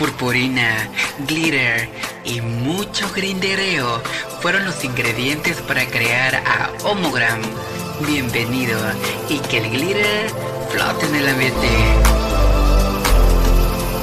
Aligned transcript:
purpurina, 0.00 0.88
glitter 1.28 1.86
y 2.24 2.40
mucho 2.40 3.06
grindereo 3.14 4.00
fueron 4.40 4.64
los 4.64 4.82
ingredientes 4.82 5.58
para 5.68 5.84
crear 5.84 6.36
a 6.36 6.70
Homogram. 6.84 7.38
Bienvenido 8.06 8.78
y 9.28 9.38
que 9.40 9.58
el 9.58 9.70
glitter 9.70 10.30
flote 10.70 11.04
en 11.04 11.16
el 11.16 11.28
ambiente. 11.28 11.68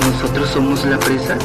Nosotros 0.02 0.52
somos 0.52 0.86
la 0.86 1.00
presa, 1.00 1.36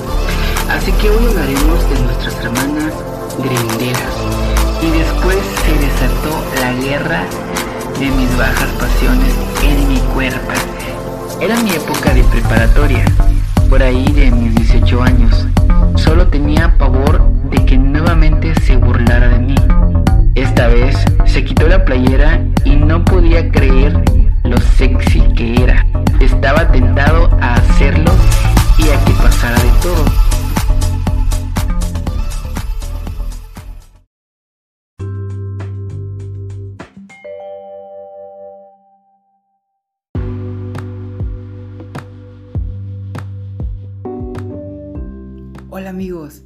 así 0.69 0.93
que 1.00 1.09
hoy 1.09 1.27
hablaremos 1.29 1.89
de 1.89 2.00
nuestras 2.00 2.34
hermanas 2.45 2.93
grinderas. 3.39 4.14
Y 4.82 4.91
después 4.91 5.39
se 5.64 5.73
desató 5.79 6.45
la 6.61 6.73
guerra 6.75 7.25
de 7.98 8.05
mis 8.05 8.37
bajas 8.37 8.69
pasiones 8.73 9.32
en 9.62 9.89
mi 9.89 9.98
cuerpo. 10.12 10.53
Era 11.41 11.57
mi 11.62 11.71
época 11.71 12.12
de 12.12 12.23
preparatoria, 12.25 13.05
por 13.73 13.83
ahí 13.83 14.05
de 14.12 14.31
mis 14.31 14.55
18 14.55 15.03
años. 15.03 15.47
Solo 15.97 16.29
tenía 16.29 16.77
pavor 16.77 17.27
de 17.45 17.65
que 17.65 17.79
nuevamente 17.79 18.55
se 18.61 18.77
burlara 18.77 19.31
de 19.31 19.39
mí. 19.39 19.55
Esta 20.35 20.67
vez 20.67 20.95
se 21.25 21.43
quitó 21.43 21.67
la 21.67 21.83
playera 21.83 22.45
y 22.67 22.77
no 22.77 23.03
podía 23.03 23.51
creer 23.51 23.98
lo 24.45 24.59
sexy 24.77 25.23
que 25.35 25.55
era. 25.55 25.87
Estaba 26.21 26.71
tentado 26.71 27.31
a 27.41 27.55
hacerlo 27.55 28.12
y 28.77 28.91
a 28.91 29.05
que 29.07 29.12
pasara 29.12 29.59
de 29.59 29.71
todo. 29.81 30.22
Amigos, 45.93 46.43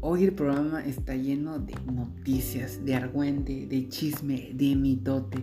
hoy 0.00 0.24
el 0.24 0.32
programa 0.32 0.84
está 0.84 1.14
lleno 1.14 1.60
de 1.60 1.72
noticias, 1.86 2.84
de 2.84 2.96
argüente, 2.96 3.68
de 3.68 3.88
chisme, 3.88 4.50
de 4.52 4.74
mitote. 4.74 5.38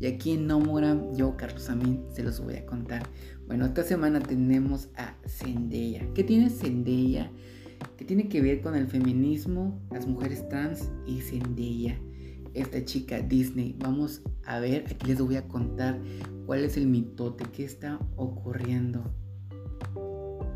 Y 0.00 0.06
aquí 0.06 0.32
en 0.32 0.48
Nomogram, 0.48 1.14
yo, 1.14 1.36
Carlos 1.36 1.70
Amín, 1.70 2.02
se 2.12 2.24
los 2.24 2.40
voy 2.40 2.56
a 2.56 2.66
contar. 2.66 3.04
Bueno, 3.46 3.64
esta 3.64 3.84
semana 3.84 4.18
tenemos 4.18 4.88
a 4.96 5.14
Zendaya. 5.24 6.12
¿Qué 6.14 6.24
tiene 6.24 6.50
Zendaya? 6.50 7.30
¿Qué 7.96 8.04
tiene 8.04 8.28
que 8.28 8.42
ver 8.42 8.60
con 8.60 8.74
el 8.74 8.88
feminismo, 8.88 9.80
las 9.92 10.08
mujeres 10.08 10.48
trans 10.48 10.90
y 11.06 11.20
Zendaya? 11.20 11.96
Esta 12.54 12.84
chica 12.84 13.20
Disney. 13.20 13.76
Vamos 13.78 14.22
a 14.44 14.58
ver, 14.58 14.84
aquí 14.90 15.06
les 15.06 15.20
voy 15.20 15.36
a 15.36 15.46
contar 15.46 16.00
cuál 16.44 16.64
es 16.64 16.76
el 16.76 16.88
mitote, 16.88 17.44
qué 17.52 17.64
está 17.64 18.00
ocurriendo. 18.16 19.04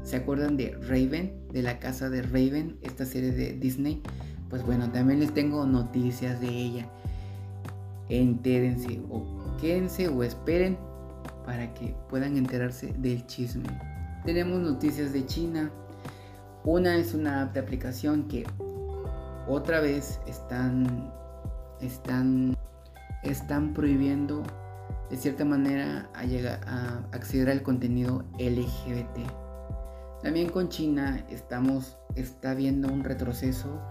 ¿Se 0.04 0.16
acuerdan 0.16 0.56
de 0.56 0.76
Raven? 0.88 1.32
De 1.52 1.62
la 1.62 1.78
casa 1.78 2.10
de 2.10 2.22
Raven, 2.22 2.78
esta 2.82 3.04
serie 3.04 3.32
de 3.32 3.52
Disney. 3.54 4.02
Pues 4.50 4.64
bueno, 4.64 4.90
también 4.90 5.20
les 5.20 5.32
tengo 5.32 5.64
noticias 5.66 6.40
de 6.40 6.48
ella. 6.48 6.88
Entérense 8.08 9.00
o 9.10 9.24
quédense 9.60 10.08
o 10.08 10.22
esperen 10.22 10.76
para 11.46 11.72
que 11.74 11.94
puedan 12.08 12.36
enterarse 12.36 12.92
del 12.98 13.26
chisme. 13.26 13.64
Tenemos 14.24 14.60
noticias 14.60 15.12
de 15.12 15.24
China. 15.26 15.70
Una 16.64 16.96
es 16.96 17.14
una 17.14 17.42
app 17.42 17.54
de 17.54 17.60
aplicación 17.60 18.28
que 18.28 18.44
otra 19.48 19.80
vez 19.80 20.20
están 20.26 21.12
están 21.80 22.56
están 23.22 23.72
prohibiendo 23.72 24.42
de 25.10 25.16
cierta 25.16 25.44
manera 25.44 26.08
a, 26.14 27.02
acceder 27.12 27.50
al 27.50 27.62
contenido 27.62 28.24
LGBT. 28.38 29.41
También 30.22 30.50
con 30.50 30.68
China 30.68 31.24
estamos, 31.30 31.96
está 32.14 32.54
viendo 32.54 32.88
un 32.88 33.02
retroceso 33.02 33.82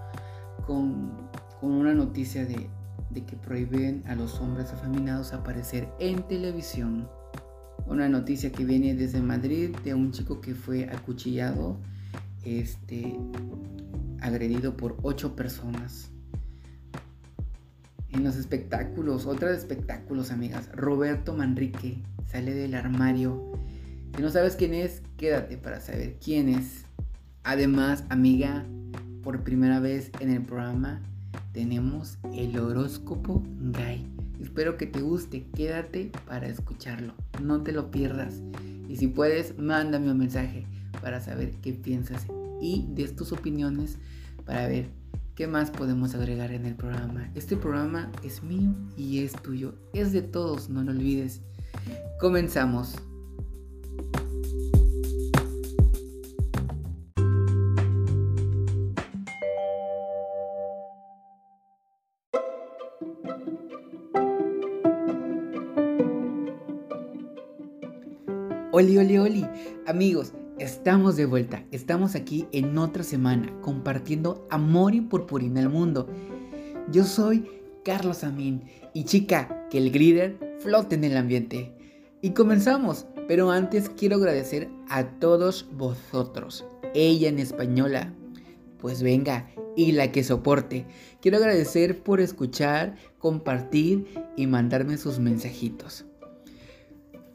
con, 0.66 1.30
una 1.62 1.94
noticia 1.94 2.46
de, 2.46 2.70
que 3.14 3.36
prohíben 3.36 4.04
a 4.08 4.16
los 4.16 4.40
hombres 4.40 4.72
afeminados 4.72 5.34
aparecer 5.34 5.90
en 6.00 6.24
televisión. 6.24 7.10
Una 7.86 8.08
noticia 8.08 8.52
que 8.52 8.64
viene 8.64 8.96
desde 8.96 9.22
Madrid 9.22 9.76
de 9.84 9.94
un 9.94 10.12
chico 10.12 10.40
que 10.40 10.56
fue 10.56 10.86
acuchillado, 10.86 11.78
este, 12.44 13.20
agredido 14.22 14.78
por 14.78 14.98
ocho 15.02 15.36
personas. 15.36 16.12
En 18.10 18.24
los 18.24 18.38
espectáculos, 18.38 19.26
otros 19.26 19.52
espectáculos, 19.58 20.32
amigas. 20.32 20.70
Roberto 20.74 21.34
Manrique 21.34 22.02
sale 22.26 22.54
del 22.54 22.76
armario 22.76 23.52
si 24.16 24.22
no 24.22 24.30
sabes 24.30 24.56
quién 24.56 24.74
es, 24.74 25.02
quédate 25.18 25.58
para 25.58 25.80
saber 25.80 26.18
quién 26.24 26.50
es. 26.50 26.86
Además, 27.44 28.04
amiga, 28.10 28.66
por 29.24 29.44
primera 29.44 29.80
vez 29.80 30.12
en 30.20 30.30
el 30.30 30.44
programa 30.44 31.02
tenemos 31.54 32.18
el 32.34 32.58
horóscopo 32.58 33.44
gay. 33.60 34.08
Espero 34.42 34.78
que 34.78 34.88
te 34.88 35.02
guste, 35.02 35.46
quédate 35.56 36.12
para 36.28 36.48
escucharlo, 36.48 37.14
no 37.42 37.62
te 37.62 37.72
lo 37.72 37.92
pierdas. 37.92 38.42
Y 38.90 38.98
si 38.98 39.08
puedes, 39.08 39.58
mándame 39.58 40.12
un 40.12 40.18
mensaje 40.18 40.66
para 41.02 41.22
saber 41.22 41.52
qué 41.62 41.74
piensas 41.74 42.26
y 42.60 42.86
des 42.90 43.16
tus 43.16 43.32
opiniones 43.32 43.98
para 44.46 44.68
ver 44.68 44.90
qué 45.36 45.48
más 45.48 45.72
podemos 45.72 46.14
agregar 46.16 46.52
en 46.52 46.66
el 46.66 46.76
programa. 46.76 47.32
Este 47.36 47.56
programa 47.56 48.12
es 48.24 48.44
mío 48.44 48.74
y 48.98 49.24
es 49.24 49.34
tuyo, 49.34 49.76
es 49.94 50.12
de 50.12 50.22
todos, 50.22 50.70
no 50.70 50.84
lo 50.84 50.92
olvides. 50.92 51.42
Comenzamos. 52.20 52.96
Oli, 68.82 68.98
oli, 68.98 69.18
oli. 69.20 69.46
Amigos, 69.86 70.34
estamos 70.58 71.16
de 71.16 71.28
vuelta. 71.28 71.64
Estamos 71.70 72.16
aquí 72.16 72.48
en 72.52 72.76
otra 72.80 73.04
semana 73.04 73.56
compartiendo 73.62 74.48
amor 74.50 74.96
y 74.96 75.02
purpurina 75.02 75.62
al 75.62 75.70
mundo. 75.70 76.10
Yo 76.92 77.04
soy 77.04 77.48
Carlos 77.86 78.24
Amín 78.24 78.64
y 78.96 79.04
chica, 79.04 79.68
que 79.70 79.78
el 79.78 79.92
glitter 79.92 80.58
flote 80.62 80.96
en 80.96 81.04
el 81.04 81.16
ambiente. 81.16 81.76
Y 82.24 82.32
comenzamos, 82.32 83.06
pero 83.28 83.52
antes 83.52 83.88
quiero 83.88 84.16
agradecer 84.16 84.68
a 84.90 85.04
todos 85.20 85.68
vosotros. 85.74 86.66
Ella 86.96 87.30
en 87.30 87.38
española, 87.38 88.16
pues 88.80 89.04
venga, 89.04 89.48
y 89.76 89.92
la 89.92 90.12
que 90.12 90.24
soporte. 90.24 90.88
Quiero 91.22 91.38
agradecer 91.38 92.02
por 92.02 92.20
escuchar, 92.20 92.96
compartir 93.20 94.08
y 94.36 94.48
mandarme 94.48 94.98
sus 94.98 95.20
mensajitos. 95.20 96.08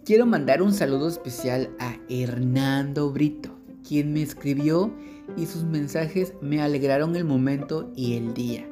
Quiero 0.06 0.24
mandar 0.24 0.62
un 0.62 0.72
saludo 0.72 1.08
especial 1.08 1.74
a 1.80 1.96
Hernando 2.08 3.10
Brito, 3.10 3.50
quien 3.82 4.12
me 4.12 4.22
escribió 4.22 4.94
y 5.36 5.46
sus 5.46 5.64
mensajes 5.64 6.32
me 6.40 6.62
alegraron 6.62 7.16
el 7.16 7.24
momento 7.24 7.90
y 7.96 8.16
el 8.16 8.32
día. 8.32 8.68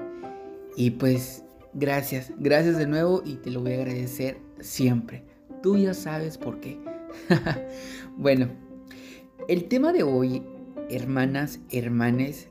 Y 0.77 0.93
pues 0.93 1.43
gracias, 1.73 2.31
gracias 2.39 2.79
de 2.79 2.87
nuevo 2.87 3.21
y 3.25 3.35
te 3.35 3.51
lo 3.51 3.63
voy 3.63 3.73
a 3.73 3.79
agradecer 3.79 4.39
siempre. 4.61 5.25
Tú 5.61 5.77
ya 5.77 5.93
sabes 5.93 6.39
por 6.39 6.61
qué. 6.61 6.79
bueno, 8.17 8.51
el 9.49 9.65
tema 9.65 9.93
de 9.93 10.05
hoy, 10.05 10.41
hermanas, 10.89 11.59
hermanes, 11.73 12.47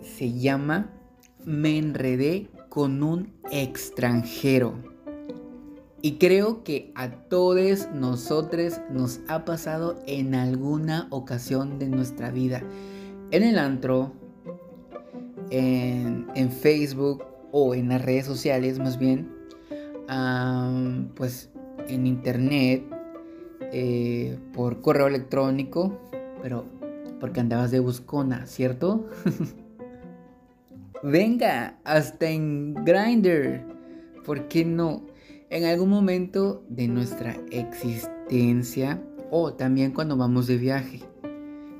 se 0.00 0.32
llama 0.32 0.94
Me 1.44 1.76
enredé 1.76 2.48
con 2.70 3.02
un 3.02 3.34
extranjero. 3.52 4.97
Y 6.00 6.12
creo 6.18 6.62
que 6.62 6.92
a 6.94 7.10
todos 7.10 7.88
nosotros 7.92 8.80
nos 8.90 9.20
ha 9.28 9.44
pasado 9.44 10.00
en 10.06 10.34
alguna 10.34 11.08
ocasión 11.10 11.78
de 11.78 11.88
nuestra 11.88 12.30
vida. 12.30 12.62
En 13.30 13.42
el 13.42 13.58
antro, 13.58 14.12
en, 15.50 16.26
Facebook 16.52 17.24
o 17.50 17.74
en 17.74 17.88
las 17.88 18.02
redes 18.02 18.26
sociales 18.26 18.78
más 18.78 18.98
bien. 18.98 19.28
pues 21.14 21.50
en 21.88 22.06
internet, 22.06 22.84
eh, 23.72 24.38
por 24.52 24.80
correo 24.80 25.08
electrónico, 25.08 25.98
pero 26.42 26.64
porque 27.20 27.40
andabas 27.40 27.70
de 27.70 27.80
buscona, 27.80 28.46
¿cierto? 28.46 29.08
Venga, 31.02 31.78
hasta 31.84 32.28
en 32.28 32.74
Grindr. 32.84 33.62
¿Por 34.24 34.48
qué 34.48 34.64
no? 34.64 35.02
En 35.50 35.64
algún 35.64 35.88
momento 35.88 36.62
de 36.68 36.88
nuestra 36.88 37.36
existencia 37.50 39.02
o 39.30 39.54
también 39.54 39.92
cuando 39.92 40.16
vamos 40.16 40.46
de 40.46 40.56
viaje. 40.56 41.00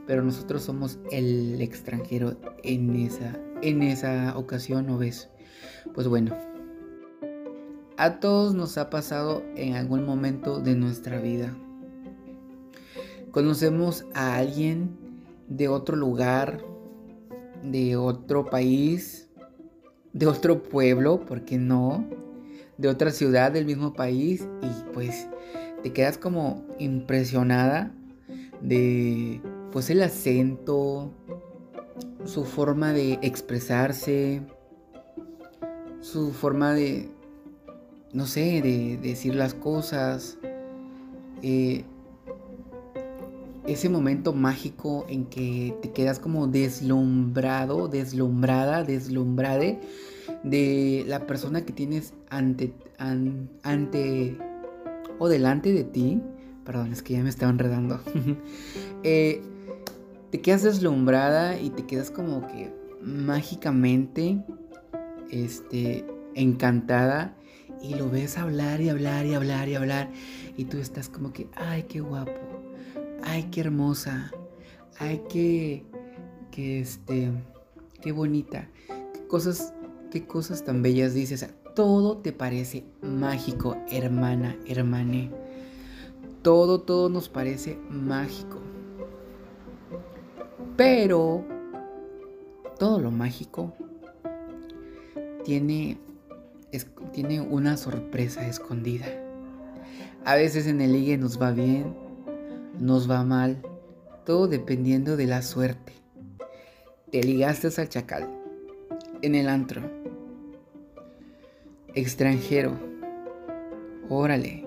Pero 0.06 0.22
nosotros 0.22 0.62
somos 0.62 0.98
el 1.10 1.60
extranjero 1.60 2.36
en 2.62 2.96
esa, 2.96 3.38
en 3.60 3.82
esa 3.82 4.36
ocasión, 4.38 4.86
¿no 4.86 4.96
ves? 4.96 5.28
Pues 5.94 6.08
bueno, 6.08 6.34
a 7.98 8.20
todos 8.20 8.54
nos 8.54 8.78
ha 8.78 8.88
pasado 8.88 9.42
en 9.54 9.74
algún 9.74 10.06
momento 10.06 10.60
de 10.60 10.74
nuestra 10.74 11.20
vida. 11.20 11.54
Conocemos 13.32 14.06
a 14.14 14.36
alguien 14.36 14.96
de 15.48 15.68
otro 15.68 15.94
lugar, 15.94 16.64
de 17.62 17.96
otro 17.96 18.46
país, 18.46 19.28
de 20.14 20.26
otro 20.26 20.62
pueblo, 20.62 21.20
¿por 21.26 21.44
qué 21.44 21.58
no? 21.58 22.06
De 22.78 22.88
otra 22.88 23.10
ciudad 23.10 23.52
del 23.52 23.66
mismo 23.66 23.92
país 23.92 24.48
y 24.62 24.92
pues 24.92 25.28
te 25.82 25.92
quedas 25.92 26.16
como 26.16 26.64
impresionada 26.78 27.92
de 28.60 29.40
pues 29.72 29.90
el 29.90 30.02
acento, 30.02 31.12
su 32.24 32.44
forma 32.44 32.92
de 32.92 33.18
expresarse, 33.22 34.42
su 36.00 36.32
forma 36.32 36.72
de, 36.72 37.10
no 38.12 38.26
sé, 38.26 38.62
de 38.62 38.98
decir 39.00 39.34
las 39.34 39.54
cosas. 39.54 40.38
Eh, 41.42 41.84
ese 43.66 43.90
momento 43.90 44.32
mágico 44.32 45.04
en 45.08 45.26
que 45.26 45.76
te 45.82 45.92
quedas 45.92 46.18
como 46.18 46.46
deslumbrado, 46.46 47.88
deslumbrada, 47.88 48.82
deslumbrade 48.82 49.78
de 50.42 51.04
la 51.06 51.26
persona 51.26 51.64
que 51.64 51.72
tienes 51.72 52.14
ante, 52.30 52.72
ante 52.98 54.36
o 55.18 55.28
delante 55.28 55.72
de 55.72 55.84
ti. 55.84 56.20
Perdón, 56.64 56.92
es 56.92 57.02
que 57.02 57.14
ya 57.14 57.22
me 57.22 57.30
estaba 57.30 57.50
enredando. 57.52 58.00
Eh, 59.04 59.40
te 60.32 60.40
quedas 60.40 60.64
deslumbrada 60.64 61.60
y 61.60 61.70
te 61.70 61.86
quedas 61.86 62.10
como 62.10 62.44
que 62.48 62.72
mágicamente 63.00 64.42
este, 65.30 66.04
encantada 66.34 67.36
y 67.82 67.94
lo 67.94 68.10
ves 68.10 68.38
hablar 68.38 68.80
y 68.80 68.88
hablar 68.88 69.26
y 69.26 69.34
hablar 69.34 69.68
y 69.68 69.74
hablar 69.74 70.10
y 70.56 70.64
tú 70.64 70.78
estás 70.78 71.08
como 71.08 71.32
que, 71.32 71.48
ay, 71.54 71.84
qué 71.84 72.00
guapo, 72.00 72.32
ay, 73.22 73.44
qué 73.50 73.60
hermosa, 73.60 74.32
ay, 74.98 75.22
qué, 75.28 75.84
qué, 76.50 76.80
este, 76.80 77.30
qué 78.02 78.12
bonita, 78.12 78.68
qué 78.88 79.26
cosas, 79.28 79.72
qué 80.10 80.26
cosas 80.26 80.64
tan 80.64 80.82
bellas 80.82 81.14
dices, 81.14 81.48
todo 81.74 82.18
te 82.18 82.32
parece 82.32 82.84
mágico, 83.02 83.76
hermana, 83.90 84.56
hermane, 84.66 85.30
todo, 86.42 86.80
todo 86.80 87.08
nos 87.08 87.28
parece 87.28 87.78
mágico. 87.90 88.58
Pero 90.76 91.44
todo 92.78 93.00
lo 93.00 93.10
mágico 93.10 93.72
tiene, 95.44 95.98
tiene 97.12 97.40
una 97.40 97.76
sorpresa 97.76 98.46
escondida. 98.46 99.06
A 100.24 100.34
veces 100.34 100.66
en 100.66 100.80
el 100.80 100.92
ligue 100.92 101.18
nos 101.18 101.40
va 101.40 101.52
bien, 101.52 101.94
nos 102.78 103.10
va 103.10 103.24
mal, 103.24 103.62
todo 104.24 104.46
dependiendo 104.46 105.16
de 105.16 105.26
la 105.26 105.42
suerte. 105.42 105.92
Te 107.10 107.22
ligaste 107.22 107.68
al 107.76 107.88
chacal, 107.88 108.28
en 109.22 109.34
el 109.34 109.48
antro, 109.48 109.82
extranjero, 111.98 112.78
órale, 114.08 114.66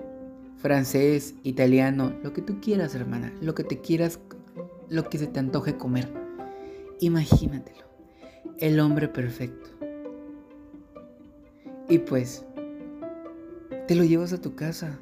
francés, 0.58 1.34
italiano, 1.42 2.12
lo 2.22 2.32
que 2.32 2.42
tú 2.42 2.60
quieras, 2.60 2.94
hermana, 2.94 3.32
lo 3.40 3.54
que 3.54 3.64
te 3.64 3.80
quieras 3.80 4.20
lo 4.88 5.08
que 5.08 5.18
se 5.18 5.26
te 5.26 5.40
antoje 5.40 5.78
comer. 5.78 6.12
Imagínatelo. 7.00 7.86
El 8.58 8.78
hombre 8.78 9.08
perfecto. 9.08 9.70
Y 11.88 11.98
pues, 11.98 12.44
te 13.88 13.94
lo 13.94 14.04
llevas 14.04 14.34
a 14.34 14.40
tu 14.40 14.54
casa. 14.54 14.98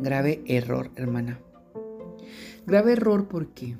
Grave 0.00 0.42
error, 0.46 0.90
hermana. 0.96 1.38
Grave 2.66 2.92
error 2.92 3.28
porque 3.28 3.76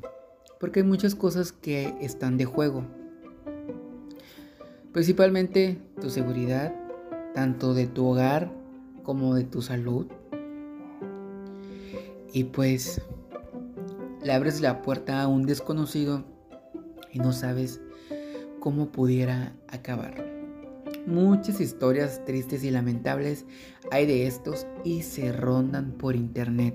porque 0.61 0.81
hay 0.81 0.87
muchas 0.87 1.15
cosas 1.15 1.53
que 1.53 1.95
están 2.01 2.37
de 2.37 2.45
juego. 2.45 2.85
Principalmente 4.93 5.79
tu 6.01 6.11
seguridad, 6.11 6.75
tanto 7.35 7.75
de 7.75 7.87
tu 7.87 8.07
hogar 8.07 8.51
como 9.05 9.35
de 9.37 9.45
tu 9.45 9.63
salud. 9.63 10.07
Y 12.33 12.45
pues 12.45 13.01
le 14.23 14.33
abres 14.33 14.61
la 14.61 14.83
puerta 14.83 15.23
a 15.23 15.29
un 15.29 15.47
desconocido 15.47 16.25
y 17.13 17.19
no 17.21 17.33
sabes 17.33 17.81
cómo 18.59 18.91
pudiera 18.91 19.55
acabar. 19.69 20.27
Muchas 21.07 21.61
historias 21.61 22.25
tristes 22.25 22.65
y 22.65 22.71
lamentables 22.71 23.47
hay 23.91 24.07
de 24.07 24.27
estos 24.27 24.67
y 24.85 25.03
se 25.03 25.33
rondan 25.33 25.93
por 25.93 26.17
internet. 26.17 26.75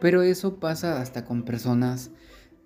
Pero 0.00 0.22
eso 0.22 0.60
pasa 0.60 1.00
hasta 1.00 1.24
con 1.24 1.44
personas 1.44 2.10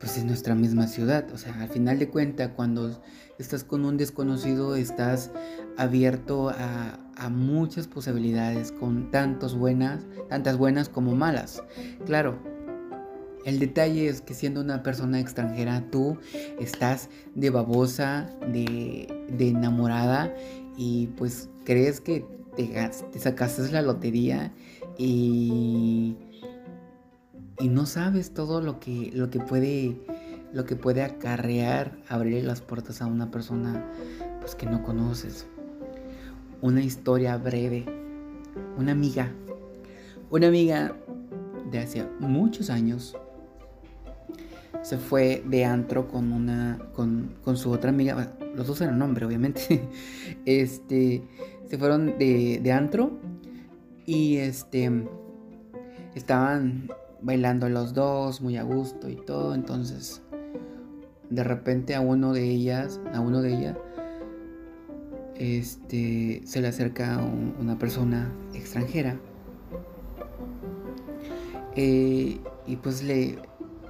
pues 0.02 0.18
en 0.18 0.26
nuestra 0.26 0.56
misma 0.56 0.88
ciudad. 0.88 1.30
O 1.32 1.38
sea, 1.38 1.54
al 1.62 1.68
final 1.68 2.00
de 2.00 2.08
cuentas, 2.08 2.50
cuando 2.56 3.00
estás 3.38 3.62
con 3.62 3.84
un 3.84 3.96
desconocido, 3.96 4.74
estás 4.74 5.30
abierto 5.76 6.50
a, 6.50 6.98
a, 7.16 7.28
muchas 7.28 7.86
posibilidades, 7.86 8.72
con 8.72 9.12
tantos 9.12 9.56
buenas, 9.56 10.04
tantas 10.28 10.58
buenas 10.58 10.88
como 10.88 11.14
malas. 11.14 11.62
Claro, 12.04 12.36
el 13.44 13.60
detalle 13.60 14.08
es 14.08 14.20
que 14.20 14.34
siendo 14.34 14.60
una 14.60 14.82
persona 14.82 15.20
extranjera, 15.20 15.88
tú 15.92 16.18
estás 16.58 17.08
de 17.36 17.50
babosa, 17.50 18.28
de, 18.52 19.06
enamorada 19.38 20.34
y 20.76 21.06
pues 21.16 21.48
crees 21.64 22.00
que 22.00 22.26
te, 22.56 22.74
te 23.12 23.18
sacaste 23.20 23.70
la 23.70 23.82
lotería 23.82 24.52
y, 24.98 26.16
y 27.58 27.68
no 27.68 27.86
sabes 27.86 28.34
todo 28.34 28.60
lo 28.60 28.80
que, 28.80 29.10
lo 29.14 29.30
que 29.30 29.40
puede 29.40 29.96
lo 30.52 30.64
que 30.66 30.76
puede 30.76 31.02
acarrear 31.02 31.96
abrir 32.08 32.44
las 32.44 32.60
puertas 32.60 33.00
a 33.00 33.06
una 33.06 33.30
persona 33.30 33.84
pues 34.40 34.54
que 34.54 34.66
no 34.66 34.82
conoces. 34.82 35.46
Una 36.60 36.82
historia 36.82 37.36
breve. 37.36 37.86
Una 38.76 38.92
amiga. 38.92 39.32
Una 40.30 40.48
amiga 40.48 40.94
de 41.70 41.78
hace 41.78 42.06
muchos 42.20 42.70
años 42.70 43.16
se 44.82 44.98
fue 44.98 45.42
de 45.46 45.64
antro 45.64 46.08
con 46.08 46.32
una 46.32 46.78
con, 46.92 47.56
su 47.56 47.70
otra 47.70 47.90
amiga, 47.90 48.34
los 48.54 48.66
dos 48.66 48.80
eran 48.80 49.00
hombre 49.00 49.26
obviamente. 49.26 49.88
Este, 50.44 51.22
se 51.68 51.78
fueron 51.78 52.18
de, 52.18 52.60
de 52.62 52.72
antro 52.72 53.18
y 54.06 54.36
este 54.36 54.90
estaban 56.14 56.88
bailando 57.22 57.68
los 57.68 57.94
dos 57.94 58.40
muy 58.40 58.56
a 58.56 58.62
gusto 58.62 59.08
y 59.08 59.16
todo, 59.16 59.54
entonces 59.54 60.22
de 61.30 61.44
repente 61.44 61.94
a 61.94 62.00
uno 62.00 62.32
de 62.32 62.44
ellas, 62.44 63.00
a 63.14 63.20
uno 63.20 63.42
de 63.42 63.54
ellas 63.54 63.76
este 65.36 66.42
se 66.44 66.60
le 66.60 66.68
acerca 66.68 67.18
una 67.58 67.78
persona 67.78 68.30
extranjera 68.54 69.18
eh, 71.74 72.38
y 72.66 72.76
pues 72.76 73.02
le 73.02 73.38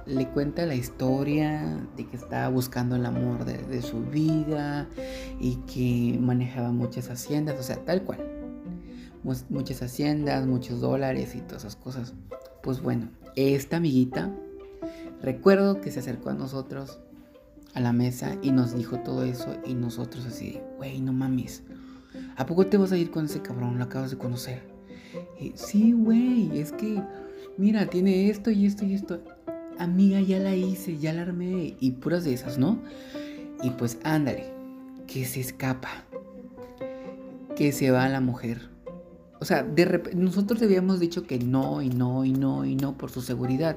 le 0.05 0.27
cuenta 0.27 0.65
la 0.65 0.75
historia 0.75 1.87
de 1.95 2.07
que 2.07 2.17
estaba 2.17 2.49
buscando 2.49 2.95
el 2.95 3.05
amor 3.05 3.45
de, 3.45 3.81
su 3.81 4.01
vida 4.01 4.87
y 5.39 5.55
que 5.67 6.17
manejaba 6.19 6.71
muchas 6.71 7.09
haciendas, 7.09 7.59
o 7.59 7.63
sea, 7.63 7.77
tal 7.77 8.03
cual. 8.03 8.19
Muchas 9.49 9.81
haciendas, 9.81 10.45
muchos 10.45 10.81
dólares 10.81 11.35
y 11.35 11.41
todas 11.41 11.63
esas 11.63 11.77
cosas. 11.77 12.13
Pues 12.61 12.81
bueno, 12.81 13.09
esta 13.35 13.77
amiguita, 13.77 14.31
recuerdo 15.21 15.81
que 15.81 15.91
se 15.91 15.99
acercó 15.99 16.29
a 16.29 16.33
nosotros 16.33 16.99
a 17.73 17.79
la 17.79 17.93
mesa 17.93 18.37
y 18.41 18.51
nos 18.51 18.75
dijo 18.75 18.99
todo 18.99 19.23
eso 19.23 19.55
y 19.65 19.73
nosotros 19.73 20.25
así, 20.25 20.59
güey, 20.77 21.01
no 21.01 21.13
mames, 21.13 21.63
¿a 22.35 22.45
poco 22.45 22.67
te 22.67 22.77
vas 22.77 22.91
a 22.91 22.97
ir 22.97 23.11
con 23.11 23.25
ese 23.25 23.41
cabrón? 23.41 23.77
Lo 23.77 23.85
acabas 23.85 24.11
de 24.11 24.17
conocer. 24.17 24.61
Y, 25.39 25.53
sí, 25.55 25.93
güey, 25.93 26.59
es 26.59 26.71
que, 26.71 27.01
mira, 27.57 27.87
tiene 27.87 28.29
esto 28.29 28.51
y 28.51 28.65
esto 28.65 28.85
y 28.85 28.93
esto 28.93 29.21
amiga, 29.77 30.19
ya 30.21 30.39
la 30.39 30.55
hice, 30.55 30.97
ya 30.97 31.13
la 31.13 31.23
armé, 31.23 31.75
y 31.79 31.91
puras 31.91 32.23
de 32.23 32.33
esas, 32.33 32.57
¿no? 32.57 32.79
Y 33.61 33.71
pues 33.71 33.97
ándale, 34.03 34.45
que 35.07 35.25
se 35.25 35.39
escapa, 35.39 35.89
que 37.55 37.71
se 37.71 37.91
va 37.91 38.07
la 38.09 38.21
mujer. 38.21 38.72
O 39.43 39.45
sea, 39.45 39.61
de 39.61 40.01
nosotros 40.15 40.61
habíamos 40.61 41.01
dicho 41.01 41.23
que 41.23 41.37
no, 41.37 41.81
y 41.81 41.89
no, 41.89 42.23
y 42.23 42.31
no, 42.31 42.63
y 42.63 42.77
no, 42.77 42.97
por 42.97 43.11
su 43.11 43.21
seguridad. 43.21 43.75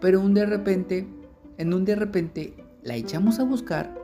Pero 0.00 0.20
un 0.20 0.34
de 0.34 0.44
repente, 0.44 1.06
en 1.58 1.72
un 1.72 1.84
de 1.84 1.94
repente, 1.94 2.54
la 2.82 2.96
echamos 2.96 3.38
a 3.38 3.44
buscar 3.44 3.94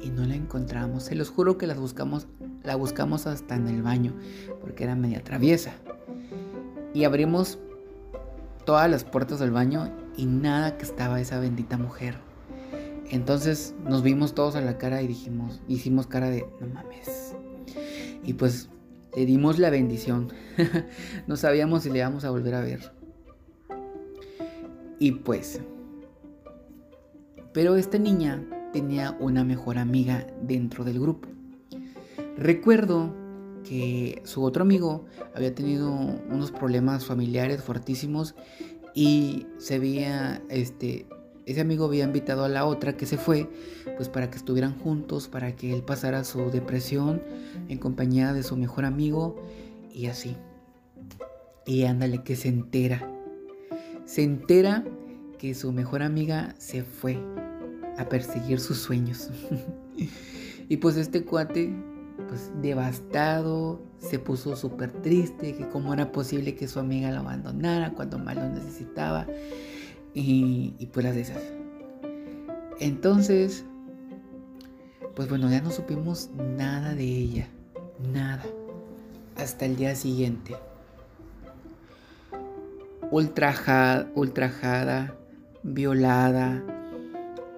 y 0.00 0.10
no 0.10 0.24
la 0.24 0.36
encontramos. 0.36 1.02
Se 1.02 1.16
los 1.16 1.28
juro 1.28 1.58
que 1.58 1.66
las 1.66 1.80
buscamos, 1.80 2.28
la 2.62 2.76
buscamos 2.76 3.26
hasta 3.26 3.56
en 3.56 3.66
el 3.66 3.82
baño, 3.82 4.14
porque 4.60 4.84
era 4.84 4.94
media 4.94 5.24
traviesa. 5.24 5.72
Y 6.94 7.02
abrimos 7.02 7.58
todas 8.64 8.88
las 8.88 9.02
puertas 9.02 9.40
del 9.40 9.50
baño 9.50 9.92
y 10.16 10.26
nada 10.26 10.78
que 10.78 10.84
estaba 10.84 11.20
esa 11.20 11.40
bendita 11.40 11.78
mujer. 11.78 12.14
Entonces 13.10 13.74
nos 13.84 14.04
vimos 14.04 14.36
todos 14.36 14.54
a 14.54 14.60
la 14.60 14.78
cara 14.78 15.02
y 15.02 15.08
dijimos, 15.08 15.60
hicimos 15.66 16.06
cara 16.06 16.30
de, 16.30 16.46
no 16.60 16.68
mames. 16.68 17.34
Y 18.22 18.34
pues 18.34 18.68
le 19.18 19.26
dimos 19.26 19.58
la 19.58 19.68
bendición. 19.68 20.32
no 21.26 21.36
sabíamos 21.36 21.82
si 21.82 21.90
le 21.90 21.98
íbamos 21.98 22.24
a 22.24 22.30
volver 22.30 22.54
a 22.54 22.60
ver. 22.60 22.92
Y 25.00 25.10
pues, 25.10 25.60
pero 27.52 27.74
esta 27.74 27.98
niña 27.98 28.44
tenía 28.72 29.16
una 29.18 29.42
mejor 29.42 29.78
amiga 29.78 30.24
dentro 30.42 30.84
del 30.84 31.00
grupo. 31.00 31.28
Recuerdo 32.36 33.12
que 33.64 34.22
su 34.22 34.44
otro 34.44 34.62
amigo 34.62 35.06
había 35.34 35.52
tenido 35.52 35.90
unos 35.90 36.52
problemas 36.52 37.04
familiares 37.04 37.60
fuertísimos 37.60 38.36
y 38.94 39.48
se 39.56 39.74
había, 39.74 40.40
este, 40.48 41.08
ese 41.48 41.62
amigo 41.62 41.86
había 41.86 42.04
invitado 42.04 42.44
a 42.44 42.48
la 42.50 42.66
otra 42.66 42.98
que 42.98 43.06
se 43.06 43.16
fue, 43.16 43.48
pues 43.96 44.10
para 44.10 44.30
que 44.30 44.36
estuvieran 44.36 44.78
juntos, 44.78 45.28
para 45.28 45.56
que 45.56 45.72
él 45.72 45.82
pasara 45.82 46.22
su 46.24 46.50
depresión 46.50 47.22
en 47.68 47.78
compañía 47.78 48.34
de 48.34 48.42
su 48.42 48.54
mejor 48.54 48.84
amigo 48.84 49.42
y 49.90 50.06
así. 50.06 50.36
Y 51.64 51.84
ándale 51.84 52.22
que 52.22 52.36
se 52.36 52.48
entera. 52.48 53.10
Se 54.04 54.22
entera 54.22 54.84
que 55.38 55.54
su 55.54 55.72
mejor 55.72 56.02
amiga 56.02 56.54
se 56.58 56.82
fue 56.82 57.18
a 57.96 58.06
perseguir 58.10 58.60
sus 58.60 58.76
sueños. 58.76 59.30
y 60.68 60.76
pues 60.76 60.98
este 60.98 61.24
cuate, 61.24 61.74
pues 62.28 62.50
devastado, 62.60 63.80
se 63.96 64.18
puso 64.18 64.54
súper 64.54 64.92
triste, 65.00 65.54
que 65.54 65.66
cómo 65.70 65.94
era 65.94 66.12
posible 66.12 66.54
que 66.54 66.68
su 66.68 66.78
amiga 66.78 67.10
lo 67.10 67.20
abandonara 67.20 67.94
cuando 67.94 68.18
más 68.18 68.36
lo 68.36 68.50
necesitaba. 68.50 69.26
Y, 70.14 70.88
pues 70.92 71.04
las 71.04 71.14
de 71.14 71.20
esas. 71.20 71.42
Entonces, 72.80 73.64
pues 75.14 75.28
bueno, 75.28 75.50
ya 75.50 75.60
no 75.60 75.70
supimos 75.70 76.30
nada 76.36 76.94
de 76.94 77.04
ella. 77.04 77.48
Nada. 78.12 78.44
Hasta 79.36 79.66
el 79.66 79.76
día 79.76 79.94
siguiente. 79.94 80.56
Ultrajada, 83.10 84.10
ultrajada, 84.14 85.16
violada, 85.62 86.62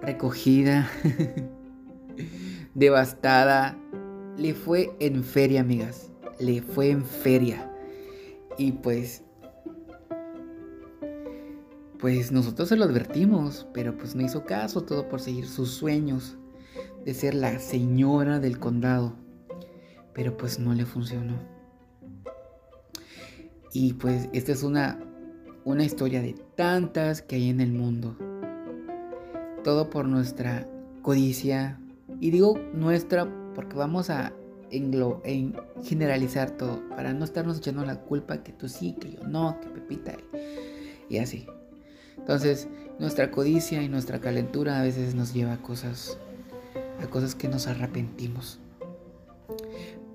recogida, 0.01 0.89
devastada. 2.73 3.77
Le 4.37 4.53
fue 4.53 4.95
en 4.99 5.23
feria, 5.23 5.61
amigas. 5.61 6.11
Le 6.39 6.61
fue 6.61 6.91
en 6.91 7.05
feria. 7.05 7.71
Y 8.57 8.73
pues... 8.73 9.23
Pues 12.01 12.31
nosotros 12.31 12.69
se 12.69 12.75
lo 12.75 12.85
advertimos, 12.85 13.67
pero 13.73 13.95
pues 13.95 14.15
no 14.15 14.23
hizo 14.23 14.43
caso, 14.43 14.81
todo 14.81 15.07
por 15.07 15.21
seguir 15.21 15.47
sus 15.47 15.69
sueños 15.69 16.35
de 17.05 17.13
ser 17.13 17.35
la 17.35 17.59
señora 17.59 18.39
del 18.39 18.59
condado. 18.59 19.15
Pero 20.13 20.35
pues 20.35 20.57
no 20.57 20.73
le 20.73 20.85
funcionó. 20.85 21.35
Y 23.71 23.93
pues 23.93 24.29
esta 24.33 24.51
es 24.51 24.63
una, 24.63 24.99
una 25.63 25.83
historia 25.83 26.21
de 26.21 26.33
tantas 26.55 27.21
que 27.21 27.35
hay 27.35 27.49
en 27.49 27.61
el 27.61 27.71
mundo. 27.71 28.17
Todo 29.63 29.89
por 29.89 30.07
nuestra 30.07 30.67
codicia. 31.03 31.79
Y 32.19 32.31
digo 32.31 32.57
nuestra 32.73 33.31
porque 33.53 33.75
vamos 33.75 34.09
a 34.09 34.33
en 34.71 35.55
generalizar 35.83 36.51
todo. 36.51 36.81
Para 36.89 37.13
no 37.13 37.25
estarnos 37.25 37.59
echando 37.59 37.85
la 37.85 38.01
culpa 38.01 38.43
que 38.43 38.53
tú 38.53 38.67
sí, 38.67 38.95
que 38.99 39.11
yo 39.11 39.23
no, 39.27 39.59
que 39.61 39.67
Pepita. 39.69 40.17
Y, 41.09 41.17
así. 41.17 41.45
Entonces, 42.21 42.69
nuestra 42.97 43.29
codicia 43.29 43.83
y 43.83 43.89
nuestra 43.89 44.19
calentura 44.19 44.79
a 44.79 44.83
veces 44.83 45.13
nos 45.13 45.33
lleva 45.33 45.53
a 45.53 45.61
cosas, 45.61 46.17
a 47.03 47.07
cosas 47.07 47.35
que 47.35 47.49
nos 47.49 47.67
arrepentimos. 47.67 48.59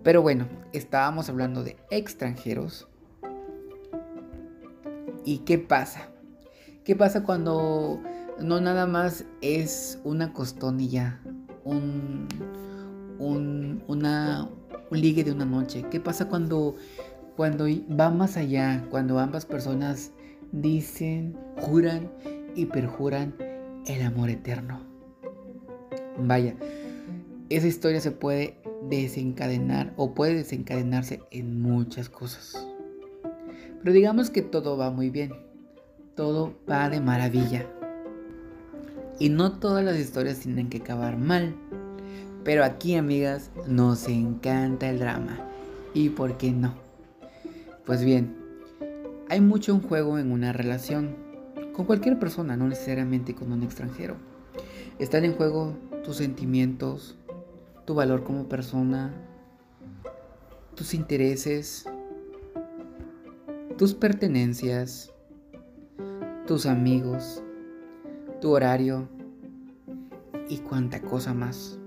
Pero 0.02 0.22
bueno, 0.22 0.48
estábamos 0.72 1.28
hablando 1.28 1.62
de 1.62 1.76
extranjeros. 1.90 2.88
¿Y 5.24 5.38
qué 5.38 5.58
pasa? 5.58 6.08
¿Qué 6.84 6.94
pasa 6.94 7.24
cuando 7.24 8.00
no 8.38 8.60
nada 8.60 8.86
más 8.86 9.24
es 9.40 9.98
una 10.04 10.32
costonilla, 10.32 11.20
un, 11.64 12.28
un, 13.18 13.82
una, 13.86 14.48
un 14.90 15.00
ligue 15.00 15.24
de 15.24 15.32
una 15.32 15.44
noche. 15.44 15.84
¿Qué 15.90 16.00
pasa 16.00 16.28
cuando, 16.28 16.76
cuando 17.36 17.66
va 17.98 18.10
más 18.10 18.36
allá, 18.36 18.84
cuando 18.90 19.18
ambas 19.18 19.46
personas 19.46 20.12
dicen, 20.52 21.36
juran 21.60 22.10
y 22.54 22.66
perjuran 22.66 23.34
el 23.86 24.02
amor 24.02 24.30
eterno? 24.30 24.80
Vaya, 26.18 26.54
esa 27.48 27.66
historia 27.66 28.00
se 28.00 28.10
puede 28.10 28.56
desencadenar 28.88 29.92
o 29.96 30.14
puede 30.14 30.34
desencadenarse 30.34 31.20
en 31.30 31.60
muchas 31.60 32.08
cosas. 32.08 32.66
Pero 33.80 33.92
digamos 33.92 34.30
que 34.30 34.42
todo 34.42 34.76
va 34.76 34.90
muy 34.90 35.10
bien, 35.10 35.32
todo 36.14 36.54
va 36.68 36.88
de 36.88 37.00
maravilla. 37.00 37.66
Y 39.18 39.28
no 39.28 39.58
todas 39.58 39.84
las 39.84 39.98
historias 39.98 40.40
tienen 40.40 40.68
que 40.68 40.78
acabar 40.78 41.16
mal. 41.16 41.54
Pero 42.44 42.64
aquí, 42.64 42.94
amigas, 42.94 43.50
nos 43.66 44.08
encanta 44.08 44.88
el 44.88 44.98
drama. 44.98 45.38
¿Y 45.94 46.10
por 46.10 46.36
qué 46.36 46.52
no? 46.52 46.74
Pues 47.84 48.04
bien, 48.04 48.45
hay 49.28 49.40
mucho 49.40 49.72
en 49.72 49.82
juego 49.82 50.18
en 50.18 50.30
una 50.30 50.52
relación. 50.52 51.16
Con 51.72 51.86
cualquier 51.86 52.18
persona, 52.18 52.56
no 52.56 52.68
necesariamente 52.68 53.34
con 53.34 53.52
un 53.52 53.62
extranjero. 53.62 54.16
Están 54.98 55.24
en 55.24 55.34
juego 55.34 55.76
tus 56.04 56.16
sentimientos, 56.16 57.18
tu 57.84 57.94
valor 57.94 58.24
como 58.24 58.48
persona, 58.48 59.12
tus 60.74 60.94
intereses, 60.94 61.86
tus 63.76 63.94
pertenencias, 63.94 65.12
tus 66.46 66.66
amigos, 66.66 67.42
tu 68.40 68.52
horario 68.52 69.08
y 70.48 70.58
cuánta 70.58 71.02
cosa 71.02 71.34
más. 71.34 71.78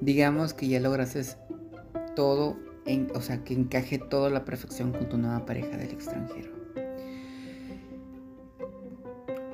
Digamos 0.00 0.54
que 0.54 0.66
ya 0.66 0.80
lograste 0.80 1.22
todo, 2.16 2.56
o 3.14 3.20
sea, 3.20 3.44
que 3.44 3.54
encaje 3.54 3.98
toda 3.98 4.30
la 4.30 4.44
perfección 4.44 4.92
con 4.92 5.08
tu 5.08 5.18
nueva 5.18 5.44
pareja 5.44 5.76
del 5.76 5.90
extranjero. 5.90 6.50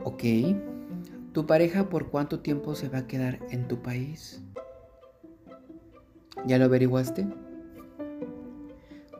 Ok, 0.04 0.23
¿tu 1.33 1.47
pareja 1.47 1.88
por 1.88 2.11
cuánto 2.11 2.40
tiempo 2.40 2.75
se 2.75 2.88
va 2.88 2.99
a 2.99 3.06
quedar 3.06 3.40
en 3.50 3.68
tu 3.68 3.83
país? 3.83 4.42
¿Ya 6.47 6.59
lo 6.59 6.66
averiguaste? 6.66 7.26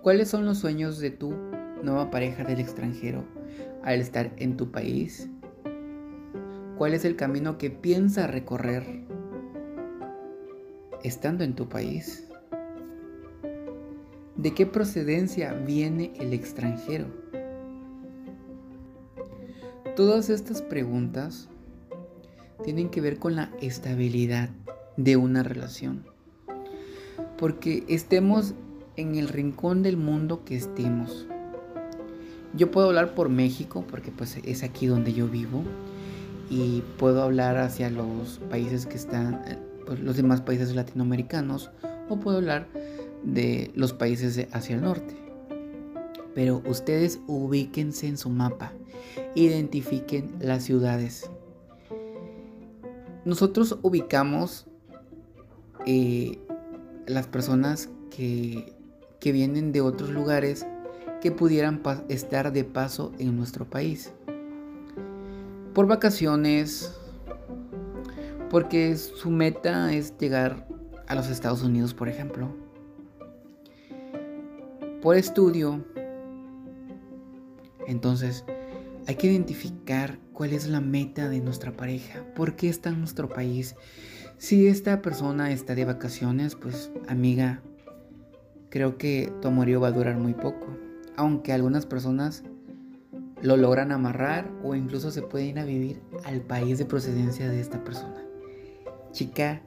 ¿Cuáles 0.03 0.29
son 0.29 0.47
los 0.47 0.59
sueños 0.59 0.99
de 1.01 1.11
tu 1.11 1.33
nueva 1.83 2.11
pareja 2.11 2.45
del 2.45 2.61
extranjero 2.61 3.25
al 3.83 4.01
estar 4.01 4.33
en 4.37 4.57
tu 4.57 4.71
país? 4.71 5.29
¿Cuál 6.79 6.95
es 6.95 7.05
el 7.05 7.17
camino 7.17 7.59
que 7.59 7.71
piensa 7.71 8.29
recorrer 8.29 8.85
estando 11.03 11.43
en 11.43 11.55
tu 11.55 11.69
país? 11.69 12.29
¿De 14.37 14.53
qué 14.55 14.67
procedencia 14.67 15.53
viene 15.55 16.13
el 16.21 16.33
extranjero? 16.33 17.07
Todas 19.97 20.29
estas 20.29 20.61
preguntas 20.63 21.49
tienen 22.63 22.91
que 22.91 23.01
ver 23.01 23.19
con 23.19 23.35
la 23.35 23.51
estabilidad 23.61 24.51
de 24.97 25.17
una 25.17 25.43
relación. 25.43 26.05
Porque 27.39 27.85
estemos 27.89 28.55
en 28.97 29.15
el 29.15 29.29
rincón 29.29 29.83
del 29.83 29.97
mundo 29.97 30.45
que 30.45 30.57
estemos, 30.57 31.27
yo 32.57 32.71
puedo 32.71 32.87
hablar 32.87 33.15
por 33.15 33.29
México 33.29 33.85
porque 33.89 34.11
pues 34.11 34.39
es 34.45 34.63
aquí 34.63 34.87
donde 34.87 35.13
yo 35.13 35.29
vivo 35.29 35.63
y 36.49 36.83
puedo 36.97 37.23
hablar 37.23 37.59
hacia 37.59 37.91
los 37.91 38.39
países 38.51 38.87
que 38.87 38.97
están, 38.97 39.43
eh, 39.47 39.59
pues, 39.85 40.01
los 40.01 40.17
demás 40.17 40.41
países 40.41 40.75
latinoamericanos 40.75 41.71
o 42.09 42.19
puedo 42.19 42.39
hablar 42.39 42.69
de 43.23 43.71
los 43.75 43.93
países 43.93 44.47
hacia 44.53 44.77
el 44.77 44.83
norte. 44.83 45.17
Pero 46.35 46.63
ustedes 46.67 47.21
ubíquense 47.27 48.07
en 48.07 48.19
su 48.19 48.29
mapa, 48.29 48.73
identifiquen 49.35 50.35
las 50.41 50.65
ciudades. 50.65 51.31
Nosotros 53.25 53.79
ubicamos 53.83 54.67
eh, 55.87 56.39
las 57.07 57.27
personas 57.27 57.89
que, 58.11 58.75
que 59.19 59.33
vienen 59.33 59.73
de 59.73 59.81
otros 59.81 60.11
lugares 60.11 60.67
que 61.21 61.33
pudieran 61.33 61.83
estar 62.09 62.53
de 62.53 62.65
paso 62.65 63.13
en 63.19 63.37
nuestro 63.37 63.69
país. 63.69 64.13
Por 65.75 65.87
vacaciones, 65.87 66.93
porque 68.51 68.97
su 68.97 69.31
meta 69.31 69.93
es 69.93 70.17
llegar 70.19 70.69
a 71.07 71.15
los 71.15 71.29
Estados 71.29 71.63
Unidos, 71.63 71.95
por 71.95 72.09
ejemplo. 72.09 72.66
Por 75.07 75.17
estudio. 75.17 75.85
Entonces, 77.87 78.45
hay 79.07 79.15
que 79.15 79.29
identificar 79.29 80.19
cuál 80.33 80.53
es 80.53 80.67
la 80.67 80.81
meta 80.81 81.29
de 81.29 81.39
nuestra 81.41 81.71
pareja, 81.71 82.25
por 82.35 82.57
qué 82.57 82.69
está 82.69 82.89
en 82.89 82.99
nuestro 82.99 83.29
país. 83.29 83.77
Si 84.37 84.67
esta 84.67 85.03
persona 85.03 85.53
está 85.53 85.77
de 85.77 85.85
vacaciones, 85.85 86.57
pues 86.57 86.91
amiga, 87.07 87.63
creo 88.69 88.99
que 88.99 89.33
tu 89.41 89.47
amorío 89.47 89.81
va 89.81 89.87
a 89.87 89.93
durar 89.93 90.17
muy 90.17 90.35
poco 90.35 90.77
aunque 91.15 91.53
algunas 91.53 91.87
personas 91.87 92.43
lo 93.43 93.57
logran 93.57 93.93
amarrar 93.93 94.51
o 94.65 94.75
incluso 94.75 95.13
se 95.13 95.23
pueden 95.23 95.51
ir 95.51 95.59
a 95.61 95.65
vivir 95.65 96.03
al 96.25 96.41
país 96.41 96.79
de 96.79 96.85
procedencia 96.85 97.49
de 97.49 97.61
esta 97.61 97.85
persona. 97.85 98.25
Chica, 99.13 99.63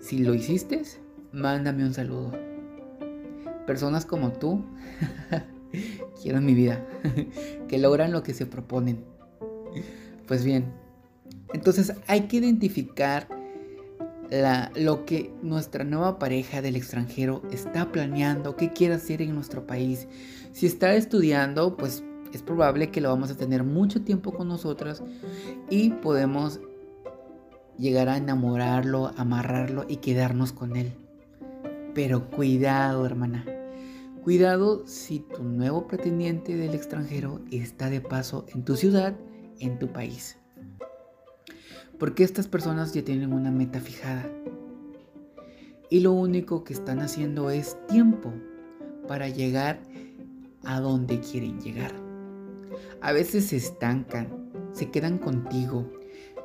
si 0.00 0.18
lo 0.18 0.34
hiciste, 0.34 0.82
mándame 1.30 1.84
un 1.84 1.94
saludo. 1.94 2.53
Personas 3.66 4.06
como 4.06 4.32
tú 4.32 4.64
quiero 6.22 6.38
en 6.38 6.46
mi 6.46 6.54
vida, 6.54 6.84
que 7.68 7.78
logran 7.78 8.12
lo 8.12 8.22
que 8.22 8.34
se 8.34 8.46
proponen. 8.46 9.04
Pues 10.26 10.44
bien, 10.44 10.72
entonces 11.52 11.94
hay 12.06 12.22
que 12.22 12.38
identificar 12.38 13.28
lo 14.76 15.04
que 15.04 15.32
nuestra 15.42 15.84
nueva 15.84 16.18
pareja 16.18 16.62
del 16.62 16.76
extranjero 16.76 17.42
está 17.52 17.92
planeando, 17.92 18.56
qué 18.56 18.72
quiere 18.72 18.94
hacer 18.94 19.22
en 19.22 19.34
nuestro 19.34 19.66
país. 19.66 20.08
Si 20.52 20.66
está 20.66 20.94
estudiando, 20.94 21.76
pues 21.76 22.02
es 22.32 22.42
probable 22.42 22.90
que 22.90 23.00
lo 23.00 23.10
vamos 23.10 23.30
a 23.30 23.36
tener 23.36 23.62
mucho 23.62 24.02
tiempo 24.02 24.32
con 24.32 24.48
nosotras 24.48 25.02
y 25.70 25.90
podemos 25.90 26.60
llegar 27.78 28.08
a 28.08 28.16
enamorarlo, 28.16 29.12
amarrarlo 29.16 29.84
y 29.88 29.96
quedarnos 29.96 30.52
con 30.52 30.76
él. 30.76 30.92
Pero 31.94 32.28
cuidado, 32.30 33.06
hermana. 33.06 33.53
Cuidado 34.24 34.86
si 34.86 35.18
tu 35.18 35.42
nuevo 35.44 35.86
pretendiente 35.86 36.56
del 36.56 36.72
extranjero 36.72 37.42
está 37.50 37.90
de 37.90 38.00
paso 38.00 38.46
en 38.54 38.64
tu 38.64 38.74
ciudad, 38.74 39.14
en 39.60 39.78
tu 39.78 39.92
país. 39.92 40.38
Porque 41.98 42.24
estas 42.24 42.48
personas 42.48 42.94
ya 42.94 43.04
tienen 43.04 43.34
una 43.34 43.50
meta 43.50 43.80
fijada. 43.80 44.26
Y 45.90 46.00
lo 46.00 46.12
único 46.12 46.64
que 46.64 46.72
están 46.72 47.00
haciendo 47.00 47.50
es 47.50 47.76
tiempo 47.86 48.32
para 49.06 49.28
llegar 49.28 49.82
a 50.64 50.80
donde 50.80 51.20
quieren 51.20 51.60
llegar. 51.60 51.92
A 53.02 53.12
veces 53.12 53.48
se 53.48 53.56
estancan, 53.56 54.50
se 54.72 54.90
quedan 54.90 55.18
contigo, 55.18 55.92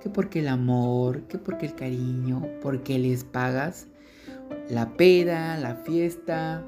que 0.01 0.09
porque 0.09 0.39
el 0.39 0.49
amor, 0.49 1.21
que 1.27 1.37
porque 1.37 1.67
el 1.67 1.75
cariño, 1.75 2.45
porque 2.61 2.99
les 2.99 3.23
pagas 3.23 3.87
la 4.69 4.97
peda, 4.97 5.57
la 5.57 5.75
fiesta, 5.75 6.65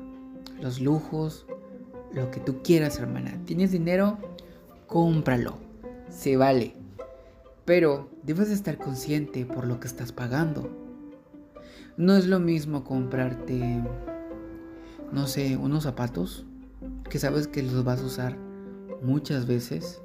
los 0.61 0.79
lujos, 0.79 1.45
lo 2.13 2.31
que 2.31 2.39
tú 2.39 2.61
quieras, 2.63 2.99
hermana. 2.99 3.39
¿Tienes 3.45 3.71
dinero? 3.71 4.17
Cómpralo. 4.87 5.57
Se 6.09 6.37
vale. 6.37 6.75
Pero 7.65 8.09
debes 8.23 8.49
estar 8.49 8.77
consciente 8.77 9.45
por 9.45 9.65
lo 9.65 9.79
que 9.79 9.87
estás 9.87 10.11
pagando. 10.11 10.69
No 11.97 12.15
es 12.15 12.27
lo 12.27 12.39
mismo 12.39 12.83
comprarte, 12.83 13.83
no 15.11 15.27
sé, 15.27 15.57
unos 15.57 15.83
zapatos 15.83 16.45
que 17.09 17.19
sabes 17.19 17.47
que 17.47 17.63
los 17.63 17.83
vas 17.83 18.01
a 18.01 18.05
usar 18.05 18.37
muchas 19.01 19.45
veces, 19.45 20.01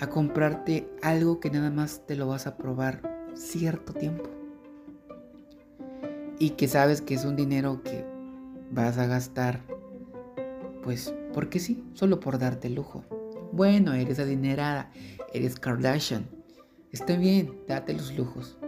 a 0.00 0.06
comprarte 0.08 0.88
algo 1.02 1.40
que 1.40 1.50
nada 1.50 1.70
más 1.70 2.06
te 2.06 2.16
lo 2.16 2.26
vas 2.26 2.46
a 2.46 2.56
probar 2.56 3.28
cierto 3.34 3.92
tiempo. 3.92 4.24
Y 6.38 6.50
que 6.50 6.68
sabes 6.68 7.02
que 7.02 7.14
es 7.14 7.24
un 7.24 7.36
dinero 7.36 7.82
que 7.82 8.04
vas 8.70 8.98
a 8.98 9.06
gastar, 9.06 9.60
pues, 10.82 11.14
porque 11.32 11.58
sí, 11.58 11.84
solo 11.94 12.20
por 12.20 12.38
darte 12.38 12.70
lujo. 12.70 13.04
Bueno, 13.52 13.94
eres 13.94 14.18
adinerada, 14.18 14.90
eres 15.32 15.58
Kardashian 15.58 16.40
Está 16.92 17.16
bien, 17.16 17.56
date 17.68 17.92
los 17.92 18.16
lujos. 18.16 18.58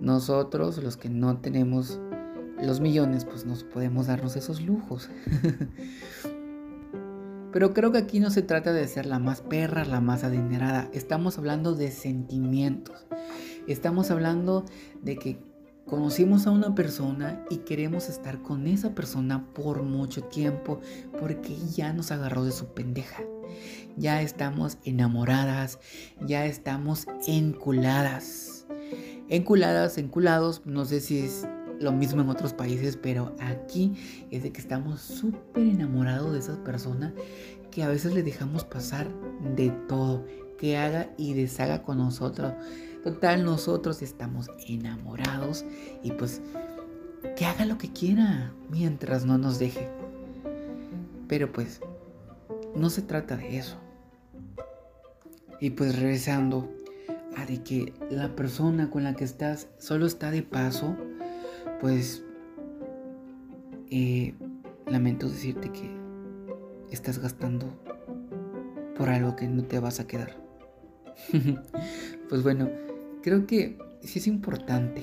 Nosotros, 0.00 0.82
los 0.82 0.96
que 0.96 1.08
no 1.08 1.38
tenemos 1.38 2.00
los 2.62 2.80
millones, 2.80 3.24
pues 3.24 3.44
nos 3.44 3.64
podemos 3.64 4.06
darnos 4.06 4.36
esos 4.36 4.60
lujos. 4.60 5.10
Pero 7.52 7.74
creo 7.74 7.90
que 7.90 7.98
aquí 7.98 8.20
no 8.20 8.30
se 8.30 8.42
trata 8.42 8.72
de 8.72 8.86
ser 8.86 9.06
la 9.06 9.18
más 9.18 9.40
perra, 9.40 9.84
la 9.84 10.00
más 10.00 10.22
adinerada. 10.22 10.88
Estamos 10.92 11.38
hablando 11.38 11.74
de 11.74 11.90
sentimientos. 11.90 13.06
Estamos 13.66 14.12
hablando 14.12 14.64
de 15.02 15.16
que 15.16 15.42
conocimos 15.86 16.46
a 16.46 16.50
una 16.50 16.74
persona 16.74 17.44
y 17.50 17.58
queremos 17.58 18.08
estar 18.08 18.42
con 18.42 18.66
esa 18.66 18.94
persona 18.94 19.46
por 19.54 19.82
mucho 19.82 20.24
tiempo 20.24 20.80
porque 21.18 21.56
ya 21.74 21.92
nos 21.92 22.10
agarró 22.10 22.44
de 22.44 22.52
su 22.52 22.66
pendeja 22.74 23.22
ya 23.96 24.20
estamos 24.22 24.78
enamoradas, 24.84 25.78
ya 26.20 26.46
estamos 26.46 27.06
enculadas. 27.26 28.66
Enculadas, 29.28 29.98
enculados, 29.98 30.62
no 30.64 30.84
sé 30.84 31.00
si 31.00 31.18
es 31.18 31.48
lo 31.80 31.92
mismo 31.92 32.22
en 32.22 32.28
otros 32.28 32.52
países, 32.52 32.96
pero 32.96 33.34
aquí 33.40 33.94
es 34.30 34.42
de 34.42 34.52
que 34.52 34.60
estamos 34.60 35.00
súper 35.00 35.64
enamorados 35.64 36.32
de 36.32 36.38
esa 36.38 36.62
persona 36.62 37.12
que 37.70 37.82
a 37.82 37.88
veces 37.88 38.14
le 38.14 38.22
dejamos 38.22 38.64
pasar 38.64 39.08
de 39.56 39.70
todo, 39.88 40.24
que 40.58 40.76
haga 40.76 41.10
y 41.18 41.34
deshaga 41.34 41.82
con 41.82 41.98
nosotros. 41.98 42.52
Total, 43.06 43.44
nosotros 43.44 44.02
estamos 44.02 44.50
enamorados 44.66 45.64
y 46.02 46.10
pues 46.10 46.40
que 47.36 47.46
haga 47.46 47.64
lo 47.64 47.78
que 47.78 47.92
quiera 47.92 48.52
mientras 48.68 49.24
no 49.24 49.38
nos 49.38 49.60
deje. 49.60 49.88
Pero 51.28 51.52
pues 51.52 51.80
no 52.74 52.90
se 52.90 53.02
trata 53.02 53.36
de 53.36 53.58
eso. 53.58 53.76
Y 55.60 55.70
pues 55.70 55.96
regresando 55.96 56.68
a 57.36 57.46
de 57.46 57.62
que 57.62 57.94
la 58.10 58.34
persona 58.34 58.90
con 58.90 59.04
la 59.04 59.14
que 59.14 59.22
estás 59.22 59.68
solo 59.78 60.06
está 60.06 60.32
de 60.32 60.42
paso, 60.42 60.96
pues 61.80 62.24
eh, 63.88 64.34
lamento 64.88 65.28
decirte 65.28 65.70
que 65.70 65.96
estás 66.90 67.20
gastando 67.20 67.66
por 68.98 69.10
algo 69.10 69.36
que 69.36 69.46
no 69.46 69.62
te 69.62 69.78
vas 69.78 70.00
a 70.00 70.08
quedar. 70.08 70.36
pues 72.28 72.42
bueno, 72.42 72.68
creo 73.26 73.44
que 73.44 73.76
sí 74.02 74.20
es 74.20 74.28
importante 74.28 75.02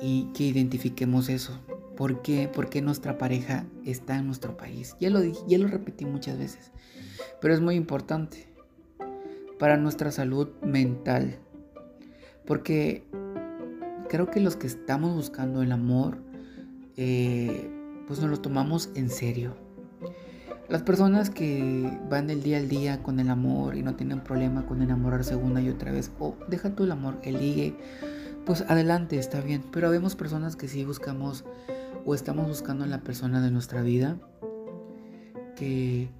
y 0.00 0.30
que 0.32 0.44
identifiquemos 0.44 1.28
eso. 1.28 1.60
¿Por 1.98 2.22
qué? 2.22 2.48
Porque 2.50 2.80
nuestra 2.80 3.18
pareja 3.18 3.66
está 3.84 4.16
en 4.16 4.24
nuestro 4.24 4.56
país. 4.56 4.96
Ya 4.98 5.10
lo, 5.10 5.20
ya 5.22 5.58
lo 5.58 5.68
repetí 5.68 6.06
muchas 6.06 6.38
veces, 6.38 6.72
pero 7.42 7.52
es 7.52 7.60
muy 7.60 7.74
importante 7.74 8.48
para 9.58 9.76
nuestra 9.76 10.10
salud 10.10 10.48
mental. 10.62 11.38
Porque 12.46 13.04
creo 14.08 14.30
que 14.30 14.40
los 14.40 14.56
que 14.56 14.66
estamos 14.66 15.14
buscando 15.14 15.60
el 15.60 15.72
amor, 15.72 16.22
eh, 16.96 17.70
pues 18.06 18.18
nos 18.18 18.30
lo 18.30 18.40
tomamos 18.40 18.88
en 18.94 19.10
serio. 19.10 19.65
Las 20.68 20.82
personas 20.82 21.30
que 21.30 21.98
van 22.10 22.26
del 22.26 22.42
día 22.42 22.56
al 22.56 22.68
día 22.68 23.02
con 23.02 23.20
el 23.20 23.30
amor 23.30 23.76
y 23.76 23.82
no 23.82 23.94
tienen 23.94 24.20
problema 24.20 24.66
con 24.66 24.82
enamorarse 24.82 25.36
una 25.36 25.60
y 25.60 25.68
otra 25.68 25.92
vez, 25.92 26.10
o 26.18 26.36
deja 26.48 26.74
tú 26.74 26.84
el 26.84 26.92
amor, 26.92 27.18
el 27.22 27.38
ligue, 27.38 27.76
pues 28.44 28.62
adelante, 28.62 29.18
está 29.18 29.40
bien. 29.40 29.62
Pero 29.70 29.90
vemos 29.90 30.16
personas 30.16 30.56
que 30.56 30.66
sí 30.66 30.84
buscamos 30.84 31.44
o 32.04 32.14
estamos 32.14 32.48
buscando 32.48 32.84
en 32.84 32.90
la 32.90 33.00
persona 33.00 33.40
de 33.40 33.50
nuestra 33.50 33.82
vida 33.82 34.18
que 35.56 36.10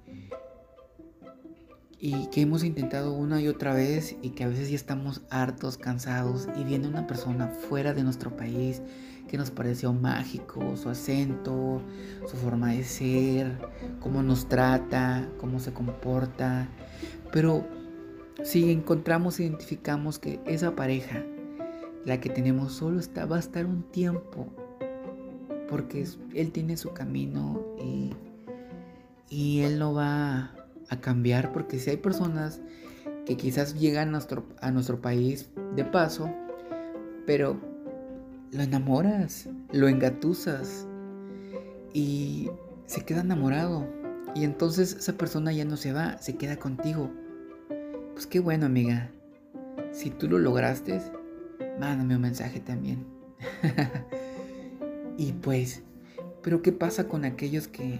y 1.99 2.27
que 2.27 2.41
hemos 2.41 2.63
intentado 2.63 3.13
una 3.13 3.41
y 3.41 3.47
otra 3.47 3.73
vez 3.73 4.15
y 4.21 4.29
que 4.29 4.43
a 4.43 4.47
veces 4.47 4.69
ya 4.69 4.75
estamos 4.75 5.21
hartos, 5.29 5.77
cansados 5.77 6.47
y 6.59 6.63
viene 6.63 6.87
una 6.87 7.07
persona 7.07 7.47
fuera 7.47 7.93
de 7.93 8.03
nuestro 8.03 8.37
país 8.37 8.81
que 9.27 9.37
nos 9.37 9.51
pareció 9.51 9.93
mágico, 9.93 10.75
su 10.77 10.89
acento, 10.89 11.81
su 12.25 12.37
forma 12.37 12.71
de 12.71 12.83
ser, 12.83 13.57
cómo 13.99 14.23
nos 14.23 14.47
trata, 14.47 15.27
cómo 15.39 15.59
se 15.59 15.73
comporta, 15.73 16.67
pero 17.31 17.65
si 18.43 18.71
encontramos, 18.71 19.39
identificamos 19.39 20.19
que 20.19 20.39
esa 20.45 20.75
pareja, 20.75 21.23
la 22.05 22.19
que 22.19 22.29
tenemos 22.29 22.73
solo 22.73 22.99
está, 22.99 23.25
va 23.25 23.35
a 23.37 23.39
estar 23.39 23.65
un 23.65 23.83
tiempo 23.83 24.47
porque 25.67 26.05
Él 26.33 26.51
tiene 26.51 26.77
su 26.77 26.93
camino 26.93 27.61
y, 27.79 28.13
y 29.29 29.61
Él 29.61 29.79
no 29.79 29.93
va 29.93 30.53
a 30.89 31.01
cambiar, 31.01 31.51
porque 31.51 31.79
si 31.79 31.89
hay 31.89 31.97
personas 31.97 32.61
que 33.25 33.35
quizás 33.35 33.77
llegan 33.77 34.09
a 34.09 34.11
nuestro, 34.11 34.45
a 34.61 34.71
nuestro 34.71 35.01
país 35.01 35.49
de 35.75 35.83
paso, 35.83 36.33
pero 37.25 37.59
lo 38.51 38.63
enamoras, 38.63 39.49
lo 39.71 39.87
engatusas 39.87 40.87
y 41.93 42.49
se 42.85 43.01
queda 43.01 43.21
enamorado. 43.21 43.87
Y 44.35 44.43
entonces 44.43 44.93
esa 44.93 45.13
persona 45.13 45.51
ya 45.51 45.65
no 45.65 45.77
se 45.77 45.93
va, 45.93 46.17
se 46.19 46.35
queda 46.35 46.57
contigo. 46.57 47.11
Pues 48.13 48.27
qué 48.27 48.39
bueno, 48.39 48.65
amiga. 48.65 49.11
Si 49.91 50.09
tú 50.09 50.27
lo 50.27 50.37
lograste, 50.37 51.01
mándame 51.79 52.15
un 52.15 52.21
mensaje 52.21 52.59
también. 52.59 53.05
Y 55.17 55.33
pues, 55.33 55.81
pero 56.43 56.61
¿qué 56.61 56.71
pasa 56.71 57.07
con 57.07 57.25
aquellos 57.25 57.67
que, 57.67 57.99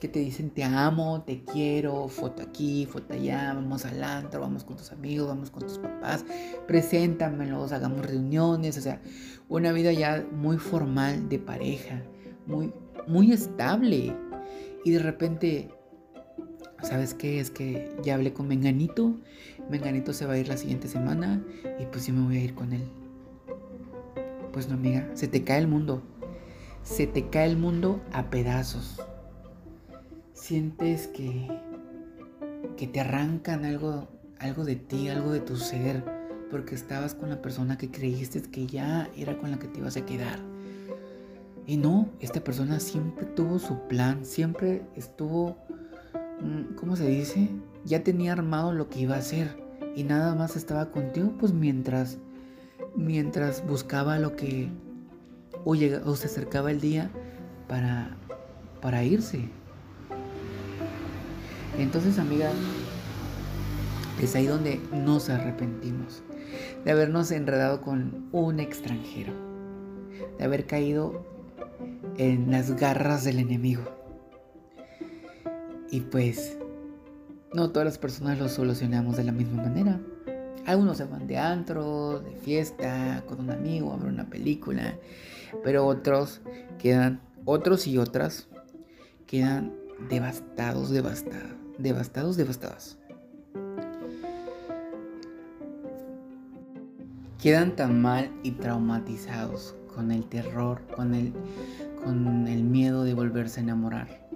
que 0.00 0.08
te 0.08 0.18
dicen 0.18 0.50
te 0.50 0.64
amo, 0.64 1.22
te 1.22 1.44
quiero, 1.44 2.08
foto 2.08 2.42
aquí, 2.42 2.86
foto 2.86 3.14
allá, 3.14 3.52
vamos 3.54 3.84
al 3.84 4.02
antro, 4.02 4.40
vamos 4.40 4.64
con 4.64 4.76
tus 4.76 4.90
amigos, 4.92 5.28
vamos 5.28 5.50
con 5.50 5.62
tus 5.62 5.78
papás, 5.78 6.24
preséntamelos, 6.66 7.72
hagamos 7.72 8.06
reuniones, 8.06 8.78
o 8.78 8.80
sea, 8.80 9.00
una 9.48 9.72
vida 9.72 9.92
ya 9.92 10.26
muy 10.32 10.56
formal 10.56 11.28
de 11.28 11.38
pareja, 11.38 12.02
muy, 12.46 12.72
muy 13.06 13.32
estable. 13.32 14.16
Y 14.82 14.92
de 14.92 14.98
repente 14.98 15.68
¿sabes 16.82 17.14
qué? 17.14 17.40
Es 17.40 17.50
que 17.50 17.94
ya 18.02 18.14
hablé 18.14 18.32
con 18.32 18.48
Menganito, 18.48 19.18
Menganito 19.68 20.12
se 20.12 20.26
va 20.26 20.34
a 20.34 20.38
ir 20.38 20.48
la 20.48 20.56
siguiente 20.56 20.88
semana 20.88 21.44
y 21.78 21.86
pues 21.86 22.04
sí 22.04 22.12
me 22.12 22.24
voy 22.24 22.38
a 22.38 22.40
ir 22.40 22.54
con 22.54 22.72
él. 22.72 22.88
Pues 24.52 24.68
no, 24.68 24.74
amiga, 24.74 25.08
se 25.14 25.28
te 25.28 25.44
cae 25.44 25.58
el 25.58 25.68
mundo. 25.68 26.02
Se 26.82 27.06
te 27.06 27.28
cae 27.28 27.46
el 27.46 27.56
mundo 27.56 28.00
a 28.12 28.30
pedazos. 28.30 29.00
Sientes 30.50 31.06
que 31.06 31.46
que 32.76 32.88
te 32.88 32.98
arrancan 32.98 33.64
algo 33.64 34.08
algo 34.40 34.64
de 34.64 34.74
ti, 34.74 35.08
algo 35.08 35.30
de 35.30 35.38
tu 35.38 35.56
ser, 35.56 36.02
porque 36.50 36.74
estabas 36.74 37.14
con 37.14 37.30
la 37.30 37.40
persona 37.40 37.78
que 37.78 37.92
creíste 37.92 38.42
que 38.42 38.66
ya 38.66 39.08
era 39.16 39.38
con 39.38 39.52
la 39.52 39.60
que 39.60 39.68
te 39.68 39.78
ibas 39.78 39.96
a 39.96 40.04
quedar. 40.04 40.40
Y 41.68 41.76
no, 41.76 42.08
esta 42.18 42.42
persona 42.42 42.80
siempre 42.80 43.26
tuvo 43.26 43.60
su 43.60 43.78
plan, 43.86 44.26
siempre 44.26 44.82
estuvo, 44.96 45.56
mm, 46.40 46.74
¿cómo 46.74 46.96
se 46.96 47.06
dice? 47.06 47.48
Ya 47.84 48.02
tenía 48.02 48.32
armado 48.32 48.72
lo 48.72 48.88
que 48.88 48.98
iba 48.98 49.14
a 49.14 49.18
hacer 49.18 49.56
y 49.94 50.02
nada 50.02 50.34
más 50.34 50.56
estaba 50.56 50.90
contigo 50.90 51.32
pues 51.38 51.52
mientras 51.52 52.18
mientras 52.96 53.64
buscaba 53.64 54.18
lo 54.18 54.34
que 54.34 54.68
o, 55.64 55.76
o 55.76 56.16
se 56.16 56.26
acercaba 56.26 56.72
el 56.72 56.80
día 56.80 57.08
para 57.68 58.16
para 58.80 59.04
irse. 59.04 59.59
Entonces, 61.80 62.18
amiga, 62.18 62.50
es 64.20 64.34
ahí 64.34 64.46
donde 64.46 64.80
nos 64.92 65.30
arrepentimos 65.30 66.22
de 66.84 66.90
habernos 66.90 67.30
enredado 67.30 67.80
con 67.80 68.28
un 68.32 68.60
extranjero, 68.60 69.32
de 70.38 70.44
haber 70.44 70.66
caído 70.66 71.24
en 72.18 72.50
las 72.50 72.76
garras 72.76 73.24
del 73.24 73.38
enemigo. 73.38 73.82
Y 75.90 76.02
pues, 76.02 76.58
no 77.54 77.70
todas 77.70 77.86
las 77.86 77.98
personas 77.98 78.38
lo 78.38 78.50
solucionamos 78.50 79.16
de 79.16 79.24
la 79.24 79.32
misma 79.32 79.62
manera. 79.62 80.00
Algunos 80.66 80.98
se 80.98 81.04
van 81.04 81.26
de 81.26 81.38
antro, 81.38 82.20
de 82.20 82.36
fiesta, 82.36 83.24
con 83.26 83.40
un 83.40 83.50
amigo, 83.50 83.92
a 83.92 83.96
ver 83.96 84.12
una 84.12 84.28
película, 84.28 84.98
pero 85.64 85.86
otros 85.86 86.42
quedan, 86.78 87.22
otros 87.46 87.86
y 87.86 87.96
otras 87.96 88.48
quedan 89.26 89.72
devastados, 90.08 90.90
devastados, 90.90 91.59
devastados, 91.82 92.36
devastados. 92.36 92.98
Quedan 97.42 97.74
tan 97.74 98.02
mal 98.02 98.30
y 98.42 98.52
traumatizados 98.52 99.74
con 99.94 100.10
el 100.10 100.24
terror, 100.28 100.82
con 100.94 101.14
el, 101.14 101.32
con 102.04 102.46
el 102.46 102.64
miedo 102.64 103.04
de 103.04 103.14
volverse 103.14 103.60
a 103.60 103.62
enamorar. 103.62 104.28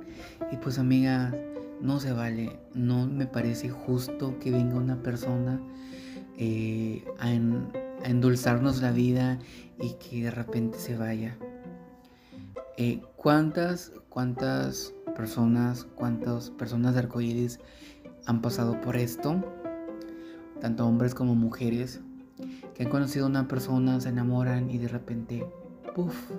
Y 0.51 0.57
pues 0.57 0.79
amiga, 0.79 1.35
no 1.81 2.01
se 2.01 2.13
vale, 2.13 2.59
no 2.73 3.07
me 3.07 3.27
parece 3.27 3.69
justo 3.69 4.39
que 4.39 4.51
venga 4.51 4.77
una 4.77 5.03
persona 5.03 5.61
eh, 6.39 7.05
a, 7.19 7.31
endulzarnos 8.09 8.81
la 8.81 8.91
vida 8.91 9.39
y 9.79 9.95
que 9.95 10.25
de 10.25 10.31
repente 10.31 10.79
se 10.79 10.97
vaya. 10.97 11.37
Eh, 12.77 13.03
¿Cuántas, 13.17 13.93
cuántas 14.09 14.95
personas, 15.15 15.87
cuántas 15.95 16.51
personas 16.51 16.95
de 16.95 17.01
arcoíris 17.01 17.61
han 18.27 18.43
pasado 18.43 18.81
por 18.81 18.97
esto? 18.97 19.43
Tanto 20.61 20.87
hombres 20.87 21.15
como 21.15 21.35
mujeres 21.35 22.01
que 22.75 22.83
han 22.83 22.91
conocido 22.91 23.27
a 23.27 23.29
una 23.29 23.49
persona, 23.49 24.01
se 24.01 24.09
enamoran 24.09 24.71
y 24.71 24.79
de 24.79 24.89
repente, 24.89 25.47
puff, 25.95 26.31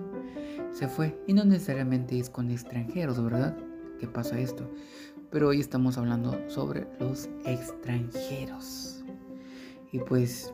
se 0.72 0.88
fue. 0.88 1.18
Y 1.28 1.34
no 1.34 1.46
necesariamente 1.46 2.20
es 2.20 2.30
con 2.30 2.52
extranjeros, 2.52 3.24
¿verdad? 3.24 3.58
¿Qué 4.00 4.08
pasa 4.08 4.40
esto? 4.40 4.70
Pero 5.32 5.50
hoy 5.50 5.60
estamos 5.60 5.98
hablando 5.98 6.38
sobre 6.50 6.88
los 7.00 7.30
extranjeros. 7.46 9.04
Y 9.92 10.00
pues, 10.00 10.54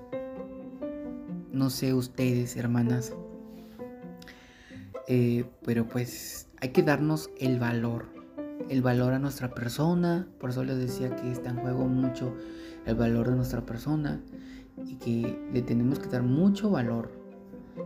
no 1.51 1.69
sé 1.69 1.93
ustedes, 1.93 2.55
hermanas, 2.55 3.13
eh, 5.08 5.46
pero 5.64 5.88
pues 5.88 6.48
hay 6.62 6.70
que 6.70 6.84
darnos 6.84 7.30
el 7.40 7.60
valor, 7.60 8.06
el 8.70 8.82
valor 8.82 9.14
a 9.14 9.20
nuestra 9.20 9.54
persona. 9.54 10.28
Por 10.40 10.52
eso 10.52 10.64
les 10.64 10.78
decía 10.78 11.16
que 11.16 11.32
está 11.32 11.50
en 11.50 11.58
juego 11.58 11.86
mucho 11.88 12.36
el 12.86 12.96
valor 12.96 13.30
de 13.30 13.36
nuestra 13.36 13.66
persona 13.66 14.22
y 14.86 14.96
que 14.96 15.40
le 15.54 15.62
tenemos 15.62 16.00
que 16.00 16.08
dar 16.08 16.24
mucho 16.24 16.70
valor. 16.70 17.12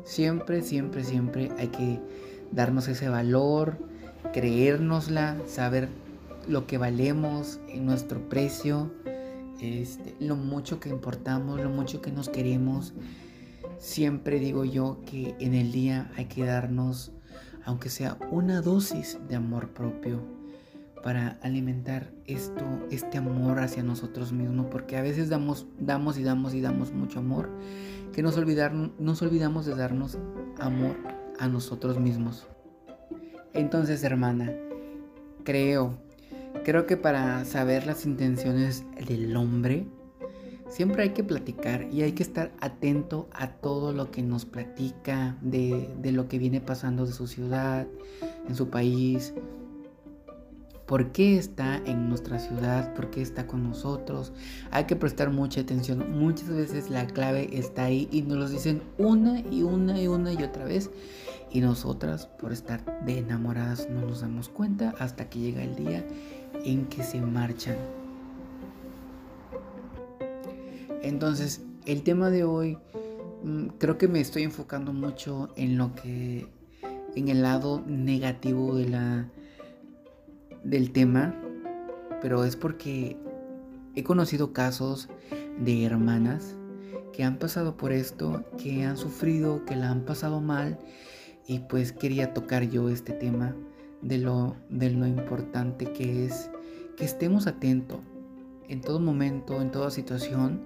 Siempre, 0.04 0.62
siempre, 0.62 1.04
siempre 1.04 1.52
hay 1.58 1.68
que 1.68 2.00
darnos 2.52 2.88
ese 2.88 3.10
valor, 3.10 3.78
creérnosla, 4.34 5.38
saber 5.48 5.90
lo 6.48 6.68
que 6.68 6.78
valemos, 6.78 7.60
nuestro 7.76 8.28
precio, 8.30 8.92
este, 9.62 10.16
lo 10.20 10.36
mucho 10.36 10.80
que 10.80 10.90
importamos, 10.90 11.60
lo 11.60 11.70
mucho 11.70 12.02
que 12.02 12.12
nos 12.12 12.30
queremos. 12.30 12.94
Siempre 13.78 14.40
digo 14.40 14.66
yo 14.66 15.02
que 15.06 15.36
en 15.40 15.54
el 15.54 15.72
día 15.72 16.12
hay 16.16 16.26
que 16.26 16.46
darnos, 16.46 17.12
aunque 17.64 17.90
sea 17.90 18.18
una 18.32 18.62
dosis 18.62 19.20
de 19.28 19.36
amor 19.36 19.70
propio, 19.70 20.22
para 21.06 21.38
alimentar 21.44 22.12
esto, 22.26 22.66
este 22.90 23.20
amor 23.20 23.60
hacia 23.60 23.84
nosotros 23.84 24.34
mismos, 24.34 24.66
porque 24.72 24.98
a 24.98 25.04
veces 25.04 25.30
damos, 25.30 25.68
damos 25.78 26.18
y 26.18 26.24
damos 26.24 26.56
y 26.56 26.62
damos 26.62 26.94
mucho 26.94 27.20
amor, 27.20 27.52
que 28.12 28.24
nos, 28.24 28.36
olvidar, 28.38 28.74
nos 28.74 29.22
olvidamos 29.22 29.68
de 29.68 29.76
darnos 29.76 30.18
amor 30.60 30.96
a 31.38 31.48
nosotros 31.48 32.00
mismos. 32.00 32.48
Entonces, 33.54 34.04
hermana, 34.04 34.52
creo, 35.44 35.96
creo 36.64 36.88
que 36.88 36.98
para 36.98 37.46
saber 37.46 37.86
las 37.86 38.08
intenciones 38.08 38.84
del 39.08 39.38
hombre, 39.38 39.86
siempre 40.70 41.04
hay 41.04 41.10
que 41.10 41.24
platicar 41.24 41.88
y 41.92 42.02
hay 42.02 42.14
que 42.14 42.24
estar 42.24 42.52
atento 42.60 43.28
a 43.32 43.48
todo 43.48 43.94
lo 43.94 44.12
que 44.12 44.22
nos 44.22 44.46
platica 44.46 45.38
de, 45.42 45.90
lo 46.12 46.28
que 46.28 46.38
viene 46.38 46.62
pasando 46.62 47.06
de 47.06 47.14
su 47.14 47.28
ciudad, 47.28 47.88
en 48.48 48.56
su 48.56 48.70
país, 48.70 49.34
por 50.86 51.12
qué 51.12 51.38
está 51.38 51.78
en 51.86 52.10
nuestra 52.10 52.40
ciudad, 52.40 52.94
por 52.94 53.10
qué 53.10 53.22
está 53.22 53.48
con 53.48 53.64
nosotros. 53.64 54.34
Hay 54.72 54.86
que 54.86 54.96
prestar 54.96 55.32
mucha 55.32 55.62
atención. 55.62 56.20
Muchas 56.20 56.50
veces 56.50 56.90
la 56.90 57.08
clave 57.08 57.50
está 57.58 57.86
ahí 57.86 58.08
y 58.12 58.22
nos 58.22 58.38
lo 58.38 58.50
dicen 58.50 58.82
una 58.98 59.40
y 59.40 59.64
una 59.64 60.00
y 60.00 60.08
una 60.08 60.34
y 60.34 60.44
otra 60.44 60.66
vez. 60.66 60.92
Y 61.52 61.62
nosotras, 61.62 62.28
por 62.28 62.52
estar 62.52 63.04
de 63.06 63.20
enamoradas, 63.20 63.88
no 63.90 64.02
nos 64.02 64.22
damos 64.22 64.50
cuenta 64.50 64.94
hasta 65.00 65.30
que 65.30 65.40
llega 65.40 65.64
el 65.64 65.76
día 65.76 66.06
en 66.66 66.86
que 66.86 67.04
se 67.04 67.22
marchan. 67.22 67.78
Entonces, 71.06 71.62
el 71.86 72.02
tema 72.02 72.32
de 72.32 72.44
hoy, 72.44 72.80
mm, 73.44 73.68
creo 73.78 74.00
que 74.00 74.08
me 74.08 74.20
estoy 74.22 74.42
enfocando 74.42 74.92
mucho 74.92 75.50
en 75.56 75.78
lo 75.78 75.94
que, 75.94 76.48
en 77.16 77.28
el 77.28 77.44
lado 77.44 77.84
negativo 77.86 78.76
de 78.76 78.90
la 78.90 79.30
del 80.64 80.92
tema, 80.92 81.40
pero 82.24 82.44
es 82.44 82.56
porque 82.56 83.18
he 83.94 84.04
conocido 84.04 84.52
casos 84.52 85.08
de 85.60 85.84
hermanas 85.84 86.56
que 87.14 87.24
han 87.24 87.38
pasado 87.38 87.78
por 87.78 87.92
esto, 87.92 88.44
que 88.58 88.84
han 88.84 88.98
sufrido, 88.98 89.64
que 89.66 89.76
la 89.76 89.92
han 89.92 90.06
pasado 90.06 90.42
mal 90.42 90.80
y 91.48 91.60
pues 91.60 91.92
quería 91.92 92.34
tocar 92.34 92.64
yo 92.64 92.90
este 92.90 93.14
tema 93.14 93.56
de 94.02 94.18
lo, 94.18 94.56
de 94.70 94.90
lo 94.90 95.06
importante 95.06 95.86
que 95.94 96.26
es 96.26 96.50
que 96.98 97.06
estemos 97.06 97.46
atentos 97.46 98.00
en 98.70 98.82
todo 98.82 99.00
momento, 99.00 99.62
en 99.62 99.72
toda 99.72 99.92
situación, 99.92 100.62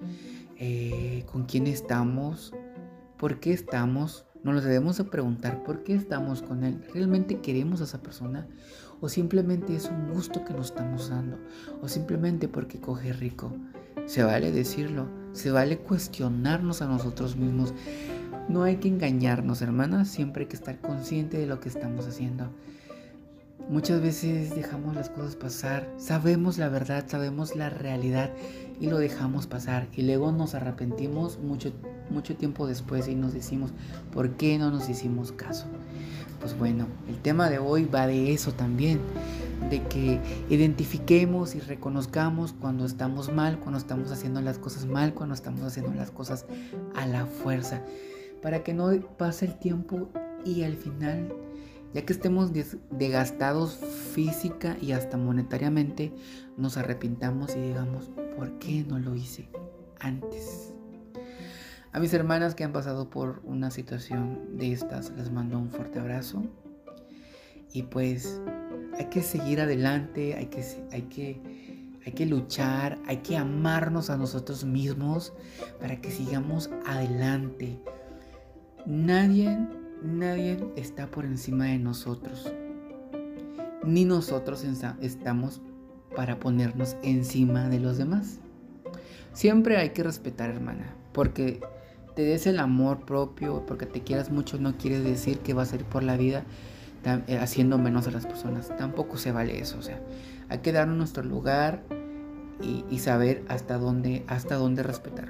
eh, 0.58 1.24
con 1.32 1.46
quién 1.46 1.68
estamos, 1.68 2.54
por 3.18 3.40
qué 3.40 3.54
estamos, 3.54 4.26
nos 4.44 4.56
lo 4.56 4.62
debemos 4.62 4.98
de 4.98 5.04
preguntar 5.04 5.64
por 5.64 5.84
qué 5.84 5.96
estamos 5.96 6.42
con 6.42 6.64
él. 6.64 6.84
¿Realmente 6.94 7.42
queremos 7.42 7.82
a 7.82 7.84
esa 7.84 8.02
persona? 8.02 8.48
¿O 9.02 9.10
simplemente 9.10 9.76
es 9.76 9.86
un 9.86 10.14
gusto 10.14 10.44
que 10.46 10.54
nos 10.54 10.68
estamos 10.68 11.10
dando? 11.10 11.38
¿O 11.82 11.88
simplemente 11.88 12.48
porque 12.48 12.80
coge 12.80 13.14
rico? 13.14 13.54
Se 14.06 14.24
vale 14.24 14.52
decirlo, 14.52 15.08
se 15.34 15.52
vale 15.52 15.78
cuestionarnos 15.80 16.82
a 16.82 16.88
nosotros 16.88 17.36
mismos. 17.36 17.74
No 18.48 18.64
hay 18.64 18.78
que 18.78 18.88
engañarnos, 18.88 19.62
hermanas, 19.62 20.08
siempre 20.08 20.44
hay 20.44 20.48
que 20.48 20.56
estar 20.56 20.80
consciente 20.80 21.38
de 21.38 21.46
lo 21.46 21.60
que 21.60 21.70
estamos 21.70 22.08
haciendo. 22.08 22.50
Muchas 23.70 24.02
veces 24.02 24.56
dejamos 24.56 24.96
las 24.96 25.12
cosas 25.12 25.36
pasar, 25.36 25.88
sabemos 25.98 26.58
la 26.58 26.70
verdad, 26.70 27.06
sabemos 27.08 27.56
la 27.56 27.70
realidad 27.70 28.32
y 28.80 28.88
lo 28.88 28.98
dejamos 28.98 29.46
pasar 29.46 29.88
y 29.96 30.02
luego 30.02 30.32
nos 30.32 30.56
arrepentimos 30.56 31.38
mucho, 31.38 31.72
mucho 32.10 32.36
tiempo 32.36 32.66
después 32.66 33.08
y 33.08 33.14
nos 33.14 33.32
decimos, 33.36 33.70
¿por 34.12 34.32
qué 34.38 34.58
no 34.58 34.72
nos 34.72 34.90
hicimos 34.90 35.32
caso? 35.32 35.68
Pues 36.40 36.58
bueno, 36.58 36.88
el 37.08 37.22
tema 37.22 37.52
de 37.52 37.60
hoy 37.60 37.86
va 37.86 38.08
de 38.08 38.34
eso 38.34 38.54
también, 38.54 39.02
de 39.70 39.84
que 39.84 40.20
identifiquemos 40.50 41.54
y 41.54 41.60
reconozcamos 41.60 42.54
cuando 42.54 42.88
estamos 42.88 43.32
mal, 43.32 43.60
cuando 43.60 43.78
estamos 43.78 44.12
haciendo 44.12 44.42
las 44.42 44.58
cosas 44.58 44.88
mal, 44.88 45.14
cuando 45.14 45.36
estamos 45.36 45.62
haciendo 45.62 45.94
las 45.94 46.10
cosas 46.10 46.48
a 46.96 47.06
la 47.06 47.28
fuerza, 47.28 47.84
para 48.42 48.64
que 48.64 48.74
no 48.74 48.90
pase 49.20 49.46
el 49.46 49.60
tiempo 49.60 50.10
y 50.44 50.64
al 50.64 50.74
final 50.74 51.32
Ya 51.94 52.06
que 52.06 52.14
estemos 52.14 52.52
desgastados 52.92 53.76
física 54.14 54.78
y 54.80 54.92
hasta 54.92 55.18
monetariamente, 55.18 56.14
nos 56.58 56.78
arrepintamos 56.78 57.56
y 57.56 57.62
digamos, 57.62 58.12
¿por 58.36 58.60
qué 58.60 58.86
no 58.88 59.00
lo 59.00 59.16
hice 59.16 59.50
antes? 60.00 60.74
A 61.92 62.00
mis 62.00 62.14
hermanas 62.14 62.54
que 62.54 62.64
han 62.64 62.72
pasado 62.72 63.10
por 63.10 63.42
una 63.44 63.72
situación 63.72 64.58
de 64.58 64.72
estas, 64.72 65.12
les 65.12 65.32
mando 65.32 65.58
un 65.58 65.72
fuerte 65.72 66.00
abrazo. 66.00 66.44
Y 67.74 67.84
pues 67.84 68.40
hay 68.98 69.06
que 69.06 69.24
seguir 69.24 69.60
adelante, 69.60 70.36
hay 70.36 70.48
que, 70.48 70.64
hay 70.92 71.02
que, 71.04 71.42
hay 72.06 72.12
que 72.12 72.26
luchar, 72.28 73.00
hay 73.08 73.18
que 73.18 73.38
amarnos 73.38 74.12
a 74.12 74.18
nosotros 74.18 74.66
mismos 74.66 75.34
para 75.80 76.00
que 76.00 76.12
sigamos 76.12 76.70
adelante. 76.86 77.80
Nadie, 78.86 79.58
nadie 80.04 80.58
está 80.76 81.08
por 81.08 81.26
encima 81.26 81.66
de 81.66 81.80
nosotros. 81.80 82.52
Ni 83.84 84.06
nosotros 84.06 84.66
estamos 85.02 85.62
para 86.16 86.40
ponernos 86.40 86.98
encima 87.02 87.70
de 87.70 87.80
los 87.80 87.98
demás. 87.98 88.40
Siempre 89.34 89.78
hay 89.78 89.92
que 89.92 90.04
respetar, 90.04 90.50
hermana, 90.50 90.94
porque 91.14 91.62
te 92.16 92.24
des 92.24 92.48
el 92.48 92.60
amor 92.60 93.06
propio, 93.06 93.66
porque 93.66 93.86
te 93.86 94.02
quieras 94.02 94.32
mucho, 94.32 94.58
no 94.58 94.76
quiere 94.78 95.00
decir 95.00 95.40
que 95.40 95.54
vas 95.54 95.72
a 95.72 95.76
ir 95.78 95.86
por 95.86 96.04
la 96.04 96.18
vida 96.18 96.44
eh, 97.06 97.38
haciendo 97.38 97.78
menos 97.78 98.08
a 98.08 98.12
las 98.12 98.26
personas. 98.26 98.76
Tampoco 98.78 99.18
se 99.18 99.32
vale 99.32 99.60
eso. 99.60 99.78
O 99.80 99.82
sea, 99.82 100.02
hay 100.50 100.60
que 100.60 100.72
darnos 100.72 100.98
nuestro 100.98 101.24
lugar 101.24 101.84
y, 102.62 103.00
saber 103.00 103.46
hasta 103.48 103.78
dónde, 103.78 104.26
hasta 104.28 104.56
dónde 104.56 104.84
respetar. 104.84 105.30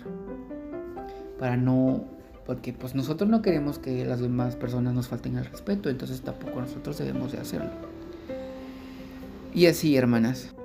Para 1.38 1.58
no, 1.58 2.06
porque 2.50 2.74
pues 2.74 2.96
nosotros 2.96 3.30
no 3.30 3.44
queremos 3.44 3.78
que 3.78 4.04
las 4.06 4.22
demás 4.22 4.56
personas 4.56 4.96
nos 4.96 5.08
falten 5.08 5.38
el 5.38 5.46
respeto, 5.46 5.88
entonces 5.88 6.22
tampoco 6.22 6.60
nosotros 6.60 6.98
debemos 6.98 7.32
de 7.32 7.38
hacerlo. 7.38 7.70
Y 9.54 9.68
así, 9.68 9.96
hermanas, 9.96 10.56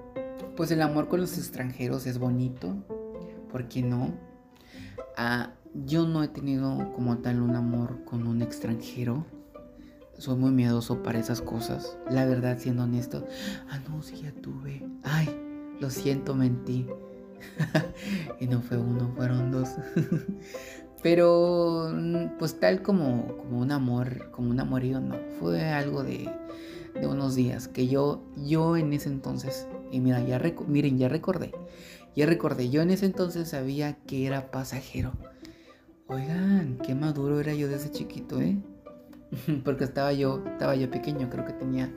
pues 0.57 0.71
el 0.71 0.81
amor 0.81 1.09
con 1.09 1.21
los 1.21 1.37
extranjeros 1.37 2.07
es 2.07 2.17
bonito, 2.17 2.75
¿por 3.53 3.69
qué 3.69 3.83
no? 3.83 4.15
Ah, 5.19 5.51
yo 5.75 6.07
no 6.07 6.23
he 6.23 6.29
tenido 6.29 6.91
como 6.95 7.19
tal 7.19 7.43
un 7.43 7.55
amor 7.55 8.03
con 8.07 8.27
un 8.27 8.41
extranjero. 8.41 9.27
Soy 10.17 10.39
muy 10.39 10.53
miedoso 10.53 11.03
para 11.03 11.19
esas 11.19 11.43
cosas. 11.43 11.99
La 12.09 12.25
verdad, 12.25 12.57
siendo 12.59 12.85
honesto. 12.85 13.27
Ah, 13.69 13.79
no, 13.87 14.03
sí, 14.03 14.23
ya 14.23 14.33
tuve. 14.33 14.83
Ay, 15.03 15.29
lo 15.81 15.91
siento, 15.91 16.35
mentí. 16.35 16.87
y 18.41 18.47
no 18.47 18.63
fue 18.63 18.79
uno, 18.79 19.13
fueron 19.15 19.53
dos. 19.53 19.69
Pero, 21.05 21.93
pues 22.39 22.59
tal 22.59 22.81
como, 22.81 23.37
como 23.37 23.61
un 23.61 23.73
amor, 23.73 24.31
como 24.31 24.49
un 24.49 24.59
amorío, 24.59 25.01
no. 25.01 25.17
Fue 25.39 25.63
algo 25.69 26.03
de, 26.03 26.31
de 26.99 27.07
unos 27.07 27.35
días 27.35 27.69
que 27.69 27.89
yo, 27.89 28.23
yo 28.39 28.79
en 28.79 28.91
ese 28.95 29.11
entonces, 29.11 29.69
y 29.93 30.01
mira, 30.01 30.25
ya 30.25 30.41
miren, 30.67 30.99
ya 30.99 31.11
recordé. 31.11 31.53
Ya 32.17 32.25
recordé, 32.25 32.71
yo 32.71 32.81
en 32.81 32.89
ese 32.89 33.05
entonces 33.05 33.49
sabía 33.49 33.99
que 34.07 34.27
era 34.27 34.51
pasajero 34.51 35.13
Oigan, 36.07 36.79
qué 36.83 36.95
maduro 36.95 37.39
era 37.39 37.53
yo 37.53 37.69
desde 37.69 37.91
chiquito, 37.91 38.41
¿eh? 38.41 38.57
Porque 39.65 39.85
estaba 39.85 40.15
yo, 40.15 40.43
estaba 40.47 40.75
yo 40.75 40.91
pequeño, 40.91 41.29
creo 41.29 41.45
que 41.45 41.53
tenía 41.53 41.93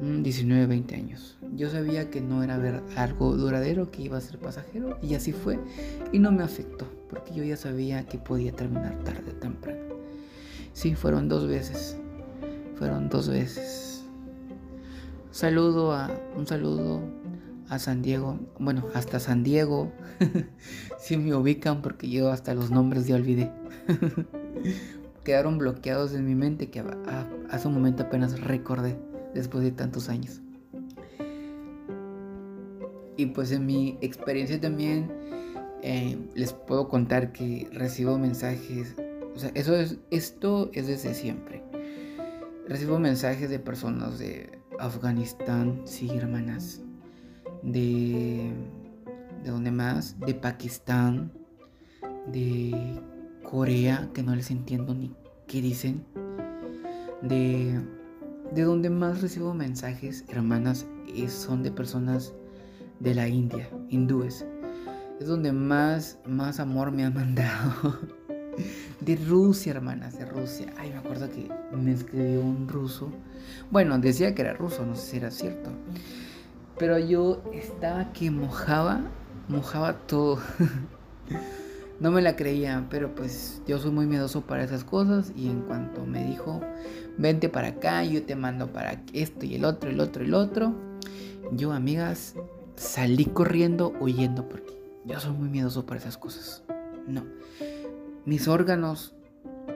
19, 0.00 0.66
mm, 0.66 0.68
20 0.68 0.94
años. 0.94 1.36
Yo 1.54 1.70
sabía 1.70 2.10
que 2.10 2.20
no 2.20 2.42
era 2.42 2.82
algo 2.96 3.36
duradero, 3.36 3.90
que 3.90 4.02
iba 4.02 4.18
a 4.18 4.20
ser 4.20 4.38
pasajero, 4.38 4.98
y 5.02 5.14
así 5.14 5.32
fue. 5.32 5.58
Y 6.12 6.18
no 6.18 6.32
me 6.32 6.42
afectó, 6.42 6.86
porque 7.08 7.34
yo 7.34 7.44
ya 7.44 7.56
sabía 7.56 8.06
que 8.06 8.18
podía 8.18 8.52
terminar 8.52 8.98
tarde 9.04 9.30
o 9.30 9.34
temprano. 9.34 9.94
Sí, 10.72 10.94
fueron 10.94 11.28
dos 11.28 11.46
veces. 11.46 11.96
Fueron 12.76 13.08
dos 13.08 13.28
veces. 13.28 14.04
Saludo 15.30 15.92
a, 15.92 16.10
un 16.36 16.46
saludo 16.46 17.00
a 17.68 17.78
San 17.78 18.02
Diego, 18.02 18.38
bueno, 18.58 18.84
hasta 18.94 19.18
San 19.18 19.42
Diego, 19.42 19.92
si 20.98 21.16
me 21.16 21.34
ubican 21.34 21.82
porque 21.82 22.08
yo 22.08 22.30
hasta 22.30 22.54
los 22.54 22.70
nombres 22.70 23.06
ya 23.06 23.16
olvidé. 23.16 23.50
Quedaron 25.24 25.58
bloqueados 25.58 26.12
en 26.12 26.26
mi 26.26 26.34
mente 26.34 26.68
que 26.68 26.84
hace 27.50 27.68
un 27.68 27.74
momento 27.74 28.02
apenas 28.02 28.38
recordé 28.40 28.98
después 29.34 29.64
de 29.64 29.72
tantos 29.72 30.08
años. 30.08 30.40
Y 33.16 33.26
pues 33.26 33.52
en 33.52 33.66
mi 33.66 33.98
experiencia 34.00 34.60
también 34.60 35.12
eh, 35.82 36.18
les 36.34 36.52
puedo 36.52 36.88
contar 36.88 37.32
que 37.32 37.68
recibo 37.72 38.18
mensajes, 38.18 38.96
o 39.34 39.38
sea, 39.38 39.50
eso 39.54 39.76
es, 39.76 39.98
esto 40.10 40.70
es 40.72 40.86
desde 40.86 41.14
siempre. 41.14 41.62
Recibo 42.66 42.98
mensajes 42.98 43.50
de 43.50 43.58
personas 43.58 44.18
de 44.18 44.58
Afganistán, 44.78 45.82
sí, 45.84 46.10
hermanas, 46.10 46.80
de, 47.62 48.50
de 49.42 49.50
donde 49.50 49.70
más, 49.70 50.18
de 50.18 50.34
Pakistán, 50.34 51.32
de 52.26 53.00
Corea, 53.42 54.08
que 54.14 54.22
no 54.22 54.34
les 54.34 54.50
entiendo 54.50 54.94
ni 54.94 55.14
qué 55.46 55.60
dicen, 55.60 56.04
de, 57.22 57.80
de 58.52 58.62
donde 58.62 58.90
más 58.90 59.22
recibo 59.22 59.54
mensajes, 59.54 60.24
hermanas, 60.28 60.86
son 61.28 61.62
de 61.62 61.70
personas 61.70 62.32
de 63.00 63.14
la 63.14 63.28
India, 63.28 63.68
hindúes. 63.88 64.44
Es 65.20 65.28
donde 65.28 65.52
más, 65.52 66.18
más 66.26 66.60
amor 66.60 66.90
me 66.90 67.04
han 67.04 67.14
mandado. 67.14 67.98
De 69.00 69.16
Rusia, 69.16 69.72
hermanas, 69.72 70.18
de 70.18 70.26
Rusia. 70.26 70.72
Ay, 70.78 70.90
me 70.90 70.96
acuerdo 70.96 71.28
que 71.28 71.48
me 71.76 71.92
escribió 71.92 72.40
un 72.40 72.68
ruso. 72.68 73.10
Bueno, 73.70 73.98
decía 73.98 74.34
que 74.34 74.42
era 74.42 74.54
ruso, 74.54 74.84
no 74.86 74.94
sé 74.94 75.10
si 75.10 75.16
era 75.16 75.30
cierto. 75.30 75.70
Pero 76.78 76.98
yo 76.98 77.42
estaba 77.52 78.12
que 78.12 78.30
mojaba, 78.30 79.02
mojaba 79.48 79.94
todo. 80.06 80.38
no 82.00 82.10
me 82.10 82.22
la 82.22 82.36
creía, 82.36 82.86
pero 82.90 83.14
pues 83.14 83.62
yo 83.66 83.78
soy 83.78 83.90
muy 83.90 84.06
miedoso 84.06 84.42
para 84.42 84.64
esas 84.64 84.84
cosas 84.84 85.32
y 85.36 85.48
en 85.48 85.62
cuanto 85.62 86.04
me 86.04 86.24
dijo, 86.24 86.60
vente 87.18 87.48
para 87.48 87.68
acá, 87.68 88.04
yo 88.04 88.22
te 88.24 88.36
mando 88.36 88.72
para 88.72 89.02
esto 89.12 89.46
y 89.46 89.54
el 89.54 89.64
otro, 89.64 89.90
el 89.90 90.00
otro, 90.00 90.24
el 90.24 90.34
otro, 90.34 90.74
yo 91.52 91.72
amigas 91.72 92.34
salí 92.76 93.26
corriendo 93.26 93.92
huyendo 94.00 94.48
porque 94.48 94.72
yo 95.04 95.20
soy 95.20 95.32
muy 95.32 95.48
miedoso 95.48 95.86
para 95.86 96.00
esas 96.00 96.16
cosas. 96.16 96.62
No, 97.06 97.24
mis 98.24 98.48
órganos 98.48 99.14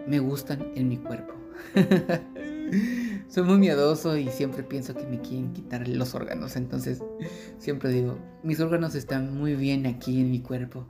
me 0.07 0.19
gustan 0.19 0.73
en 0.75 0.89
mi 0.89 0.97
cuerpo. 0.97 1.35
soy 3.29 3.43
muy 3.43 3.59
miedoso 3.59 4.17
y 4.17 4.29
siempre 4.29 4.63
pienso 4.63 4.95
que 4.95 5.05
me 5.07 5.21
quieren 5.21 5.53
quitar 5.53 5.87
los 5.87 6.15
órganos. 6.15 6.57
Entonces 6.57 7.03
siempre 7.59 7.91
digo, 7.91 8.19
mis 8.43 8.61
órganos 8.61 8.95
están 8.95 9.37
muy 9.37 9.55
bien 9.55 9.87
aquí 9.87 10.21
en 10.21 10.31
mi 10.31 10.41
cuerpo. 10.41 10.87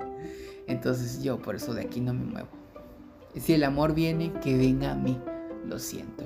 Entonces 0.66 1.22
yo 1.22 1.38
por 1.40 1.56
eso 1.56 1.74
de 1.74 1.82
aquí 1.82 2.00
no 2.00 2.14
me 2.14 2.24
muevo. 2.24 2.48
Si 3.36 3.54
el 3.54 3.64
amor 3.64 3.94
viene, 3.94 4.32
que 4.42 4.56
venga 4.56 4.92
a 4.92 4.94
mí. 4.94 5.18
Lo 5.68 5.78
siento. 5.78 6.24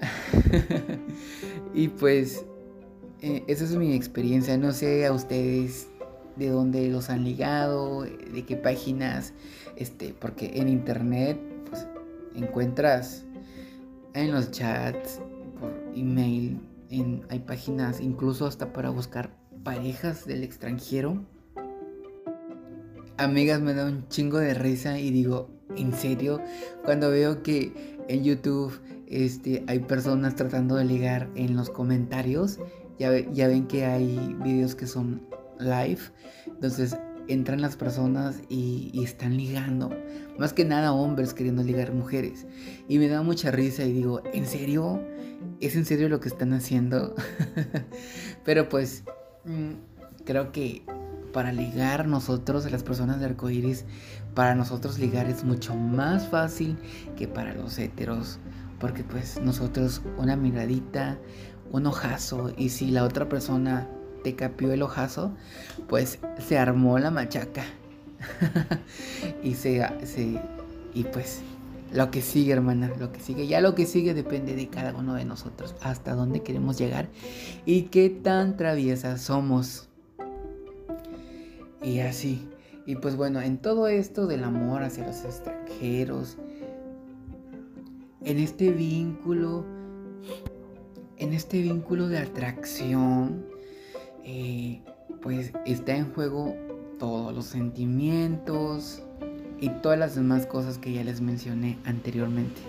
y 1.74 1.88
pues 1.88 2.44
eh, 3.22 3.44
esa 3.46 3.64
es 3.64 3.76
mi 3.76 3.94
experiencia. 3.94 4.58
No 4.58 4.72
sé 4.72 5.06
a 5.06 5.12
ustedes 5.12 5.88
de 6.36 6.48
dónde 6.48 6.88
los 6.88 7.10
han 7.10 7.24
ligado, 7.24 8.02
de 8.02 8.44
qué 8.44 8.56
páginas, 8.56 9.32
este, 9.76 10.12
porque 10.12 10.52
en 10.56 10.68
internet 10.68 11.38
pues 11.70 11.86
encuentras 12.34 13.24
en 14.14 14.32
los 14.32 14.50
chats, 14.50 15.20
por 15.60 15.72
email, 15.94 16.60
en, 16.90 17.24
hay 17.28 17.40
páginas 17.40 18.00
incluso 18.00 18.46
hasta 18.46 18.72
para 18.72 18.90
buscar 18.90 19.30
parejas 19.62 20.26
del 20.26 20.42
extranjero. 20.42 21.24
Amigas, 23.16 23.60
me 23.60 23.74
da 23.74 23.86
un 23.86 24.08
chingo 24.08 24.38
de 24.38 24.54
risa 24.54 24.98
y 24.98 25.10
digo, 25.10 25.53
¿en 25.76 25.92
serio? 25.92 26.40
Cuando 26.84 27.10
veo 27.10 27.42
que 27.42 27.72
en 28.08 28.24
YouTube 28.24 28.80
este, 29.06 29.64
hay 29.66 29.80
personas 29.80 30.34
tratando 30.34 30.76
de 30.76 30.84
ligar 30.84 31.28
en 31.34 31.56
los 31.56 31.70
comentarios, 31.70 32.58
ya, 32.98 33.10
ven 33.10 33.66
que 33.66 33.84
hay 33.84 34.36
videos 34.42 34.74
que 34.74 34.86
son 34.86 35.22
live, 35.58 36.00
entonces 36.46 36.96
entran 37.28 37.60
las 37.60 37.76
personas 37.76 38.42
y, 38.48 39.02
están 39.02 39.36
ligando. 39.36 39.90
Más 40.38 40.52
que 40.52 40.64
nada 40.64 40.92
hombres 40.92 41.34
queriendo 41.34 41.62
ligar 41.62 41.92
mujeres. 41.92 42.46
Y 42.88 42.98
me 42.98 43.08
da 43.08 43.22
mucha 43.22 43.50
risa 43.50 43.84
y 43.84 43.92
digo, 43.92 44.22
¿en 44.32 44.46
serio? 44.46 45.02
¿Es 45.60 45.76
en 45.76 45.84
serio 45.84 46.08
lo 46.08 46.20
que 46.20 46.28
están 46.28 46.52
haciendo? 46.52 47.14
Pero 48.44 48.68
pues 48.68 49.04
mm, 49.44 50.24
creo 50.24 50.52
que 50.52 50.82
para 51.34 51.52
ligar 51.52 52.06
nosotros, 52.06 52.70
las 52.70 52.84
personas 52.84 53.18
de 53.18 53.26
arcoíris, 53.26 53.84
para 54.34 54.54
nosotros 54.54 54.98
ligar 55.00 55.26
es 55.26 55.42
mucho 55.44 55.74
más 55.74 56.28
fácil 56.28 56.78
que 57.16 57.26
para 57.28 57.52
los 57.52 57.76
heteros. 57.76 58.38
Porque 58.78 59.02
pues 59.02 59.40
nosotros 59.40 60.00
una 60.16 60.36
miradita, 60.36 61.18
un 61.72 61.86
ojazo 61.86 62.52
y 62.56 62.68
si 62.68 62.90
la 62.90 63.04
otra 63.04 63.28
persona 63.28 63.88
te 64.22 64.36
capió 64.36 64.72
el 64.72 64.82
ojazo, 64.82 65.34
pues 65.88 66.20
se 66.38 66.56
armó 66.56 66.98
la 66.98 67.10
machaca. 67.10 67.64
y 69.42 69.54
se, 69.54 69.86
y 70.94 71.04
pues 71.04 71.42
lo 71.92 72.10
que 72.12 72.22
sigue, 72.22 72.52
hermana, 72.52 72.92
lo 72.98 73.10
que 73.10 73.18
sigue. 73.18 73.48
Ya 73.48 73.60
lo 73.60 73.74
que 73.74 73.86
sigue 73.86 74.14
depende 74.14 74.54
de 74.54 74.68
cada 74.68 74.94
uno 74.94 75.14
de 75.14 75.24
nosotros, 75.24 75.74
hasta 75.82 76.14
dónde 76.14 76.42
queremos 76.42 76.78
llegar 76.78 77.08
y 77.66 77.82
qué 77.82 78.08
tan 78.08 78.56
traviesas 78.56 79.20
somos. 79.20 79.88
Y 81.84 82.00
así. 82.00 82.48
Y 82.86 82.96
pues 82.96 83.16
bueno, 83.16 83.40
en 83.40 83.58
todo 83.58 83.88
esto 83.88 84.26
del 84.26 84.44
amor 84.44 84.82
hacia 84.82 85.06
los 85.06 85.24
extranjeros, 85.24 86.36
en 88.24 88.38
este 88.38 88.70
vínculo, 88.70 89.64
en 91.18 91.32
este 91.32 91.60
vínculo 91.60 92.08
de 92.08 92.18
atracción, 92.18 93.46
eh, 94.24 94.82
pues 95.22 95.52
está 95.66 95.96
en 95.96 96.12
juego 96.12 96.54
todos 96.98 97.34
los 97.34 97.46
sentimientos 97.46 99.02
y 99.60 99.68
todas 99.68 99.98
las 99.98 100.14
demás 100.14 100.46
cosas 100.46 100.78
que 100.78 100.92
ya 100.92 101.04
les 101.04 101.20
mencioné 101.20 101.78
anteriormente. 101.84 102.60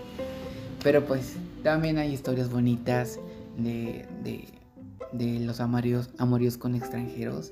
Pero 0.84 1.06
pues 1.06 1.36
también 1.64 1.98
hay 1.98 2.14
historias 2.14 2.50
bonitas 2.50 3.20
de, 3.58 4.06
de, 4.24 5.40
los 5.40 5.60
amoríos, 5.60 6.10
amoríos 6.18 6.58
con 6.58 6.76
extranjeros. 6.76 7.52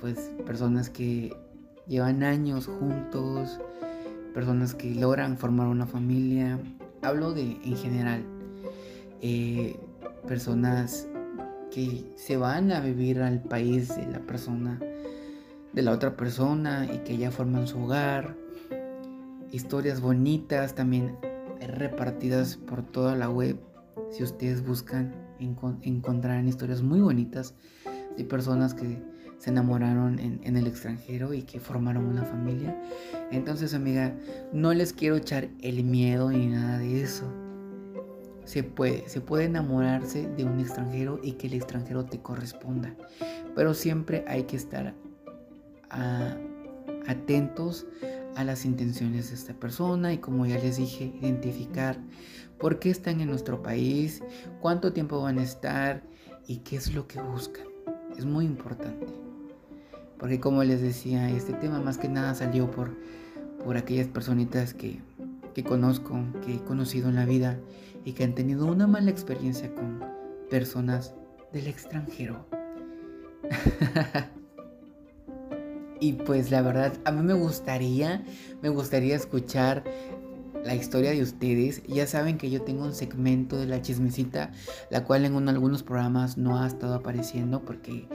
Pues 0.00 0.30
personas 0.46 0.90
que 0.90 1.36
llevan 1.86 2.22
años 2.22 2.66
juntos, 2.66 3.60
personas 4.32 4.74
que 4.74 4.94
logran 4.94 5.36
formar 5.36 5.66
una 5.66 5.86
familia. 5.86 6.58
Hablo 7.02 7.32
de 7.32 7.42
en 7.64 7.76
general. 7.76 8.22
Eh, 9.20 9.76
personas 10.26 11.08
que 11.72 12.12
se 12.16 12.36
van 12.36 12.70
a 12.70 12.80
vivir 12.80 13.20
al 13.20 13.42
país 13.42 13.96
de 13.96 14.06
la 14.06 14.20
persona, 14.20 14.78
de 15.72 15.82
la 15.82 15.92
otra 15.92 16.16
persona 16.16 16.86
y 16.92 16.98
que 16.98 17.16
ya 17.16 17.30
forman 17.30 17.66
su 17.66 17.80
hogar. 17.80 18.36
Historias 19.50 20.00
bonitas 20.00 20.74
también 20.74 21.16
repartidas 21.60 22.56
por 22.56 22.82
toda 22.82 23.16
la 23.16 23.28
web. 23.28 23.58
Si 24.10 24.22
ustedes 24.22 24.64
buscan, 24.64 25.14
encontrarán 25.82 26.48
historias 26.48 26.82
muy 26.82 27.00
bonitas 27.00 27.54
de 28.16 28.24
personas 28.24 28.74
que 28.74 29.02
se 29.38 29.50
enamoraron 29.50 30.18
en, 30.18 30.56
el 30.56 30.66
extranjero 30.66 31.32
y 31.32 31.42
que 31.42 31.60
formaron 31.60 32.06
una 32.06 32.24
familia. 32.24 32.76
Entonces, 33.30 33.74
amiga, 33.74 34.14
no 34.52 34.74
les 34.74 34.92
quiero 34.92 35.16
echar 35.16 35.48
el 35.60 35.84
miedo 35.84 36.30
ni 36.30 36.46
nada 36.46 36.78
de 36.78 37.02
eso 37.02 37.32
se 38.48 38.62
puede, 38.62 39.06
se 39.10 39.20
puede 39.20 39.44
enamorarse 39.44 40.26
de 40.26 40.44
un 40.44 40.58
extranjero 40.58 41.20
y 41.22 41.32
que 41.32 41.48
el 41.48 41.52
extranjero 41.52 42.06
te 42.06 42.22
corresponda. 42.22 42.96
Pero 43.54 43.74
siempre 43.74 44.24
hay 44.26 44.44
que 44.44 44.56
estar 44.56 44.94
atentos 47.06 47.86
a 48.36 48.44
las 48.44 48.64
intenciones 48.64 49.28
de 49.28 49.34
esta 49.34 49.52
persona 49.52 50.14
y 50.14 50.18
como 50.18 50.46
ya 50.46 50.58
les 50.58 50.78
dije, 50.78 51.12
identificar 51.20 51.98
por 52.58 52.78
qué 52.78 52.88
están 52.88 53.20
en 53.20 53.28
nuestro 53.28 53.62
país, 53.62 54.22
cuánto 54.62 54.94
tiempo 54.94 55.20
van 55.20 55.38
a 55.38 55.42
estar 55.42 56.02
y 56.46 56.58
qué 56.58 56.76
es 56.76 56.94
lo 56.94 57.06
que 57.06 57.20
buscan. 57.20 57.66
Es 58.16 58.24
muy 58.24 58.46
importante. 58.46 59.27
Porque 60.18 60.40
como 60.40 60.64
les 60.64 60.80
decía, 60.80 61.30
este 61.30 61.52
tema 61.52 61.80
más 61.80 61.98
que 61.98 62.08
nada 62.08 62.34
salió 62.34 62.70
por, 62.70 62.96
por 63.64 63.76
aquellas 63.76 64.08
personitas 64.08 64.74
que, 64.74 65.00
que 65.54 65.64
conozco, 65.64 66.18
que 66.44 66.56
he 66.56 66.58
conocido 66.60 67.08
en 67.08 67.14
la 67.14 67.24
vida 67.24 67.58
y 68.04 68.12
que 68.12 68.24
han 68.24 68.34
tenido 68.34 68.66
una 68.66 68.86
mala 68.86 69.10
experiencia 69.10 69.74
con 69.74 70.04
personas 70.50 71.14
del 71.52 71.66
extranjero. 71.66 72.46
y 76.00 76.14
pues 76.14 76.50
la 76.50 76.62
verdad, 76.62 76.92
a 77.04 77.12
mí 77.12 77.22
me 77.22 77.34
gustaría, 77.34 78.24
me 78.62 78.68
gustaría 78.68 79.14
escuchar 79.14 79.84
la 80.68 80.74
historia 80.74 81.12
de 81.12 81.22
ustedes. 81.22 81.82
Ya 81.84 82.06
saben 82.06 82.36
que 82.36 82.50
yo 82.50 82.60
tengo 82.60 82.84
un 82.84 82.92
segmento 82.92 83.56
de 83.56 83.64
la 83.64 83.80
chismecita, 83.80 84.52
la 84.90 85.02
cual 85.02 85.24
en 85.24 85.48
algunos 85.48 85.82
programas 85.82 86.36
no 86.36 86.62
ha 86.62 86.66
estado 86.66 86.94
apareciendo 86.94 87.64
porque 87.64 88.06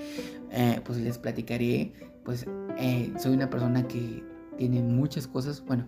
eh, 0.52 0.80
pues 0.86 1.00
les 1.00 1.18
platicaré, 1.18 1.94
pues 2.24 2.46
eh, 2.78 3.12
soy 3.18 3.34
una 3.34 3.50
persona 3.50 3.88
que 3.88 4.24
tiene 4.56 4.84
muchas 4.84 5.26
cosas, 5.26 5.66
bueno, 5.66 5.88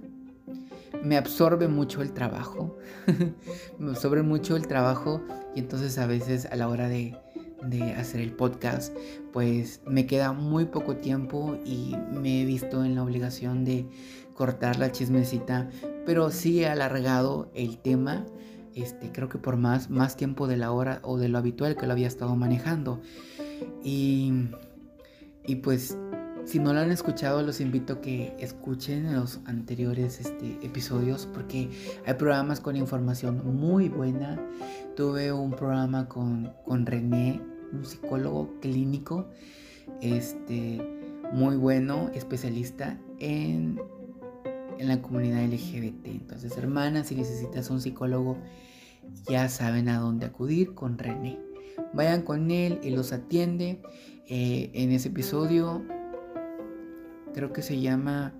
me 1.04 1.18
absorbe 1.18 1.68
mucho 1.68 2.02
el 2.02 2.14
trabajo, 2.14 2.76
me 3.78 3.92
absorbe 3.92 4.24
mucho 4.24 4.56
el 4.56 4.66
trabajo 4.68 5.22
y 5.54 5.60
entonces 5.60 6.00
a 6.00 6.08
veces 6.08 6.48
a 6.48 6.56
la 6.56 6.68
hora 6.68 6.90
de, 6.90 7.16
hacer 7.98 8.22
el 8.22 8.32
podcast 8.32 8.96
pues 9.34 9.82
me 9.88 10.06
queda 10.06 10.34
muy 10.34 10.66
poco 10.66 10.98
tiempo 10.98 11.58
y 11.66 11.96
me 12.12 12.42
he 12.42 12.46
visto 12.46 12.86
en 12.86 12.94
la 12.94 13.02
obligación 13.02 13.66
de 13.66 13.88
cortar 14.36 14.78
la 14.78 14.92
chismecita, 14.92 15.68
pero 16.06 16.32
sí 16.32 16.62
he 16.62 16.68
alargado 16.68 17.52
el 17.54 17.78
tema, 17.78 18.26
este, 18.76 19.12
creo 19.12 19.30
que 19.30 19.38
por 19.38 19.58
más, 19.58 19.90
más 19.90 20.18
tiempo 20.18 20.48
de 20.48 20.58
la 20.58 20.72
hora 20.72 21.00
o 21.04 21.18
de 21.18 21.30
lo 21.30 21.38
habitual 21.38 21.76
que 21.76 21.86
lo 21.86 21.94
había 21.94 22.08
estado 22.08 22.36
manejando. 22.36 23.02
Y, 23.84 24.50
y 25.46 25.56
pues 25.56 25.98
si 26.46 26.60
no 26.60 26.74
lo 26.74 26.80
han 26.80 26.92
escuchado, 26.92 27.42
los 27.42 27.60
invito 27.60 27.94
a 27.94 28.02
que 28.02 28.36
escuchen 28.38 29.16
los 29.16 29.40
anteriores 29.46 30.20
este, 30.20 30.60
episodios 30.64 31.28
porque 31.34 31.70
hay 32.06 32.14
programas 32.14 32.60
con 32.60 32.76
información 32.76 33.42
muy 33.60 33.90
buena. 33.90 34.40
Tuve 34.96 35.34
un 35.34 35.52
programa 35.52 36.08
con, 36.08 36.54
con 36.64 36.86
René, 36.86 37.42
un 37.74 37.84
psicólogo 37.84 38.54
clínico, 38.62 39.28
este, 40.02 40.88
muy 41.34 41.56
bueno, 41.58 42.12
especialista 42.14 43.00
en, 43.20 43.82
en 44.80 44.88
la 44.88 45.02
comunidad 45.02 45.46
LGBT. 45.46 46.08
Entonces, 46.08 46.58
hermanas, 46.58 47.08
si 47.08 47.16
necesitas 47.16 47.70
un 47.70 47.82
psicólogo, 47.82 48.38
ya 49.30 49.50
saben 49.50 49.90
a 49.90 50.00
dónde 50.00 50.26
acudir 50.26 50.74
con 50.74 50.98
René. 50.98 51.40
Vayan 51.94 52.22
con 52.22 52.52
él 52.52 52.80
y 52.84 52.90
los 52.90 53.14
atiende. 53.14 53.82
Eh, 54.28 54.72
en 54.74 54.92
ese 54.92 55.10
episodio 55.10 55.86
creo 57.34 57.54
que 57.54 57.62
se 57.62 57.80
llama 57.80 58.34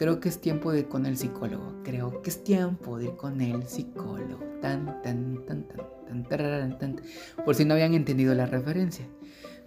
Creo 0.00 0.18
que 0.18 0.30
es 0.30 0.40
tiempo 0.40 0.72
de 0.72 0.78
ir 0.78 0.88
con 0.88 1.04
el 1.04 1.18
psicólogo. 1.18 1.82
Creo 1.84 2.22
que 2.22 2.30
es 2.30 2.42
tiempo 2.42 2.96
de 2.96 3.04
ir 3.04 3.16
con 3.16 3.38
el 3.42 3.66
psicólogo. 3.66 4.42
Tan, 4.62 5.02
tan, 5.02 5.44
tan, 5.44 5.68
tan, 5.68 6.24
tan, 6.24 6.78
tan, 6.78 7.00
Por 7.44 7.54
si 7.54 7.66
no 7.66 7.74
habían 7.74 7.92
entendido 7.92 8.34
la 8.34 8.46
referencia. 8.46 9.04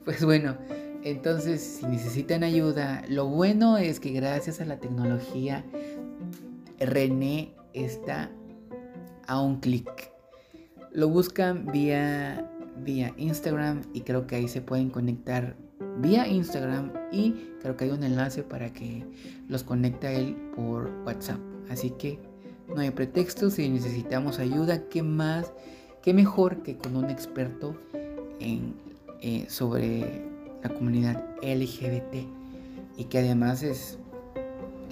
Pues 0.03 0.25
bueno, 0.25 0.57
entonces 1.03 1.61
si 1.61 1.85
necesitan 1.85 2.43
ayuda, 2.43 3.03
lo 3.09 3.27
bueno 3.27 3.77
es 3.77 3.99
que 3.99 4.09
gracias 4.09 4.59
a 4.59 4.65
la 4.65 4.79
tecnología, 4.79 5.63
René 6.85 7.53
está 7.73 8.31
a 9.27 9.41
un 9.41 9.59
clic. 9.59 10.11
Lo 10.91 11.09
buscan 11.09 11.65
vía, 11.67 12.49
vía 12.83 13.13
Instagram 13.17 13.81
y 13.93 14.01
creo 14.01 14.27
que 14.27 14.35
ahí 14.35 14.47
se 14.47 14.61
pueden 14.61 14.89
conectar 14.89 15.55
vía 15.99 16.27
Instagram 16.27 16.91
y 17.11 17.33
creo 17.61 17.77
que 17.77 17.85
hay 17.85 17.91
un 17.91 18.03
enlace 18.03 18.43
para 18.43 18.73
que 18.73 19.05
los 19.47 19.63
conecte 19.63 20.07
a 20.07 20.11
él 20.13 20.35
por 20.55 20.91
WhatsApp. 21.05 21.39
Así 21.69 21.91
que 21.91 22.19
no 22.67 22.81
hay 22.81 22.91
pretexto, 22.91 23.49
si 23.49 23.69
necesitamos 23.69 24.39
ayuda, 24.39 24.87
¿qué 24.89 25.03
más? 25.03 25.51
¿Qué 26.01 26.13
mejor 26.13 26.63
que 26.63 26.77
con 26.77 26.95
un 26.95 27.09
experto 27.09 27.75
en, 28.39 28.73
eh, 29.21 29.45
sobre 29.47 30.25
la 30.61 30.69
comunidad 30.69 31.23
LGBT? 31.41 32.27
Y 32.97 33.05
que 33.05 33.19
además 33.19 33.63
es, 33.63 33.99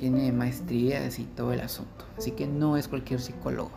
tiene 0.02 0.32
maestrías 0.32 1.20
y 1.20 1.26
todo 1.26 1.54
el 1.54 1.60
asunto. 1.62 2.06
Así 2.18 2.32
que 2.32 2.48
no 2.48 2.76
es 2.76 2.88
cualquier 2.88 3.22
psicólogo. 3.22 3.70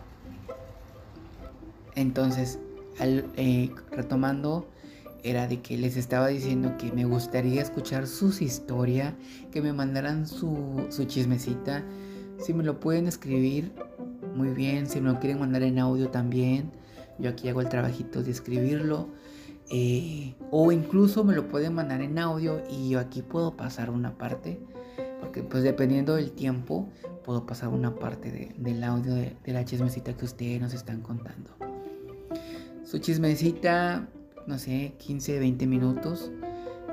Entonces, 1.95 2.59
eh, 2.99 3.71
retomando 3.91 4.67
era 5.23 5.47
de 5.47 5.61
que 5.61 5.77
les 5.77 5.99
estaba 5.99 6.29
diciendo 6.29 6.79
que 6.79 6.91
me 6.93 7.05
gustaría 7.05 7.61
escuchar 7.61 8.07
sus 8.07 8.41
historias, 8.41 9.13
que 9.53 9.61
me 9.61 9.75
mandaran 9.75 10.27
su, 10.27 10.87
su 10.89 11.05
chismecita. 11.05 11.85
Si 12.39 12.55
me 12.55 12.65
lo 12.65 12.81
pueden 12.81 13.07
escribir, 13.07 13.75
muy 14.35 14.49
bien. 14.49 14.87
Si 14.87 15.03
me 15.03 15.13
lo 15.13 15.21
quieren 15.21 15.41
mandar 15.41 15.63
en 15.63 15.79
audio 15.79 16.09
también, 16.09 16.73
yo 17.19 17.29
aquí 17.29 17.51
hago 17.51 17.61
el 17.61 17.69
trabajito 17.69 18.23
de 18.23 18.31
escribirlo. 18.31 19.09
Eh, 19.71 20.35
o 20.51 20.73
incluso 20.73 21.23
me 21.23 21.35
lo 21.35 21.49
pueden 21.49 21.75
mandar 21.75 22.01
en 22.01 22.19
audio 22.19 22.63
y 22.71 22.89
yo 22.89 22.99
aquí 22.99 23.21
puedo 23.21 23.59
pasar 23.59 23.91
una 23.91 24.17
parte. 24.17 24.59
Porque 25.25 25.43
pues 25.43 25.63
dependiendo 25.63 26.17
del 26.17 26.33
tiempo, 26.33 26.89
puedo 27.25 27.47
pasar 27.47 27.71
una 27.71 27.95
parte 27.95 28.53
del 28.57 28.85
audio 28.85 29.15
de, 29.15 29.37
la 29.47 29.65
chismecita 29.65 30.15
que 30.15 30.27
ustedes 30.27 30.61
nos 30.61 30.75
están 30.75 31.01
contando. 31.01 31.51
Su 32.85 32.99
chismecita 32.99 34.07
no 34.47 34.59
sé, 34.59 34.95
15, 34.99 35.39
20 35.39 35.67
minutos. 35.67 36.31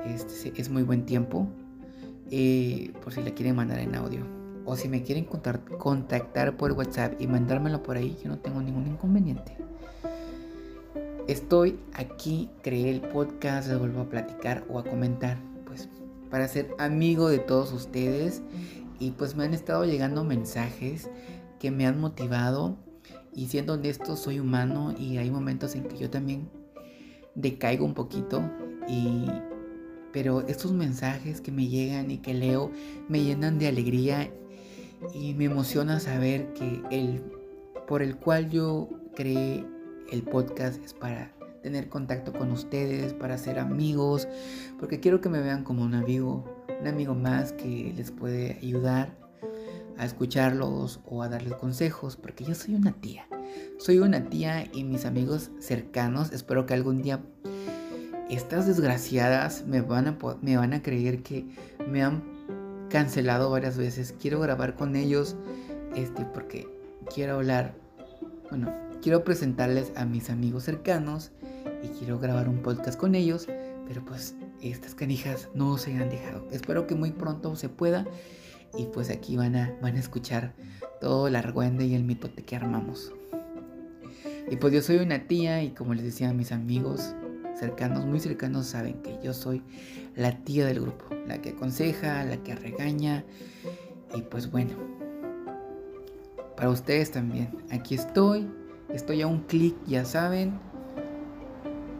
Este, 0.06 0.52
es 0.60 0.70
muy 0.70 0.82
buen 0.82 1.04
tiempo. 1.04 1.46
Eh, 2.30 2.92
por 3.02 3.12
si 3.12 3.22
le 3.22 3.34
quieren 3.34 3.56
mandar 3.56 3.78
en 3.78 3.94
audio. 3.94 4.26
O 4.64 4.76
si 4.76 4.88
me 4.88 5.02
quieren 5.02 5.26
contactar 5.78 6.56
por 6.56 6.72
WhatsApp 6.72 7.20
y 7.20 7.26
mandármelo 7.26 7.82
por 7.82 7.96
ahí, 7.96 8.16
yo 8.22 8.30
no 8.30 8.38
tengo 8.38 8.62
ningún 8.62 8.86
inconveniente. 8.86 9.56
Estoy 11.28 11.78
aquí, 11.92 12.48
creé 12.62 12.90
el 12.90 13.00
podcast, 13.00 13.68
les 13.68 13.78
vuelvo 13.78 14.02
a 14.02 14.08
platicar 14.08 14.64
o 14.68 14.78
a 14.78 14.84
comentar, 14.84 15.38
para 16.32 16.48
ser 16.48 16.74
amigo 16.78 17.28
de 17.28 17.38
todos 17.38 17.72
ustedes. 17.72 18.42
Y 18.98 19.10
pues 19.10 19.36
me 19.36 19.44
han 19.44 19.52
estado 19.52 19.84
llegando 19.84 20.24
mensajes 20.24 21.10
que 21.60 21.70
me 21.70 21.86
han 21.86 22.00
motivado. 22.00 22.78
Y 23.34 23.48
siendo 23.48 23.74
honesto, 23.74 24.16
soy 24.16 24.40
humano 24.40 24.94
y 24.98 25.18
hay 25.18 25.30
momentos 25.30 25.74
en 25.74 25.84
que 25.84 25.98
yo 25.98 26.08
también 26.08 26.48
decaigo 27.34 27.84
un 27.84 27.92
poquito. 27.92 28.42
Y, 28.88 29.26
pero 30.10 30.40
estos 30.48 30.72
mensajes 30.72 31.42
que 31.42 31.52
me 31.52 31.68
llegan 31.68 32.10
y 32.10 32.16
que 32.16 32.32
leo 32.32 32.70
me 33.10 33.22
llenan 33.22 33.58
de 33.58 33.68
alegría 33.68 34.32
y 35.14 35.34
me 35.34 35.44
emociona 35.44 36.00
saber 36.00 36.54
que 36.54 36.80
el 36.90 37.22
por 37.86 38.00
el 38.02 38.16
cual 38.16 38.48
yo 38.48 38.88
creé 39.14 39.66
el 40.10 40.22
podcast 40.22 40.82
es 40.82 40.94
para 40.94 41.32
tener 41.62 41.88
contacto 41.88 42.32
con 42.32 42.50
ustedes, 42.50 43.14
para 43.14 43.38
ser 43.38 43.58
amigos, 43.58 44.28
porque 44.78 45.00
quiero 45.00 45.20
que 45.20 45.28
me 45.28 45.40
vean 45.40 45.64
como 45.64 45.82
un 45.82 45.94
amigo, 45.94 46.44
un 46.80 46.86
amigo 46.86 47.14
más 47.14 47.52
que 47.52 47.92
les 47.96 48.10
puede 48.10 48.58
ayudar 48.62 49.16
a 49.96 50.04
escucharlos 50.04 51.00
o 51.06 51.22
a 51.22 51.28
darles 51.28 51.54
consejos, 51.54 52.16
porque 52.16 52.44
yo 52.44 52.54
soy 52.54 52.74
una 52.74 52.92
tía. 52.92 53.26
Soy 53.78 53.98
una 53.98 54.28
tía 54.28 54.68
y 54.72 54.84
mis 54.84 55.04
amigos 55.04 55.50
cercanos, 55.58 56.32
espero 56.32 56.66
que 56.66 56.74
algún 56.74 57.02
día 57.02 57.20
estas 58.30 58.66
desgraciadas 58.66 59.64
me 59.66 59.82
van 59.82 60.08
a, 60.08 60.18
me 60.40 60.56
van 60.56 60.72
a 60.72 60.82
creer 60.82 61.22
que 61.22 61.46
me 61.88 62.02
han 62.02 62.22
cancelado 62.88 63.50
varias 63.50 63.76
veces. 63.76 64.14
Quiero 64.18 64.40
grabar 64.40 64.74
con 64.74 64.96
ellos 64.96 65.36
este 65.94 66.24
porque 66.24 66.68
quiero 67.12 67.34
hablar, 67.34 67.74
bueno, 68.48 68.72
quiero 69.02 69.24
presentarles 69.24 69.92
a 69.96 70.06
mis 70.06 70.30
amigos 70.30 70.64
cercanos 70.64 71.32
y 71.82 71.88
quiero 71.88 72.18
grabar 72.18 72.48
un 72.48 72.62
podcast 72.62 72.98
con 72.98 73.14
ellos, 73.14 73.48
pero 73.86 74.04
pues 74.04 74.34
estas 74.60 74.94
canijas 74.94 75.48
no 75.54 75.76
se 75.78 75.94
han 75.96 76.08
dejado. 76.08 76.46
Espero 76.50 76.86
que 76.86 76.94
muy 76.94 77.10
pronto 77.10 77.54
se 77.56 77.68
pueda 77.68 78.06
y 78.76 78.86
pues 78.86 79.10
aquí 79.10 79.36
van 79.36 79.56
a, 79.56 79.76
van 79.82 79.96
a 79.96 79.98
escuchar 79.98 80.54
todo 81.00 81.28
el 81.28 81.36
argüende 81.36 81.84
y 81.86 81.94
el 81.94 82.04
mitote 82.04 82.44
que 82.44 82.56
armamos. 82.56 83.12
Y 84.50 84.56
pues 84.56 84.72
yo 84.72 84.82
soy 84.82 84.96
una 84.96 85.26
tía 85.26 85.62
y 85.62 85.70
como 85.70 85.94
les 85.94 86.04
decía 86.04 86.30
a 86.30 86.32
mis 86.32 86.52
amigos 86.52 87.14
cercanos, 87.58 88.04
muy 88.06 88.20
cercanos, 88.20 88.66
saben 88.66 89.02
que 89.02 89.18
yo 89.22 89.34
soy 89.34 89.62
la 90.16 90.38
tía 90.44 90.66
del 90.66 90.80
grupo, 90.80 91.04
la 91.26 91.40
que 91.40 91.50
aconseja, 91.50 92.24
la 92.24 92.36
que 92.38 92.54
regaña 92.54 93.24
y 94.14 94.22
pues 94.22 94.50
bueno, 94.50 94.74
para 96.56 96.70
ustedes 96.70 97.10
también, 97.10 97.50
aquí 97.70 97.94
estoy, 97.94 98.48
estoy 98.90 99.22
a 99.22 99.26
un 99.26 99.40
clic, 99.42 99.74
ya 99.86 100.04
saben, 100.04 100.58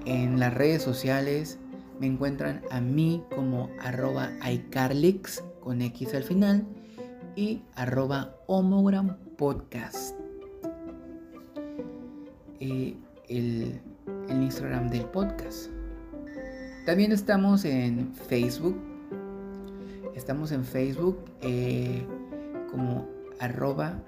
en 0.06 0.38
las 0.40 0.54
redes 0.54 0.82
sociales 0.82 1.58
me 2.00 2.06
encuentran 2.06 2.62
a 2.70 2.80
mí 2.80 3.22
como 3.34 3.70
arroba 3.80 4.30
iCarlix 4.50 5.44
con 5.60 5.82
X 5.82 6.14
al 6.14 6.24
final 6.24 6.66
y 7.36 7.62
arroba 7.74 8.34
homogram 8.46 9.16
podcast. 9.36 10.16
Eh, 12.60 12.96
el, 13.28 13.80
Instagram 14.28 14.88
del 14.88 15.04
podcast. 15.06 15.70
También 16.86 17.12
estamos 17.12 17.64
en 17.64 18.14
Facebook. 18.14 18.76
Estamos 20.14 20.52
en 20.52 20.64
Facebook 20.64 21.18
eh, 21.42 22.04
como 22.70 23.06
arroba 23.40 24.02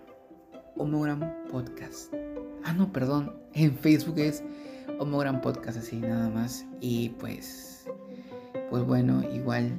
homogram 0.77 1.21
podcast. 1.51 2.13
Ah, 2.65 2.73
no, 2.73 2.93
perdón. 2.93 3.33
En 3.53 3.77
Facebook 3.77 4.19
es 4.19 4.43
Homogram 4.99 5.41
Podcast 5.41 5.78
así 5.78 5.97
nada 5.97 6.28
más. 6.28 6.66
Y 6.80 7.11
pues, 7.11 7.87
pues 8.70 8.85
bueno, 8.85 9.22
igual, 9.32 9.72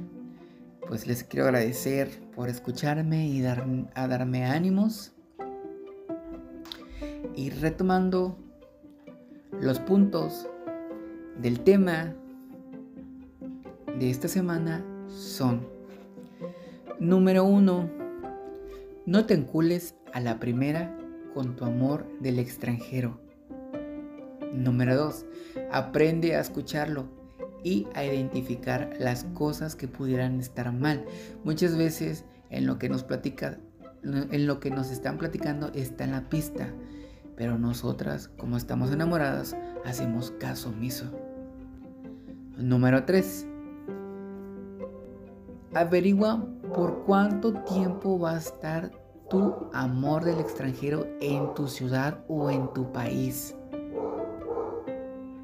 pues 0.86 1.06
les 1.06 1.24
quiero 1.24 1.46
agradecer 1.46 2.08
por 2.34 2.48
escucharme 2.48 3.26
y 3.28 3.40
dar, 3.40 3.66
a 3.94 4.08
darme 4.08 4.44
ánimos. 4.44 5.12
Y 7.34 7.50
retomando 7.50 8.38
los 9.60 9.78
puntos 9.80 10.48
del 11.40 11.60
tema 11.60 12.14
de 13.98 14.10
esta 14.10 14.28
semana 14.28 14.84
son, 15.08 15.66
número 16.98 17.44
uno, 17.44 17.90
no 19.06 19.24
te 19.26 19.34
encules 19.34 19.94
a 20.12 20.20
la 20.20 20.38
primera 20.38 20.96
con 21.34 21.56
tu 21.56 21.64
amor 21.64 22.06
del 22.20 22.38
extranjero. 22.38 23.25
Número 24.52 24.96
2. 24.96 25.26
Aprende 25.70 26.36
a 26.36 26.40
escucharlo 26.40 27.06
y 27.62 27.86
a 27.94 28.04
identificar 28.04 28.94
las 28.98 29.24
cosas 29.34 29.74
que 29.74 29.88
pudieran 29.88 30.38
estar 30.40 30.72
mal. 30.72 31.04
Muchas 31.44 31.76
veces 31.76 32.24
en 32.50 32.66
lo 32.66 32.78
que 32.78 32.88
nos 32.88 33.02
platica, 33.02 33.58
en 34.02 34.46
lo 34.46 34.60
que 34.60 34.70
nos 34.70 34.90
están 34.90 35.18
platicando 35.18 35.70
está 35.74 36.04
en 36.04 36.12
la 36.12 36.28
pista, 36.28 36.68
pero 37.36 37.58
nosotras, 37.58 38.28
como 38.38 38.56
estamos 38.56 38.92
enamoradas, 38.92 39.56
hacemos 39.84 40.30
caso 40.32 40.68
omiso. 40.68 41.10
Número 42.56 43.04
3. 43.04 43.46
Averigua 45.74 46.46
por 46.74 47.04
cuánto 47.04 47.52
tiempo 47.64 48.18
va 48.18 48.34
a 48.34 48.38
estar 48.38 48.90
tu 49.28 49.68
amor 49.72 50.24
del 50.24 50.38
extranjero 50.38 51.06
en 51.20 51.52
tu 51.54 51.68
ciudad 51.68 52.24
o 52.28 52.50
en 52.50 52.72
tu 52.72 52.92
país. 52.92 53.54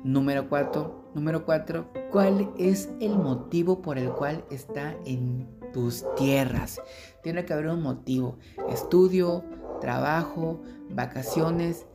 Número 0.05 0.48
4. 0.48 1.12
Número 1.14 1.44
4. 1.44 1.86
¿Cuál 2.11 2.50
es 2.59 2.90
el 3.00 3.16
motivo 3.16 3.82
por 3.82 3.98
el 3.98 4.11
cual 4.11 4.44
está 4.50 4.96
en 5.05 5.46
tus 5.72 6.05
tierras? 6.16 6.80
Tiene 7.22 7.44
que 7.44 7.53
haber 7.53 7.68
un 7.68 7.82
motivo. 7.82 8.36
Estudio, 8.68 9.44
trabajo, 9.80 10.61
vacaciones. 10.90 11.86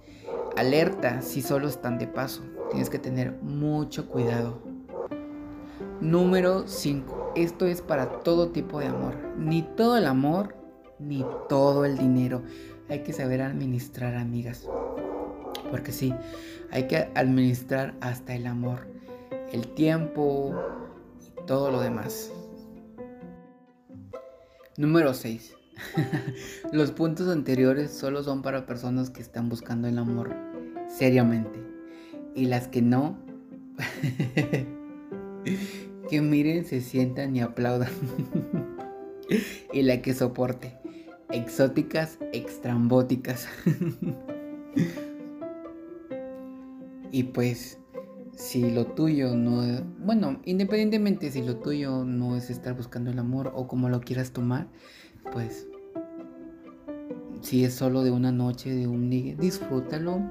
Alerta 0.56 1.22
si 1.22 1.42
solo 1.42 1.68
están 1.68 1.98
de 1.98 2.08
paso. 2.08 2.44
Tienes 2.70 2.90
que 2.90 2.98
tener 2.98 3.34
mucho 3.42 4.08
cuidado. 4.08 4.62
Número 6.00 6.66
5. 6.66 7.34
Esto 7.36 7.66
es 7.66 7.82
para 7.82 8.20
todo 8.20 8.52
tipo 8.52 8.80
de 8.80 8.88
amor. 8.88 9.16
Ni 9.38 9.64
todo 9.64 9.98
el 9.98 10.06
amor, 10.06 10.56
ni 10.98 11.26
todo 11.50 11.84
el 11.84 11.98
dinero. 11.98 12.42
Hay 12.90 13.04
que 13.04 13.12
saber 13.12 13.42
administrar, 13.42 14.16
amigas. 14.16 14.68
Porque 15.70 15.92
sí, 15.92 16.14
hay 16.72 16.88
que 16.88 17.10
administrar 17.16 17.96
hasta 18.02 18.36
el 18.36 18.48
amor, 18.48 18.88
el 19.52 19.68
tiempo 19.74 20.56
y 21.22 21.46
todo 21.46 21.72
lo 21.72 21.82
demás. 21.82 22.32
Número 24.78 25.14
6. 25.14 25.56
Los 26.72 26.92
puntos 26.92 27.30
anteriores 27.30 27.92
solo 27.92 28.24
son 28.24 28.42
para 28.42 28.66
personas 28.66 29.10
que 29.10 29.22
están 29.22 29.50
buscando 29.50 29.88
el 29.88 29.98
amor 29.98 30.36
seriamente. 30.88 31.60
Y 32.36 32.46
las 32.46 32.68
que 32.68 32.82
no, 32.82 33.18
que 36.10 36.22
miren, 36.22 36.66
se 36.66 36.82
sientan 36.82 37.36
y 37.36 37.42
aplaudan. 37.42 37.92
y 39.74 39.82
la 39.82 40.02
que 40.02 40.14
soporte. 40.14 40.78
Exóticas, 41.30 42.20
extrambóticas. 42.32 43.50
Y 47.18 47.24
pues, 47.24 47.80
si 48.36 48.70
lo 48.70 48.86
tuyo 48.86 49.36
no 49.36 49.64
es, 49.64 49.82
bueno, 49.98 50.40
independientemente 50.46 51.32
si 51.32 51.42
lo 51.42 51.58
tuyo 51.58 52.06
no 52.06 52.38
es 52.38 52.52
estar 52.52 52.76
buscando 52.76 53.10
el 53.10 53.18
amor 53.18 53.52
o 53.56 53.68
como 53.68 53.90
lo 53.90 54.02
quieras 54.02 54.34
tomar, 54.34 54.68
pues, 55.32 55.68
si 57.42 57.66
es 57.66 57.74
solo 57.74 58.04
de 58.04 58.12
una 58.12 58.32
noche, 58.32 58.70
de 58.70 58.86
un 58.86 59.10
día, 59.10 59.36
disfrútalo, 59.36 60.30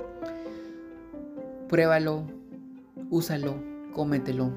pruébalo, 1.69 2.29
úsalo, 3.11 3.61
cómetelo. 3.93 4.53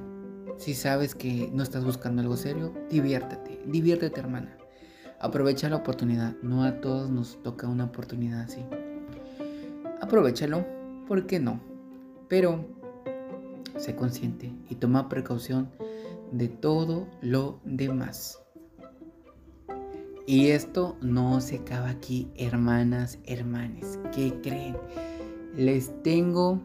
Si 0.57 0.75
sabes 0.75 1.15
que 1.15 1.49
no 1.51 1.63
estás 1.63 1.83
buscando 1.83 2.21
algo 2.21 2.37
serio, 2.37 2.75
diviértete, 2.91 3.59
diviértete 3.65 4.19
hermana. 4.19 4.55
Aprovecha 5.19 5.67
la 5.67 5.77
oportunidad, 5.77 6.35
no 6.43 6.63
a 6.63 6.79
todos 6.79 7.09
nos 7.09 7.41
toca 7.41 7.67
una 7.67 7.85
oportunidad 7.85 8.41
así. 8.41 8.63
Aprovechalo, 9.99 10.63
¿por 11.07 11.25
qué 11.25 11.39
no? 11.39 11.78
Pero 12.29 12.63
sé 13.77 13.95
consciente 13.95 14.51
y 14.69 14.75
toma 14.75 15.09
precaución 15.09 15.69
de 16.31 16.47
todo 16.47 17.07
lo 17.21 17.59
demás. 17.65 18.39
Y 20.27 20.49
esto 20.49 20.95
no 21.01 21.41
se 21.41 21.57
acaba 21.57 21.89
aquí, 21.89 22.27
hermanas, 22.35 23.17
hermanes. 23.25 23.97
¿Qué 24.13 24.31
creen? 24.43 24.77
Les 25.55 25.91
tengo, 26.03 26.61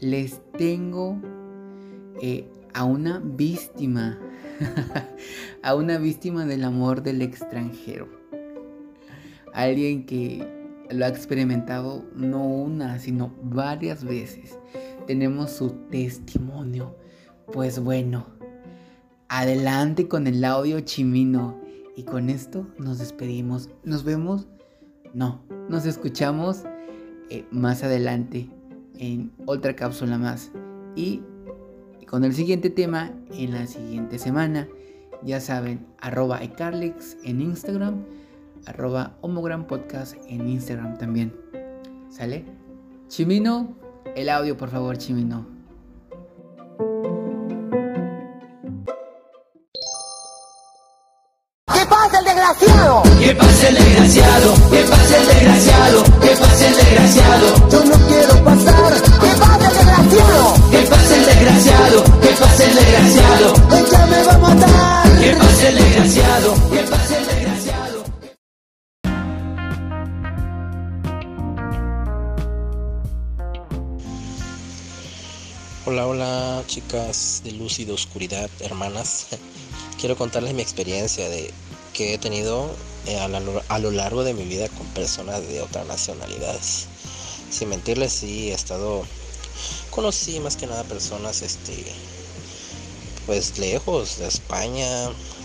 les 0.00 0.40
tengo 0.58 1.16
eh, 2.20 2.48
a 2.74 2.82
una 2.82 3.20
víctima, 3.20 4.18
a 5.62 5.76
una 5.76 5.98
víctima 5.98 6.44
del 6.44 6.64
amor 6.64 7.04
del 7.04 7.22
extranjero. 7.22 8.08
Alguien 9.54 10.04
que 10.04 10.55
lo 10.90 11.04
ha 11.04 11.08
experimentado 11.08 12.04
no 12.14 12.44
una, 12.44 12.98
sino 12.98 13.32
varias 13.42 14.04
veces. 14.04 14.58
Tenemos 15.06 15.50
su 15.50 15.70
testimonio. 15.90 16.96
Pues 17.52 17.78
bueno, 17.78 18.26
adelante 19.28 20.08
con 20.08 20.26
el 20.26 20.44
audio 20.44 20.80
chimino. 20.80 21.60
Y 21.96 22.02
con 22.02 22.28
esto 22.28 22.66
nos 22.78 22.98
despedimos. 22.98 23.70
Nos 23.82 24.04
vemos 24.04 24.46
No, 25.14 25.40
nos 25.70 25.86
escuchamos 25.86 26.64
eh, 27.30 27.46
más 27.50 27.82
adelante 27.82 28.50
en 28.98 29.32
otra 29.46 29.74
cápsula 29.74 30.18
más. 30.18 30.52
Y 30.94 31.22
con 32.06 32.24
el 32.24 32.34
siguiente 32.34 32.70
tema 32.70 33.12
en 33.32 33.52
la 33.52 33.66
siguiente 33.66 34.18
semana. 34.18 34.68
Ya 35.22 35.40
saben, 35.40 35.86
arroba 35.98 36.44
iCarlix 36.44 37.16
en 37.24 37.40
Instagram, 37.40 38.04
arroba 38.66 39.16
Homogram 39.20 39.66
Podcast 39.66 40.16
en 40.28 40.48
Instagram 40.48 40.98
también. 40.98 41.34
¿Sale? 42.10 42.44
Chimino, 43.08 43.76
el 44.14 44.28
audio 44.28 44.56
por 44.56 44.68
favor, 44.70 44.98
Chimino. 44.98 45.46
¿Qué 51.66 51.84
pasa 51.86 52.18
el 52.18 52.24
desgraciado? 52.24 53.02
¿Qué 53.18 53.34
pasa 53.34 53.68
el 53.68 53.74
desgraciado? 53.74 54.54
¿Qué 54.70 54.84
pasa 54.88 55.18
el 55.18 55.26
desgraciado? 55.26 56.04
¿Qué 56.20 56.36
pasa 56.36 56.68
el 56.68 56.76
desgraciado? 56.76 58.05
Hola, 75.96 76.08
hola 76.08 76.64
chicas 76.66 77.40
de 77.42 77.52
luz 77.52 77.78
y 77.78 77.86
de 77.86 77.92
oscuridad, 77.92 78.50
hermanas. 78.60 79.28
Quiero 79.98 80.14
contarles 80.14 80.52
mi 80.52 80.60
experiencia 80.60 81.26
de 81.30 81.50
que 81.94 82.12
he 82.12 82.18
tenido 82.18 82.68
eh, 83.06 83.18
a, 83.18 83.78
lo 83.78 83.90
largo 83.90 84.22
de 84.22 84.34
mi 84.34 84.44
vida 84.44 84.68
con 84.68 84.86
personas 84.88 85.48
de 85.48 85.62
otras 85.62 85.86
nacionalidades. 85.86 86.88
Sin 87.48 87.70
mentirles, 87.70 88.12
sí 88.12 88.50
he 88.50 88.52
estado, 88.52 89.06
conocí 89.88 90.38
más 90.38 90.58
que 90.58 90.66
nada 90.66 90.84
personas, 90.84 91.40
este, 91.40 91.86
pues 93.24 93.58
lejos 93.58 94.18
de 94.18 94.26
España, 94.26 94.86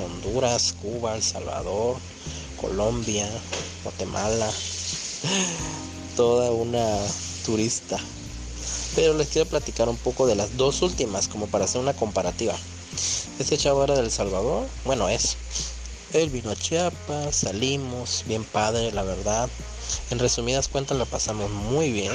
Honduras, 0.04 0.74
Cuba, 0.82 1.16
El 1.16 1.24
Salvador, 1.24 1.96
Colombia, 2.60 3.26
Guatemala, 3.86 4.52
toda 6.18 6.52
una 6.52 6.98
turista. 7.46 7.98
Pero 8.96 9.14
les 9.14 9.30
quiero 9.30 9.50
platicar 9.50 9.88
un 9.88 9.98
poco 9.98 10.28
de 10.28 10.36
las 10.36 10.58
dos 10.58 10.82
últimas, 10.82 11.28
como 11.28 11.48
para 11.48 11.66
hacer 11.66 11.80
una 11.80 11.96
comparativa. 11.96 12.58
Este 13.40 13.58
chavo 13.58 13.84
era 13.84 13.96
del 13.96 14.12
Salvador, 14.12 14.68
bueno 14.84 15.08
es. 15.08 15.38
Él 16.14 16.30
vino 16.30 16.52
a 16.52 16.56
Chiapas, 16.56 17.36
salimos, 17.36 18.24
bien 18.26 18.44
padre, 18.44 18.92
la 18.92 19.04
verdad. 19.04 19.50
En 20.10 20.20
resumidas 20.20 20.68
cuentas 20.68 20.98
la 20.98 21.06
pasamos 21.06 21.50
muy 21.50 21.92
bien, 21.92 22.12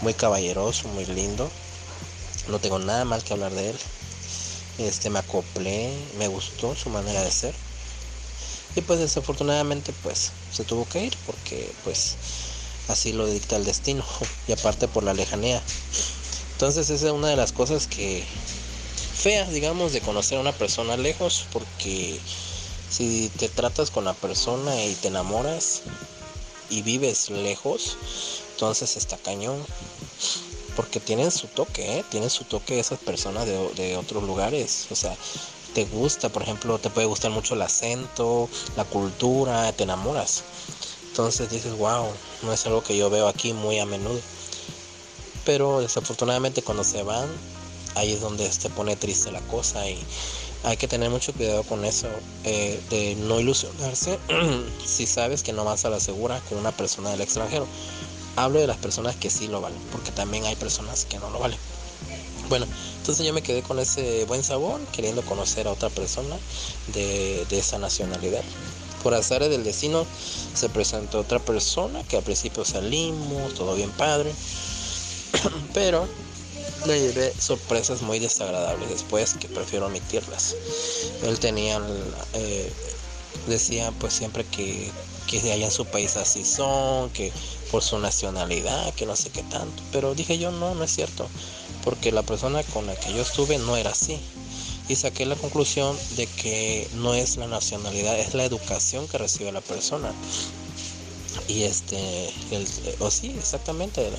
muy 0.00 0.14
caballeroso, 0.14 0.88
muy 0.88 1.04
lindo. 1.04 1.50
No 2.48 2.58
tengo 2.58 2.78
nada 2.78 3.04
mal 3.04 3.22
que 3.22 3.34
hablar 3.34 3.52
de 3.52 3.70
él. 3.70 3.78
Este 4.78 5.10
me 5.10 5.18
acoplé, 5.18 5.92
me 6.18 6.28
gustó 6.28 6.74
su 6.74 6.88
manera 6.88 7.22
de 7.22 7.30
ser. 7.30 7.54
Y 8.74 8.80
pues 8.80 9.00
desafortunadamente 9.00 9.92
pues 10.02 10.32
se 10.50 10.64
tuvo 10.64 10.88
que 10.88 11.04
ir 11.04 11.16
porque 11.26 11.70
pues 11.84 12.16
así 12.90 13.12
lo 13.12 13.26
dicta 13.26 13.56
el 13.56 13.64
destino 13.64 14.04
y 14.48 14.52
aparte 14.52 14.88
por 14.88 15.04
la 15.04 15.14
lejanía. 15.14 15.62
Entonces 16.52 16.90
esa 16.90 17.06
es 17.06 17.12
una 17.12 17.28
de 17.28 17.36
las 17.36 17.52
cosas 17.52 17.86
que 17.86 18.24
feas, 19.14 19.50
digamos, 19.50 19.92
de 19.92 20.00
conocer 20.00 20.38
a 20.38 20.40
una 20.40 20.52
persona 20.52 20.96
lejos 20.96 21.46
porque 21.52 22.20
si 22.90 23.30
te 23.38 23.48
tratas 23.48 23.90
con 23.90 24.04
la 24.04 24.14
persona 24.14 24.84
y 24.84 24.94
te 24.94 25.08
enamoras 25.08 25.82
y 26.68 26.82
vives 26.82 27.30
lejos, 27.30 27.96
entonces 28.52 28.96
está 28.96 29.16
cañón. 29.16 29.64
Porque 30.76 31.00
tienen 31.00 31.30
su 31.30 31.46
toque, 31.48 31.98
¿eh? 31.98 32.04
Tienen 32.10 32.30
su 32.30 32.44
toque 32.44 32.78
esas 32.78 32.98
personas 32.98 33.44
de, 33.44 33.58
de 33.74 33.96
otros 33.96 34.22
lugares. 34.22 34.86
O 34.90 34.94
sea, 34.94 35.14
te 35.74 35.84
gusta, 35.84 36.28
por 36.28 36.42
ejemplo, 36.42 36.78
te 36.78 36.90
puede 36.90 37.06
gustar 37.06 37.30
mucho 37.30 37.54
el 37.54 37.62
acento, 37.62 38.48
la 38.76 38.84
cultura, 38.84 39.72
te 39.72 39.84
enamoras. 39.84 40.42
Entonces 41.10 41.50
dices, 41.50 41.72
wow, 41.76 42.06
no 42.42 42.52
es 42.52 42.66
algo 42.66 42.82
que 42.82 42.96
yo 42.96 43.10
veo 43.10 43.28
aquí 43.28 43.52
muy 43.52 43.78
a 43.78 43.86
menudo. 43.86 44.20
Pero 45.44 45.80
desafortunadamente 45.80 46.62
cuando 46.62 46.84
se 46.84 47.02
van, 47.02 47.28
ahí 47.96 48.12
es 48.12 48.20
donde 48.20 48.50
se 48.50 48.70
pone 48.70 48.96
triste 48.96 49.32
la 49.32 49.40
cosa 49.42 49.88
y 49.88 49.98
hay 50.62 50.76
que 50.76 50.88
tener 50.88 51.10
mucho 51.10 51.32
cuidado 51.32 51.62
con 51.64 51.84
eso, 51.84 52.08
eh, 52.44 52.80
de 52.90 53.16
no 53.16 53.40
ilusionarse 53.40 54.18
si 54.84 55.06
sabes 55.06 55.42
que 55.42 55.52
no 55.52 55.64
vas 55.64 55.84
a 55.84 55.90
la 55.90 56.00
segura 56.00 56.40
con 56.48 56.58
una 56.58 56.72
persona 56.72 57.10
del 57.10 57.22
extranjero. 57.22 57.66
Hablo 58.36 58.60
de 58.60 58.66
las 58.66 58.76
personas 58.76 59.16
que 59.16 59.30
sí 59.30 59.48
lo 59.48 59.60
valen, 59.60 59.80
porque 59.90 60.12
también 60.12 60.44
hay 60.44 60.56
personas 60.56 61.04
que 61.06 61.18
no 61.18 61.30
lo 61.30 61.40
valen. 61.40 61.58
Bueno, 62.48 62.66
entonces 62.98 63.26
yo 63.26 63.32
me 63.32 63.42
quedé 63.42 63.62
con 63.62 63.78
ese 63.78 64.24
buen 64.26 64.42
sabor, 64.42 64.80
queriendo 64.92 65.22
conocer 65.22 65.66
a 65.66 65.72
otra 65.72 65.88
persona 65.90 66.36
de, 66.88 67.44
de 67.48 67.58
esa 67.58 67.78
nacionalidad. 67.78 68.42
Por 69.02 69.14
azares 69.14 69.50
del 69.50 69.64
destino 69.64 70.06
se 70.54 70.68
presentó 70.68 71.20
otra 71.20 71.38
persona 71.38 72.02
que 72.04 72.16
al 72.16 72.22
principio 72.22 72.64
salimos, 72.64 73.54
todo 73.54 73.74
bien 73.74 73.90
padre, 73.90 74.32
pero 75.74 76.06
le 76.86 77.00
llevé 77.00 77.32
sorpresas 77.38 78.02
muy 78.02 78.18
desagradables 78.18 78.88
después 78.88 79.34
que 79.34 79.48
prefiero 79.48 79.86
omitirlas. 79.86 80.56
Él 81.22 81.38
tenía, 81.38 81.80
eh, 82.34 82.72
decía 83.46 83.92
pues 83.98 84.14
siempre 84.14 84.44
que, 84.44 84.90
que 85.26 85.52
allá 85.52 85.66
en 85.66 85.70
su 85.70 85.86
país 85.86 86.16
así 86.16 86.44
son, 86.44 87.10
que 87.10 87.32
por 87.70 87.82
su 87.82 87.98
nacionalidad, 87.98 88.92
que 88.94 89.06
no 89.06 89.16
sé 89.16 89.30
qué 89.30 89.42
tanto, 89.44 89.82
pero 89.92 90.14
dije 90.14 90.38
yo 90.38 90.50
no, 90.50 90.74
no 90.74 90.84
es 90.84 90.90
cierto, 90.90 91.28
porque 91.84 92.12
la 92.12 92.22
persona 92.22 92.62
con 92.64 92.86
la 92.86 92.96
que 92.96 93.12
yo 93.12 93.22
estuve 93.22 93.58
no 93.58 93.76
era 93.76 93.90
así. 93.90 94.18
Y 94.90 94.96
saqué 94.96 95.24
la 95.24 95.36
conclusión 95.36 95.96
de 96.16 96.26
que 96.26 96.90
no 96.94 97.14
es 97.14 97.36
la 97.36 97.46
nacionalidad, 97.46 98.18
es 98.18 98.34
la 98.34 98.44
educación 98.44 99.06
que 99.06 99.18
recibe 99.18 99.52
la 99.52 99.60
persona. 99.60 100.12
Y 101.46 101.62
este, 101.62 102.28
el, 102.50 102.66
o 102.98 103.08
sí, 103.08 103.36
exactamente, 103.38 104.10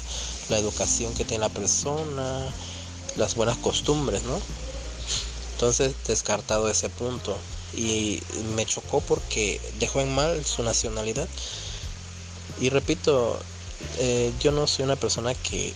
la, 0.48 0.58
educación 0.58 1.14
que 1.14 1.26
tiene 1.26 1.42
la 1.42 1.50
persona, 1.50 2.48
las 3.18 3.36
buenas 3.36 3.58
costumbres, 3.58 4.24
¿no? 4.24 4.40
Entonces, 5.56 5.94
descartado 6.08 6.70
ese 6.70 6.88
punto. 6.88 7.38
Y 7.76 8.22
me 8.56 8.66
chocó 8.66 9.02
porque 9.02 9.60
dejó 9.78 10.00
en 10.00 10.16
mal 10.16 10.46
su 10.46 10.64
nacionalidad. 10.64 11.28
Y 12.62 12.70
repito, 12.70 13.38
eh, 13.98 14.32
yo 14.40 14.54
no 14.54 14.68
soy 14.68 14.86
una 14.86 14.96
persona 14.96 15.34
que, 15.34 15.74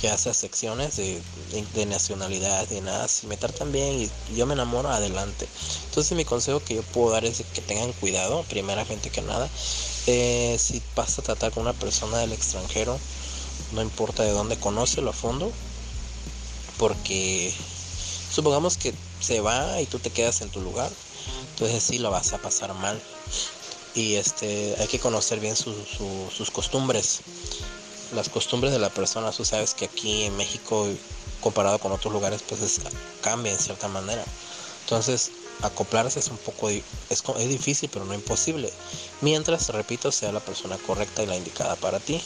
que 0.00 0.08
hace 0.08 0.32
secciones 0.32 0.96
de, 0.96 1.20
de, 1.50 1.64
de, 1.74 1.86
nacionalidad 1.86 2.66
ni 2.70 2.80
nada. 2.80 3.08
Si 3.08 3.26
me 3.26 3.36
tratan 3.36 3.72
bien 3.72 4.00
y 4.02 4.36
yo 4.36 4.46
me 4.46 4.54
enamoro, 4.54 4.88
adelante. 4.88 5.48
Entonces 5.86 6.16
mi 6.16 6.24
consejo 6.24 6.60
que 6.60 6.76
yo 6.76 6.82
puedo 6.82 7.10
dar 7.10 7.24
es 7.24 7.42
que 7.52 7.60
tengan 7.60 7.92
cuidado, 7.94 8.44
primeramente 8.48 9.10
que 9.10 9.22
nada. 9.22 9.48
Eh, 10.06 10.56
si 10.58 10.80
vas 10.94 11.18
a 11.18 11.22
tratar 11.22 11.52
con 11.52 11.62
una 11.62 11.72
persona 11.72 12.18
del 12.18 12.32
extranjero, 12.32 12.98
no 13.72 13.82
importa 13.82 14.22
de 14.22 14.30
dónde, 14.30 14.56
conócelo 14.56 15.10
a 15.10 15.14
fondo. 15.14 15.52
Porque 16.78 17.52
supongamos 18.32 18.76
que 18.76 18.94
se 19.20 19.40
va 19.40 19.80
y 19.80 19.86
tú 19.86 19.98
te 19.98 20.10
quedas 20.10 20.42
en 20.42 20.50
tu 20.50 20.60
lugar. 20.60 20.90
Entonces 21.50 21.82
sí 21.82 21.98
lo 21.98 22.10
vas 22.12 22.32
a 22.32 22.38
pasar 22.38 22.72
mal. 22.74 23.02
Y 23.94 24.14
este 24.14 24.76
hay 24.78 24.86
que 24.86 25.00
conocer 25.00 25.40
bien 25.40 25.56
su, 25.56 25.72
su, 25.72 26.30
sus 26.32 26.52
costumbres 26.52 27.20
las 28.12 28.28
costumbres 28.28 28.72
de 28.72 28.78
la 28.78 28.90
persona. 28.90 29.30
Tú 29.32 29.44
sabes 29.44 29.74
que 29.74 29.86
aquí 29.86 30.24
en 30.24 30.36
México, 30.36 30.88
comparado 31.40 31.78
con 31.78 31.92
otros 31.92 32.12
lugares, 32.12 32.42
pues 32.48 32.62
es, 32.62 32.80
cambia 33.22 33.52
en 33.52 33.58
cierta 33.58 33.88
manera. 33.88 34.24
Entonces, 34.82 35.30
acoplarse 35.62 36.18
es 36.18 36.28
un 36.28 36.38
poco 36.38 36.68
es, 36.68 36.82
es 37.10 37.48
difícil, 37.48 37.90
pero 37.92 38.04
no 38.04 38.14
imposible. 38.14 38.72
Mientras, 39.20 39.68
repito, 39.68 40.12
sea 40.12 40.32
la 40.32 40.40
persona 40.40 40.76
correcta 40.86 41.22
y 41.22 41.26
la 41.26 41.36
indicada 41.36 41.76
para 41.76 42.00
ti. 42.00 42.22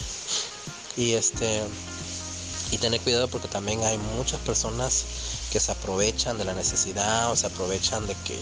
Y 0.96 1.12
este 1.12 1.62
y 2.70 2.78
tener 2.78 3.00
cuidado 3.00 3.28
porque 3.28 3.48
también 3.48 3.82
hay 3.84 3.98
muchas 3.98 4.40
personas 4.40 5.04
que 5.52 5.60
se 5.60 5.72
aprovechan 5.72 6.38
de 6.38 6.46
la 6.46 6.54
necesidad 6.54 7.30
o 7.30 7.36
se 7.36 7.46
aprovechan 7.46 8.06
de 8.06 8.14
que 8.24 8.38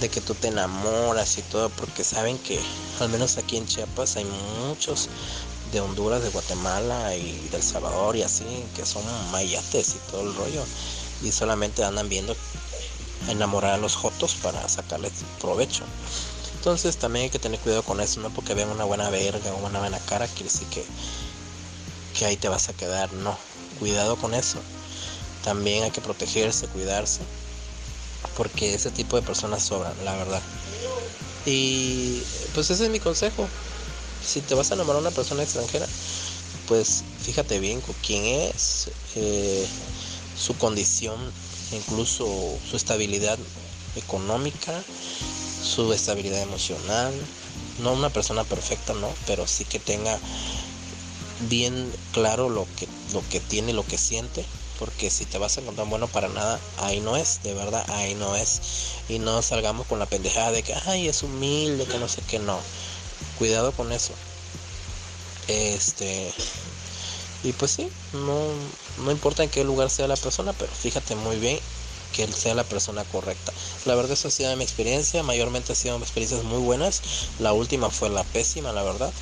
de 0.00 0.08
que 0.08 0.20
tú 0.20 0.34
te 0.34 0.48
enamoras 0.48 1.36
y 1.38 1.42
todo 1.42 1.70
porque 1.70 2.04
saben 2.04 2.38
que 2.38 2.60
al 3.00 3.08
menos 3.08 3.36
aquí 3.38 3.56
en 3.56 3.66
Chiapas 3.66 4.16
hay 4.16 4.26
muchos 4.68 5.08
de 5.72 5.80
Honduras, 5.80 6.22
de 6.22 6.30
Guatemala 6.30 7.14
y 7.16 7.48
del 7.50 7.62
Salvador 7.62 8.16
y 8.16 8.22
así, 8.22 8.44
que 8.74 8.84
son 8.84 9.02
mayates 9.30 9.94
y 9.94 10.10
todo 10.10 10.22
el 10.22 10.34
rollo. 10.34 10.64
Y 11.22 11.32
solamente 11.32 11.84
andan 11.84 12.08
viendo 12.08 12.36
enamorar 13.28 13.74
a 13.74 13.78
los 13.78 13.96
jotos 13.96 14.34
para 14.36 14.68
sacarles 14.68 15.12
provecho. 15.40 15.84
Entonces 16.54 16.96
también 16.96 17.24
hay 17.24 17.30
que 17.30 17.38
tener 17.38 17.60
cuidado 17.60 17.82
con 17.82 18.00
eso, 18.00 18.20
no 18.20 18.30
porque 18.30 18.54
vean 18.54 18.70
una 18.70 18.84
buena 18.84 19.08
verga 19.10 19.52
o 19.52 19.66
una 19.66 19.78
buena 19.78 19.98
cara, 20.00 20.26
quiere 20.26 20.50
decir 20.50 20.66
que, 20.68 20.84
que 22.18 22.26
ahí 22.26 22.36
te 22.36 22.48
vas 22.48 22.68
a 22.68 22.72
quedar. 22.72 23.12
No, 23.12 23.38
cuidado 23.78 24.16
con 24.16 24.34
eso. 24.34 24.58
También 25.44 25.84
hay 25.84 25.90
que 25.90 26.00
protegerse, 26.00 26.66
cuidarse, 26.66 27.20
porque 28.36 28.74
ese 28.74 28.90
tipo 28.90 29.16
de 29.16 29.22
personas 29.22 29.62
sobran, 29.62 29.94
la 30.04 30.16
verdad. 30.16 30.42
Y 31.44 32.20
pues 32.52 32.70
ese 32.70 32.84
es 32.84 32.90
mi 32.90 32.98
consejo 32.98 33.48
Si 34.26 34.40
te 34.40 34.54
vas 34.54 34.70
a 34.70 34.74
enamorar 34.74 35.02
de 35.02 35.08
una 35.08 35.14
persona 35.14 35.44
extranjera, 35.44 35.86
pues 36.66 37.04
fíjate 37.22 37.60
bien 37.60 37.80
con 37.80 37.94
quién 38.02 38.24
es, 38.24 38.90
eh, 39.14 39.66
su 40.36 40.58
condición, 40.58 41.32
incluso 41.72 42.26
su 42.68 42.76
estabilidad 42.76 43.38
económica, 43.94 44.84
su 45.62 45.92
estabilidad 45.92 46.42
emocional. 46.42 47.14
No 47.78 47.92
una 47.92 48.10
persona 48.10 48.42
perfecta, 48.44 48.94
no, 48.94 49.08
pero 49.26 49.46
sí 49.46 49.64
que 49.64 49.78
tenga 49.78 50.18
bien 51.48 51.92
claro 52.12 52.48
lo 52.48 52.66
que, 52.76 52.88
lo 53.12 53.26
que 53.28 53.40
tiene, 53.40 53.72
lo 53.72 53.86
que 53.86 53.98
siente. 53.98 54.44
Porque 54.78 55.08
si 55.08 55.24
te 55.24 55.38
vas 55.38 55.56
a 55.56 55.60
encontrar 55.60 55.88
bueno 55.88 56.08
para 56.08 56.28
nada, 56.28 56.60
ahí 56.78 57.00
no 57.00 57.16
es, 57.16 57.42
de 57.42 57.54
verdad, 57.54 57.84
ahí 57.88 58.14
no 58.14 58.36
es. 58.36 58.60
Y 59.08 59.18
no 59.18 59.40
salgamos 59.40 59.86
con 59.86 59.98
la 59.98 60.06
pendejada 60.06 60.50
de 60.52 60.62
que, 60.62 60.74
ay, 60.86 61.08
es 61.08 61.22
humilde, 61.22 61.86
que 61.86 61.98
no 61.98 62.08
sé 62.08 62.22
qué, 62.26 62.38
no. 62.38 62.58
Cuidado 63.38 63.72
con 63.72 63.92
eso. 63.92 64.12
Este. 65.48 66.32
Y 67.44 67.52
pues 67.52 67.70
sí, 67.72 67.88
no, 68.12 68.48
no 69.04 69.10
importa 69.12 69.44
en 69.44 69.50
qué 69.50 69.62
lugar 69.62 69.90
sea 69.90 70.08
la 70.08 70.16
persona, 70.16 70.52
pero 70.52 70.72
fíjate 70.72 71.14
muy 71.14 71.36
bien 71.36 71.60
que 72.12 72.24
él 72.24 72.34
sea 72.34 72.54
la 72.54 72.64
persona 72.64 73.04
correcta. 73.04 73.52
La 73.84 73.94
verdad, 73.94 74.12
eso 74.12 74.28
ha 74.28 74.30
sido 74.30 74.56
mi 74.56 74.64
experiencia. 74.64 75.22
Mayormente 75.22 75.72
ha 75.72 75.76
sido 75.76 75.96
experiencias 75.98 76.42
muy 76.44 76.58
buenas. 76.58 77.02
La 77.38 77.52
última 77.52 77.90
fue 77.90 78.08
la 78.08 78.24
pésima, 78.24 78.72
la 78.72 78.82
verdad. 78.82 79.12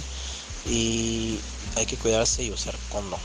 Y 0.71 1.39
hay 1.77 1.87
que 1.87 1.97
cuidarse 1.97 2.45
y 2.45 2.51
usar 2.51 2.75
condón. 2.91 3.21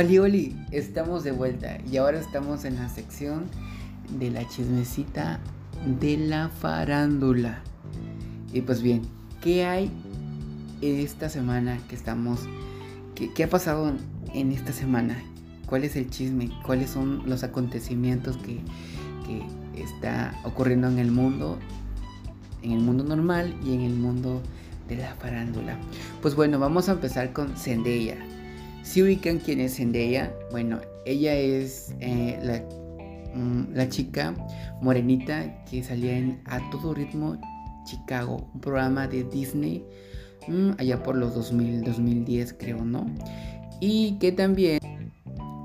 Oli, 0.00 0.18
oli, 0.18 0.56
estamos 0.70 1.24
de 1.24 1.30
vuelta 1.30 1.76
y 1.92 1.98
ahora 1.98 2.18
estamos 2.18 2.64
en 2.64 2.76
la 2.76 2.88
sección 2.88 3.44
de 4.18 4.30
la 4.30 4.48
chismecita 4.48 5.40
de 6.00 6.16
la 6.16 6.48
farándula. 6.48 7.60
Y 8.50 8.62
pues 8.62 8.80
bien, 8.80 9.02
¿qué 9.42 9.66
hay 9.66 9.90
esta 10.80 11.28
semana 11.28 11.78
que 11.86 11.96
estamos... 11.96 12.40
¿Qué, 13.14 13.44
ha 13.44 13.50
pasado 13.50 13.92
en, 14.32 14.52
esta 14.52 14.72
semana? 14.72 15.22
¿Cuál 15.66 15.84
es 15.84 15.96
el 15.96 16.08
chisme? 16.08 16.48
¿Cuáles 16.64 16.88
son 16.88 17.28
los 17.28 17.44
acontecimientos 17.44 18.38
que, 18.38 18.60
que 19.26 19.82
está 19.82 20.32
ocurriendo 20.44 20.88
en 20.88 20.98
el 20.98 21.10
mundo? 21.10 21.58
En 22.62 22.72
el 22.72 22.80
mundo 22.80 23.04
normal 23.04 23.54
y 23.62 23.74
en 23.74 23.82
el 23.82 23.96
mundo 23.96 24.40
de 24.88 24.96
la 24.96 25.14
farándula. 25.16 25.76
Pues 26.22 26.34
bueno, 26.34 26.58
vamos 26.58 26.88
a 26.88 26.92
empezar 26.92 27.34
con 27.34 27.54
Zendaya. 27.54 28.29
Si 28.90 29.02
ubican 29.02 29.38
quién 29.38 29.60
es 29.60 29.76
Zendaya, 29.76 30.34
bueno, 30.50 30.80
ella 31.04 31.34
es 31.34 31.94
eh, 32.00 32.38
la 32.42 32.60
Mm, 33.34 33.74
la 33.74 33.88
chica 33.88 34.34
morenita 34.80 35.64
que 35.64 35.84
salía 35.84 36.16
en 36.16 36.40
A 36.46 36.58
Todo 36.70 36.94
Ritmo 36.94 37.38
Chicago, 37.84 38.50
un 38.54 38.60
programa 38.60 39.06
de 39.06 39.22
Disney 39.24 39.84
mm, 40.48 40.70
allá 40.78 41.02
por 41.02 41.16
los 41.16 41.34
2000, 41.34 41.84
2010 41.84 42.56
creo, 42.58 42.84
¿no? 42.84 43.06
Y 43.80 44.18
que 44.18 44.32
también, 44.32 44.80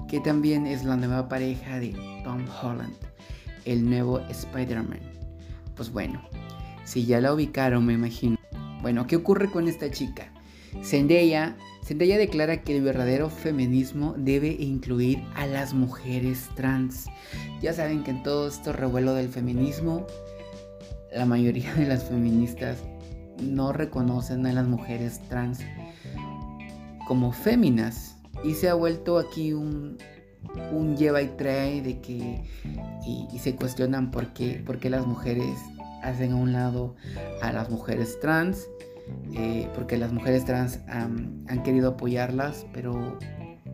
que 0.07 0.19
también 0.19 0.67
es 0.67 0.83
la 0.83 0.95
nueva 0.95 1.27
pareja 1.27 1.79
de 1.79 1.95
Tom 2.23 2.45
Holland, 2.61 2.93
el 3.65 3.89
nuevo 3.89 4.19
Spider-Man. 4.19 4.99
Pues 5.75 5.91
bueno, 5.91 6.21
si 6.83 7.05
ya 7.05 7.19
la 7.19 7.33
ubicaron 7.33 7.85
me 7.85 7.93
imagino. 7.93 8.37
Bueno, 8.81 9.07
¿qué 9.07 9.15
ocurre 9.15 9.49
con 9.49 9.67
esta 9.67 9.89
chica? 9.89 10.31
Zendaya 10.83 11.55
Zendaya 11.85 12.17
declara 12.17 12.63
que 12.63 12.75
el 12.75 12.81
verdadero 12.81 13.29
feminismo 13.29 14.15
debe 14.17 14.47
incluir 14.59 15.23
a 15.35 15.45
las 15.45 15.75
mujeres 15.75 16.49
trans. 16.55 17.05
Ya 17.61 17.73
saben 17.73 18.03
que 18.03 18.09
en 18.09 18.23
todo 18.23 18.47
esto 18.47 18.73
revuelo 18.73 19.13
del 19.13 19.29
feminismo, 19.29 20.07
la 21.13 21.27
mayoría 21.27 21.71
de 21.75 21.85
las 21.85 22.05
feministas 22.05 22.79
no 23.39 23.71
reconocen 23.71 24.47
a 24.47 24.53
las 24.53 24.67
mujeres 24.67 25.21
trans 25.29 25.59
como 27.07 27.31
féminas. 27.31 28.15
Y 28.43 28.55
se 28.55 28.67
ha 28.67 28.73
vuelto 28.73 29.19
aquí 29.19 29.53
un, 29.53 29.99
un 30.71 30.97
lleva 30.97 31.21
y 31.21 31.27
trae 31.37 31.83
de 31.83 32.01
que 32.01 32.43
y, 33.05 33.37
se 33.37 33.55
cuestionan 33.55 34.09
por 34.09 34.33
qué, 34.33 34.63
por 34.65 34.79
qué 34.79 34.89
las 34.89 35.05
mujeres 35.05 35.55
hacen 36.01 36.31
a 36.31 36.35
un 36.35 36.51
lado 36.51 36.95
a 37.43 37.51
las 37.51 37.69
mujeres 37.69 38.19
trans 38.19 38.67
eh, 39.33 39.67
porque 39.75 39.97
las 39.97 40.11
mujeres 40.11 40.45
trans 40.45 40.79
han 40.87 41.63
querido 41.63 41.89
apoyarlas, 41.89 42.65
pero 42.73 43.17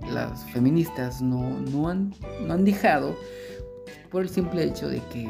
las 0.10 0.44
feministas 0.52 1.22
no, 1.22 1.60
no, 1.72 1.90
han, 1.90 2.14
no 2.46 2.54
han 2.54 2.66
dejado 2.66 3.16
por 4.10 4.24
el 4.24 4.30
simple 4.30 4.64
hecho 4.64 4.90
de 4.90 5.02
que 5.12 5.30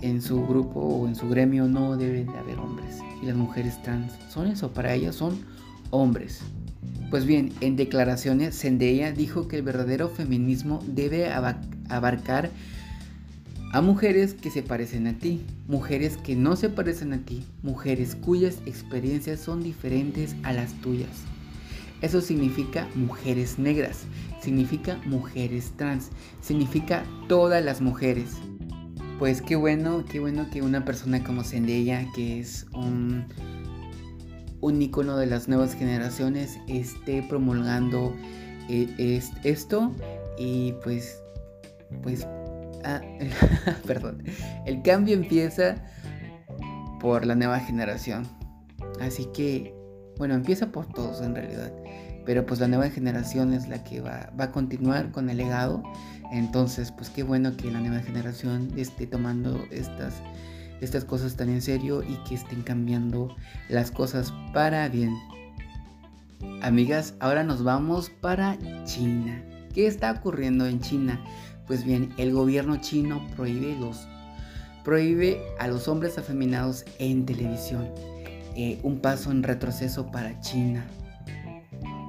en 0.00 0.20
su 0.20 0.46
grupo 0.46 0.80
o 0.80 1.08
en 1.08 1.14
su 1.14 1.28
gremio 1.28 1.66
no 1.66 1.96
deben 1.96 2.26
de 2.26 2.38
haber 2.38 2.58
hombres. 2.58 2.98
Y 3.22 3.26
las 3.26 3.36
mujeres 3.36 3.80
trans 3.82 4.12
son 4.28 4.48
eso, 4.48 4.72
para 4.72 4.94
ellas 4.94 5.14
son 5.14 5.38
hombres. 5.90 6.40
Pues 7.10 7.24
bien, 7.24 7.52
en 7.60 7.76
declaraciones, 7.76 8.58
Zendaya 8.58 9.12
dijo 9.12 9.48
que 9.48 9.56
el 9.56 9.62
verdadero 9.62 10.08
feminismo 10.08 10.80
debe 10.86 11.30
abarcar 11.88 12.50
a 13.74 13.80
mujeres 13.80 14.34
que 14.34 14.50
se 14.50 14.62
parecen 14.62 15.08
a 15.08 15.18
ti, 15.18 15.44
mujeres 15.66 16.16
que 16.16 16.36
no 16.36 16.54
se 16.54 16.68
parecen 16.68 17.12
a 17.12 17.18
ti, 17.18 17.44
mujeres 17.64 18.14
cuyas 18.14 18.58
experiencias 18.66 19.40
son 19.40 19.64
diferentes 19.64 20.36
a 20.44 20.52
las 20.52 20.74
tuyas. 20.74 21.10
Eso 22.00 22.20
significa 22.20 22.86
mujeres 22.94 23.58
negras, 23.58 24.02
significa 24.40 25.00
mujeres 25.06 25.72
trans, 25.76 26.10
significa 26.40 27.02
todas 27.26 27.64
las 27.64 27.80
mujeres. 27.80 28.36
Pues 29.18 29.42
qué 29.42 29.56
bueno, 29.56 30.04
qué 30.08 30.20
bueno 30.20 30.48
que 30.52 30.62
una 30.62 30.84
persona 30.84 31.24
como 31.24 31.42
Zendaya, 31.42 32.06
que 32.14 32.38
es 32.38 32.66
un, 32.74 33.24
un 34.60 34.82
icono 34.82 35.16
de 35.16 35.26
las 35.26 35.48
nuevas 35.48 35.74
generaciones, 35.74 36.60
esté 36.68 37.24
promulgando 37.28 38.14
eh, 38.68 39.20
esto 39.42 39.92
y 40.38 40.74
pues, 40.84 41.18
pues 42.04 42.24
Perdón. 43.86 44.22
El 44.66 44.82
cambio 44.82 45.14
empieza 45.14 45.76
por 47.00 47.26
la 47.26 47.34
nueva 47.34 47.60
generación. 47.60 48.26
Así 49.00 49.26
que, 49.34 49.74
bueno, 50.18 50.34
empieza 50.34 50.72
por 50.72 50.86
todos 50.86 51.20
en 51.20 51.34
realidad. 51.34 51.72
Pero 52.24 52.46
pues 52.46 52.60
la 52.60 52.68
nueva 52.68 52.88
generación 52.88 53.52
es 53.52 53.68
la 53.68 53.84
que 53.84 54.00
va, 54.00 54.30
a 54.38 54.50
continuar 54.50 55.10
con 55.10 55.28
el 55.28 55.36
legado. 55.36 55.82
Entonces, 56.32 56.90
pues 56.92 57.10
qué 57.10 57.22
bueno 57.22 57.56
que 57.56 57.70
la 57.70 57.80
nueva 57.80 58.00
generación 58.00 58.72
esté 58.76 59.06
tomando 59.06 59.62
estas, 59.70 60.14
estas 60.80 61.04
cosas 61.04 61.36
tan 61.36 61.50
en 61.50 61.60
serio 61.60 62.02
y 62.02 62.16
que 62.26 62.34
estén 62.34 62.62
cambiando 62.62 63.36
las 63.68 63.90
cosas 63.90 64.32
para 64.52 64.88
bien. 64.88 65.14
Amigas, 66.62 67.14
ahora 67.20 67.44
nos 67.44 67.62
vamos 67.62 68.10
para 68.22 68.56
China. 68.84 69.42
¿Qué 69.74 69.86
está 69.86 70.12
ocurriendo 70.12 70.66
en 70.66 70.80
China? 70.80 71.22
Pues 71.66 71.84
bien, 71.84 72.12
el 72.18 72.32
gobierno 72.32 72.76
chino 72.76 73.26
prohíbe, 73.36 73.76
los, 73.78 74.06
prohíbe 74.84 75.40
a 75.58 75.68
los 75.68 75.88
hombres 75.88 76.18
afeminados 76.18 76.84
en 76.98 77.24
televisión. 77.24 77.88
Eh, 78.56 78.78
un 78.82 79.00
paso 79.00 79.30
en 79.30 79.42
retroceso 79.42 80.10
para 80.12 80.38
China. 80.40 80.86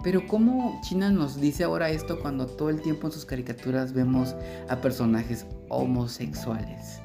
Pero 0.03 0.27
¿cómo 0.27 0.79
China 0.83 1.09
nos 1.09 1.41
dice 1.41 1.63
ahora 1.63 1.89
esto 1.89 2.19
cuando 2.19 2.45
todo 2.45 2.69
el 2.69 2.81
tiempo 2.81 3.07
en 3.07 3.13
sus 3.13 3.25
caricaturas 3.25 3.93
vemos 3.93 4.35
a 4.69 4.75
personajes 4.81 5.47
homosexuales? 5.69 6.99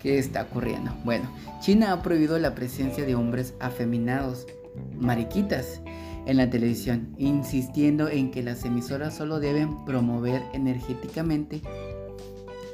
¿Qué 0.00 0.18
está 0.18 0.42
ocurriendo? 0.42 0.94
Bueno, 1.04 1.28
China 1.60 1.92
ha 1.92 2.02
prohibido 2.02 2.38
la 2.38 2.54
presencia 2.54 3.04
de 3.04 3.16
hombres 3.16 3.54
afeminados, 3.58 4.46
mariquitas, 4.94 5.80
en 6.26 6.36
la 6.38 6.50
televisión, 6.50 7.14
insistiendo 7.18 8.08
en 8.08 8.30
que 8.30 8.42
las 8.42 8.64
emisoras 8.64 9.16
solo 9.16 9.40
deben 9.40 9.84
promover 9.84 10.42
energéticamente 10.52 11.60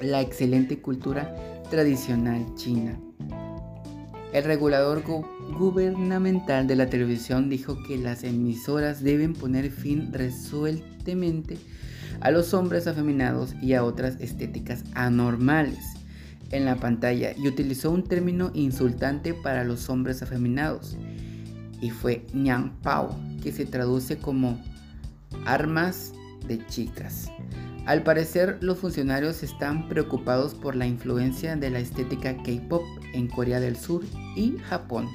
la 0.01 0.20
excelente 0.20 0.80
cultura 0.80 1.34
tradicional 1.70 2.44
china. 2.55 2.98
El 4.32 4.44
regulador 4.44 5.03
gubernamental 5.03 6.66
de 6.66 6.76
la 6.76 6.88
televisión 6.88 7.48
dijo 7.48 7.82
que 7.82 7.98
las 7.98 8.22
emisoras 8.22 9.03
deben 9.03 9.34
poner 9.34 9.70
fin 9.70 10.12
resueltamente 10.12 11.59
a 12.20 12.30
los 12.30 12.55
hombres 12.55 12.86
afeminados 12.86 13.55
y 13.61 13.74
a 13.74 13.82
otras 13.82 14.20
estéticas 14.20 14.84
anormales 14.94 15.78
en 16.51 16.64
la 16.64 16.76
pantalla 16.76 17.32
y 17.36 17.48
utilizó 17.48 17.90
un 17.90 18.05
término 18.05 18.51
insultante 18.55 19.34
para 19.34 19.64
los 19.64 19.88
hombres 19.88 20.22
afeminados 20.22 20.96
y 21.81 21.91
fue 21.91 22.26
Nyang 22.33 22.70
Pao, 22.83 23.18
que 23.43 23.53
se 23.53 23.66
traduce 23.66 24.18
como 24.18 24.62
armas 25.47 26.12
de 26.47 26.64
chicas. 26.66 27.31
Al 27.87 28.03
parecer, 28.03 28.59
los 28.61 28.78
funcionarios 28.78 29.43
están 29.43 29.89
preocupados 29.89 30.55
por 30.55 30.76
la 30.76 30.87
influencia 30.87 31.57
de 31.57 31.70
la 31.70 31.81
estética 31.81 32.37
K-pop 32.43 32.85
en 33.14 33.26
Corea 33.26 33.59
del 33.59 33.76
Sur 33.76 34.05
y 34.37 34.59
Japón, 34.68 35.09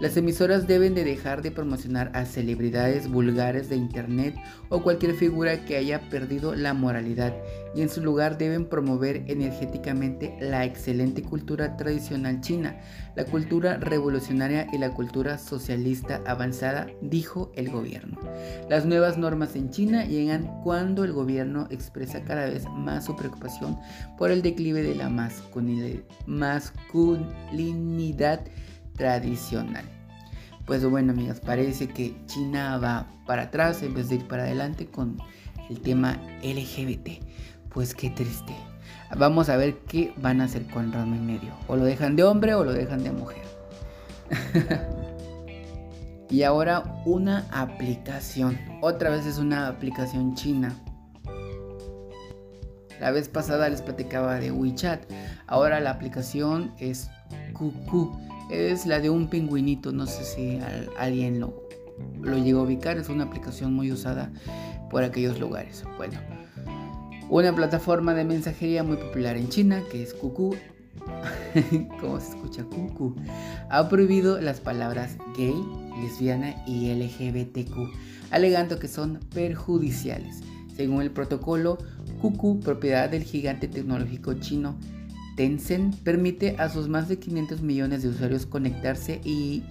Las 0.00 0.16
emisoras 0.16 0.68
deben 0.68 0.94
de 0.94 1.02
dejar 1.02 1.42
de 1.42 1.50
promocionar 1.50 2.12
a 2.14 2.24
celebridades 2.24 3.08
vulgares 3.08 3.68
de 3.68 3.74
internet 3.74 4.36
o 4.68 4.80
cualquier 4.84 5.14
figura 5.14 5.64
que 5.64 5.76
haya 5.76 6.08
perdido 6.08 6.54
la 6.54 6.72
moralidad 6.72 7.34
y 7.74 7.82
en 7.82 7.88
su 7.88 8.00
lugar 8.00 8.38
deben 8.38 8.66
promover 8.66 9.24
energéticamente 9.26 10.36
la 10.40 10.64
excelente 10.64 11.22
cultura 11.22 11.76
tradicional 11.76 12.40
china, 12.40 12.78
la 13.16 13.24
cultura 13.24 13.78
revolucionaria 13.78 14.68
y 14.72 14.78
la 14.78 14.94
cultura 14.94 15.36
socialista 15.36 16.22
avanzada, 16.26 16.86
dijo 17.02 17.50
el 17.56 17.68
gobierno. 17.68 18.20
Las 18.70 18.86
nuevas 18.86 19.18
normas 19.18 19.56
en 19.56 19.70
China 19.70 20.04
llegan 20.04 20.60
cuando 20.62 21.02
el 21.02 21.12
gobierno 21.12 21.66
expresa 21.70 22.22
cada 22.22 22.46
vez 22.46 22.66
más 22.66 23.06
su 23.06 23.16
preocupación 23.16 23.76
por 24.16 24.30
el 24.30 24.42
declive 24.42 24.84
de 24.84 24.94
la 24.94 25.08
masculinidad 25.08 26.04
tradicional. 28.98 29.84
Pues 30.66 30.84
bueno, 30.84 31.12
amigas, 31.12 31.40
parece 31.40 31.88
que 31.88 32.14
China 32.26 32.76
va 32.76 33.06
para 33.26 33.44
atrás 33.44 33.82
en 33.82 33.94
vez 33.94 34.10
de 34.10 34.16
ir 34.16 34.28
para 34.28 34.42
adelante 34.42 34.86
con 34.86 35.16
el 35.70 35.80
tema 35.80 36.18
LGBT. 36.42 37.24
Pues 37.70 37.94
qué 37.94 38.10
triste. 38.10 38.54
Vamos 39.16 39.48
a 39.48 39.56
ver 39.56 39.78
qué 39.88 40.12
van 40.18 40.42
a 40.42 40.44
hacer 40.44 40.66
con 40.66 40.92
Ramo 40.92 41.14
y 41.14 41.20
medio. 41.20 41.52
O 41.68 41.76
lo 41.76 41.84
dejan 41.84 42.16
de 42.16 42.24
hombre 42.24 42.52
o 42.52 42.64
lo 42.64 42.74
dejan 42.74 43.02
de 43.02 43.12
mujer. 43.12 43.42
y 46.28 46.42
ahora 46.42 47.02
una 47.06 47.46
aplicación. 47.50 48.58
Otra 48.82 49.08
vez 49.08 49.24
es 49.24 49.38
una 49.38 49.68
aplicación 49.68 50.34
china. 50.34 50.74
La 53.00 53.10
vez 53.10 53.30
pasada 53.30 53.70
les 53.70 53.80
platicaba 53.80 54.38
de 54.38 54.50
WeChat. 54.50 55.00
Ahora 55.46 55.80
la 55.80 55.90
aplicación 55.90 56.74
es 56.78 57.08
QQ 57.54 58.27
es 58.50 58.86
la 58.86 59.00
de 59.00 59.10
un 59.10 59.28
pingüinito, 59.28 59.92
no 59.92 60.06
sé 60.06 60.24
si 60.24 60.58
alguien 60.98 61.40
lo, 61.40 61.68
lo 62.20 62.38
llegó 62.38 62.60
a 62.60 62.62
ubicar, 62.64 62.98
es 62.98 63.08
una 63.08 63.24
aplicación 63.24 63.74
muy 63.74 63.92
usada 63.92 64.30
por 64.90 65.02
aquellos 65.02 65.38
lugares. 65.38 65.84
Bueno, 65.96 66.18
una 67.28 67.54
plataforma 67.54 68.14
de 68.14 68.24
mensajería 68.24 68.82
muy 68.82 68.96
popular 68.96 69.36
en 69.36 69.48
China, 69.48 69.82
que 69.90 70.02
es 70.02 70.14
QQ, 70.14 70.54
¿cómo 72.00 72.20
se 72.20 72.30
escucha? 72.30 72.64
QQ, 72.64 73.16
ha 73.70 73.88
prohibido 73.88 74.40
las 74.40 74.60
palabras 74.60 75.16
gay, 75.36 75.54
lesbiana 76.02 76.54
y 76.66 76.92
LGBTQ, 76.92 77.76
alegando 78.30 78.78
que 78.78 78.88
son 78.88 79.20
perjudiciales. 79.34 80.42
Según 80.74 81.02
el 81.02 81.10
protocolo, 81.10 81.78
QQ, 82.22 82.62
propiedad 82.62 83.10
del 83.10 83.24
gigante 83.24 83.68
tecnológico 83.68 84.34
chino 84.34 84.76
Tencent 85.38 85.94
permite 86.02 86.56
a 86.58 86.68
sus 86.68 86.88
más 86.88 87.08
de 87.08 87.20
500 87.20 87.62
millones 87.62 88.02
de 88.02 88.08
usuarios 88.08 88.44
conectarse 88.44 89.20
y 89.22 89.62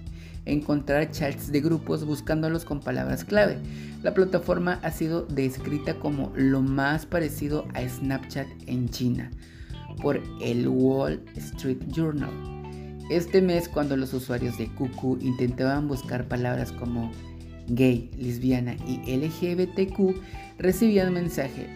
encontrar 0.45 1.11
chats 1.11 1.51
de 1.51 1.59
grupos 1.59 2.05
buscándolos 2.05 2.63
con 2.63 2.79
palabras 2.79 3.25
clave. 3.25 3.57
La 4.01 4.13
plataforma 4.13 4.79
ha 4.81 4.91
sido 4.91 5.25
descrita 5.25 5.95
como 5.95 6.31
lo 6.37 6.61
más 6.61 7.05
parecido 7.05 7.67
a 7.73 7.85
Snapchat 7.85 8.47
en 8.65 8.87
China 8.87 9.29
por 10.01 10.23
el 10.41 10.69
Wall 10.69 11.21
Street 11.35 11.79
Journal. 11.89 12.31
Este 13.09 13.41
mes 13.41 13.67
cuando 13.67 13.97
los 13.97 14.13
usuarios 14.13 14.57
de 14.57 14.69
QQ 14.69 15.21
intentaban 15.21 15.89
buscar 15.89 16.29
palabras 16.29 16.71
como 16.71 17.11
gay, 17.67 18.09
lesbiana 18.17 18.77
y 18.87 19.17
LGBTQ, 19.17 20.15
recibían 20.59 21.13
mensaje, 21.13 21.67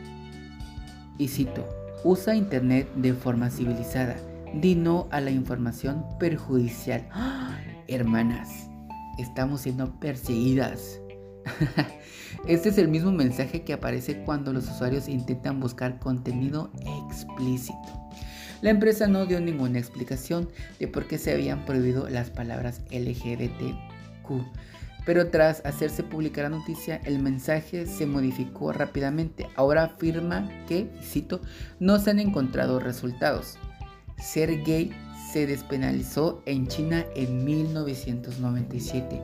y 1.17 1.27
cito, 1.27 1.80
Usa 2.03 2.35
Internet 2.35 2.91
de 2.95 3.13
forma 3.13 3.51
civilizada. 3.51 4.15
Di 4.55 4.73
no 4.73 5.07
a 5.11 5.21
la 5.21 5.29
información 5.29 6.03
perjudicial. 6.19 7.07
¡Ah! 7.11 7.59
Hermanas, 7.87 8.69
estamos 9.19 9.61
siendo 9.61 9.99
perseguidas. 9.99 10.99
este 12.47 12.69
es 12.69 12.77
el 12.79 12.87
mismo 12.87 13.11
mensaje 13.11 13.63
que 13.63 13.73
aparece 13.73 14.23
cuando 14.23 14.51
los 14.51 14.67
usuarios 14.67 15.07
intentan 15.07 15.59
buscar 15.59 15.99
contenido 15.99 16.71
explícito. 17.07 18.09
La 18.61 18.71
empresa 18.71 19.07
no 19.07 19.27
dio 19.27 19.39
ninguna 19.39 19.77
explicación 19.77 20.49
de 20.79 20.87
por 20.87 21.05
qué 21.05 21.19
se 21.19 21.31
habían 21.31 21.65
prohibido 21.65 22.09
las 22.09 22.31
palabras 22.31 22.81
LGBTQ 22.89 24.41
pero 25.05 25.29
tras 25.29 25.65
hacerse 25.65 26.03
pública 26.03 26.43
la 26.43 26.49
noticia, 26.49 26.97
el 27.05 27.19
mensaje 27.19 27.85
se 27.85 28.05
modificó 28.05 28.71
rápidamente. 28.71 29.49
Ahora 29.55 29.83
afirma 29.83 30.49
que, 30.67 30.89
cito, 31.01 31.41
no 31.79 31.99
se 31.99 32.11
han 32.11 32.19
encontrado 32.19 32.79
resultados. 32.79 33.57
Ser 34.17 34.63
gay 34.63 34.91
se 35.31 35.47
despenalizó 35.47 36.43
en 36.45 36.67
China 36.67 37.05
en 37.15 37.43
1997, 37.43 39.21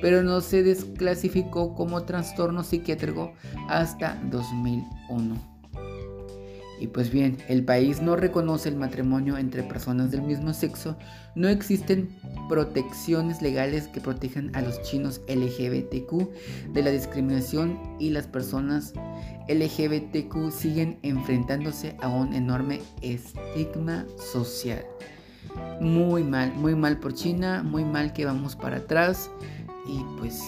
pero 0.00 0.22
no 0.22 0.40
se 0.40 0.62
desclasificó 0.62 1.74
como 1.74 2.04
trastorno 2.04 2.62
psiquiátrico 2.62 3.32
hasta 3.68 4.20
2001. 4.30 5.57
Y 6.80 6.88
pues 6.88 7.10
bien, 7.10 7.38
el 7.48 7.64
país 7.64 8.00
no 8.00 8.16
reconoce 8.16 8.68
el 8.68 8.76
matrimonio 8.76 9.36
entre 9.36 9.62
personas 9.62 10.10
del 10.10 10.22
mismo 10.22 10.54
sexo, 10.54 10.96
no 11.34 11.48
existen 11.48 12.16
protecciones 12.48 13.42
legales 13.42 13.88
que 13.88 14.00
protejan 14.00 14.54
a 14.54 14.62
los 14.62 14.80
chinos 14.82 15.20
LGBTQ 15.28 16.72
de 16.72 16.82
la 16.82 16.90
discriminación 16.90 17.78
y 17.98 18.10
las 18.10 18.26
personas 18.26 18.92
LGBTQ 19.48 20.52
siguen 20.52 20.98
enfrentándose 21.02 21.96
a 22.00 22.08
un 22.08 22.32
enorme 22.34 22.80
estigma 23.02 24.06
social. 24.32 24.84
Muy 25.80 26.22
mal, 26.22 26.52
muy 26.54 26.74
mal 26.74 26.98
por 26.98 27.14
China, 27.14 27.62
muy 27.62 27.84
mal 27.84 28.12
que 28.12 28.24
vamos 28.24 28.54
para 28.54 28.76
atrás 28.78 29.30
y 29.86 30.04
pues 30.18 30.42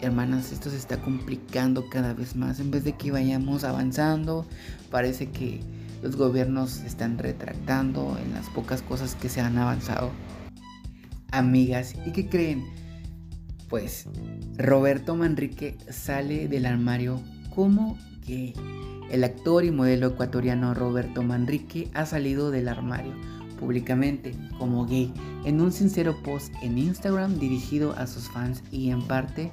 hermanas, 0.00 0.52
esto 0.52 0.70
se 0.70 0.76
está 0.76 1.00
complicando 1.00 1.88
cada 1.88 2.12
vez 2.12 2.36
más. 2.36 2.60
En 2.60 2.70
vez 2.70 2.84
de 2.84 2.92
que 2.92 3.10
vayamos 3.10 3.64
avanzando, 3.64 4.46
parece 4.96 5.28
que 5.28 5.60
los 6.02 6.16
gobiernos 6.16 6.78
están 6.78 7.18
retractando 7.18 8.16
en 8.24 8.32
las 8.32 8.48
pocas 8.48 8.80
cosas 8.80 9.14
que 9.14 9.28
se 9.28 9.42
han 9.42 9.58
avanzado. 9.58 10.10
Amigas, 11.32 11.94
¿y 12.06 12.12
qué 12.12 12.30
creen? 12.30 12.64
Pues 13.68 14.08
Roberto 14.56 15.14
Manrique 15.14 15.76
sale 15.90 16.48
del 16.48 16.64
armario 16.64 17.20
como 17.54 17.98
gay. 18.26 18.54
El 19.10 19.22
actor 19.22 19.66
y 19.66 19.70
modelo 19.70 20.06
ecuatoriano 20.06 20.72
Roberto 20.72 21.22
Manrique 21.22 21.90
ha 21.92 22.06
salido 22.06 22.50
del 22.50 22.66
armario 22.66 23.12
públicamente 23.60 24.34
como 24.58 24.86
gay 24.86 25.12
en 25.44 25.60
un 25.60 25.72
sincero 25.72 26.16
post 26.22 26.54
en 26.62 26.78
Instagram 26.78 27.38
dirigido 27.38 27.92
a 27.98 28.06
sus 28.06 28.30
fans 28.30 28.62
y 28.72 28.88
en 28.88 29.02
parte 29.02 29.52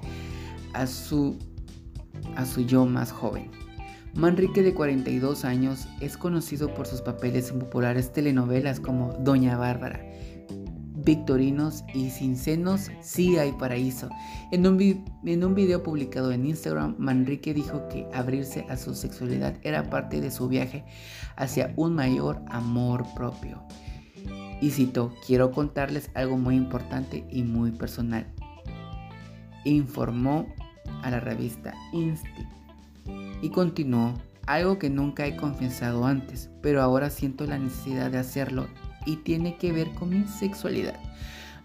a 0.72 0.88
su, 0.88 1.38
a 2.38 2.46
su 2.46 2.62
yo 2.62 2.86
más 2.86 3.12
joven. 3.12 3.63
Manrique 4.16 4.62
de 4.62 4.76
42 4.76 5.44
años 5.44 5.88
es 6.00 6.18
conocido 6.18 6.72
por 6.76 6.86
sus 6.86 7.02
papeles 7.02 7.50
en 7.50 7.58
populares 7.58 8.14
telenovelas 8.14 8.80
como 8.80 9.14
Doña 9.14 9.58
Bárbara, 9.58 10.06
Victorinos 11.04 11.84
y 11.96 12.12
Sin 12.12 12.38
Senos, 12.38 12.92
Sí 13.02 13.38
hay 13.38 13.52
paraíso. 13.54 14.10
En 14.52 14.68
un, 14.68 14.78
video 15.56 15.82
publicado 15.82 16.32
en 16.32 16.46
Instagram, 16.46 16.96
Manrique 17.00 17.56
dijo 17.56 17.88
que 17.90 18.08
abrirse 18.14 18.68
a 18.70 18.78
su 18.78 18.94
sexualidad 18.94 19.56
era 19.64 19.90
parte 19.90 20.22
de 20.22 20.30
su 20.30 20.48
viaje 20.48 20.86
hacia 21.36 21.74
un 21.76 21.96
mayor 21.96 22.40
amor 22.50 23.06
propio. 23.16 23.64
Y 24.62 24.70
citó, 24.70 25.12
quiero 25.26 25.52
contarles 25.52 26.12
algo 26.14 26.38
muy 26.38 26.56
importante 26.56 27.26
y 27.32 27.42
muy 27.42 27.72
personal. 27.72 28.28
Informó 29.66 30.46
a 31.02 31.10
la 31.10 31.20
revista 31.20 31.74
Insti. 31.92 32.63
Y 33.44 33.50
continuó, 33.50 34.14
algo 34.46 34.80
que 34.80 34.90
nunca 34.90 35.28
he 35.28 35.36
confesado 35.36 36.06
antes, 36.06 36.50
pero 36.62 36.82
ahora 36.82 37.10
siento 37.10 37.46
la 37.46 37.60
necesidad 37.60 38.10
de 38.10 38.18
hacerlo 38.18 38.68
y 39.06 39.18
tiene 39.18 39.58
que 39.58 39.74
ver 39.74 39.90
con 39.96 40.12
mi 40.12 40.26
sexualidad. 40.30 40.98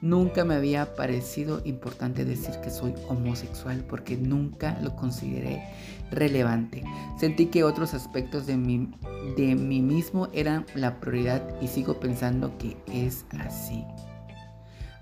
Nunca 0.00 0.44
me 0.44 0.56
había 0.56 0.96
parecido 0.96 1.62
importante 1.64 2.24
decir 2.24 2.56
que 2.64 2.70
soy 2.70 2.94
homosexual 3.08 3.84
porque 3.88 4.16
nunca 4.16 4.76
lo 4.82 4.96
consideré 4.96 5.62
relevante. 6.10 6.82
Sentí 7.16 7.46
que 7.46 7.62
otros 7.62 7.94
aspectos 7.94 8.44
de 8.48 8.56
mí, 8.56 8.90
de 9.36 9.54
mí 9.54 9.80
mismo 9.80 10.30
eran 10.32 10.66
la 10.74 10.98
prioridad 10.98 11.44
y 11.62 11.68
sigo 11.68 12.00
pensando 12.00 12.58
que 12.58 12.76
es 12.92 13.24
así. 13.38 13.84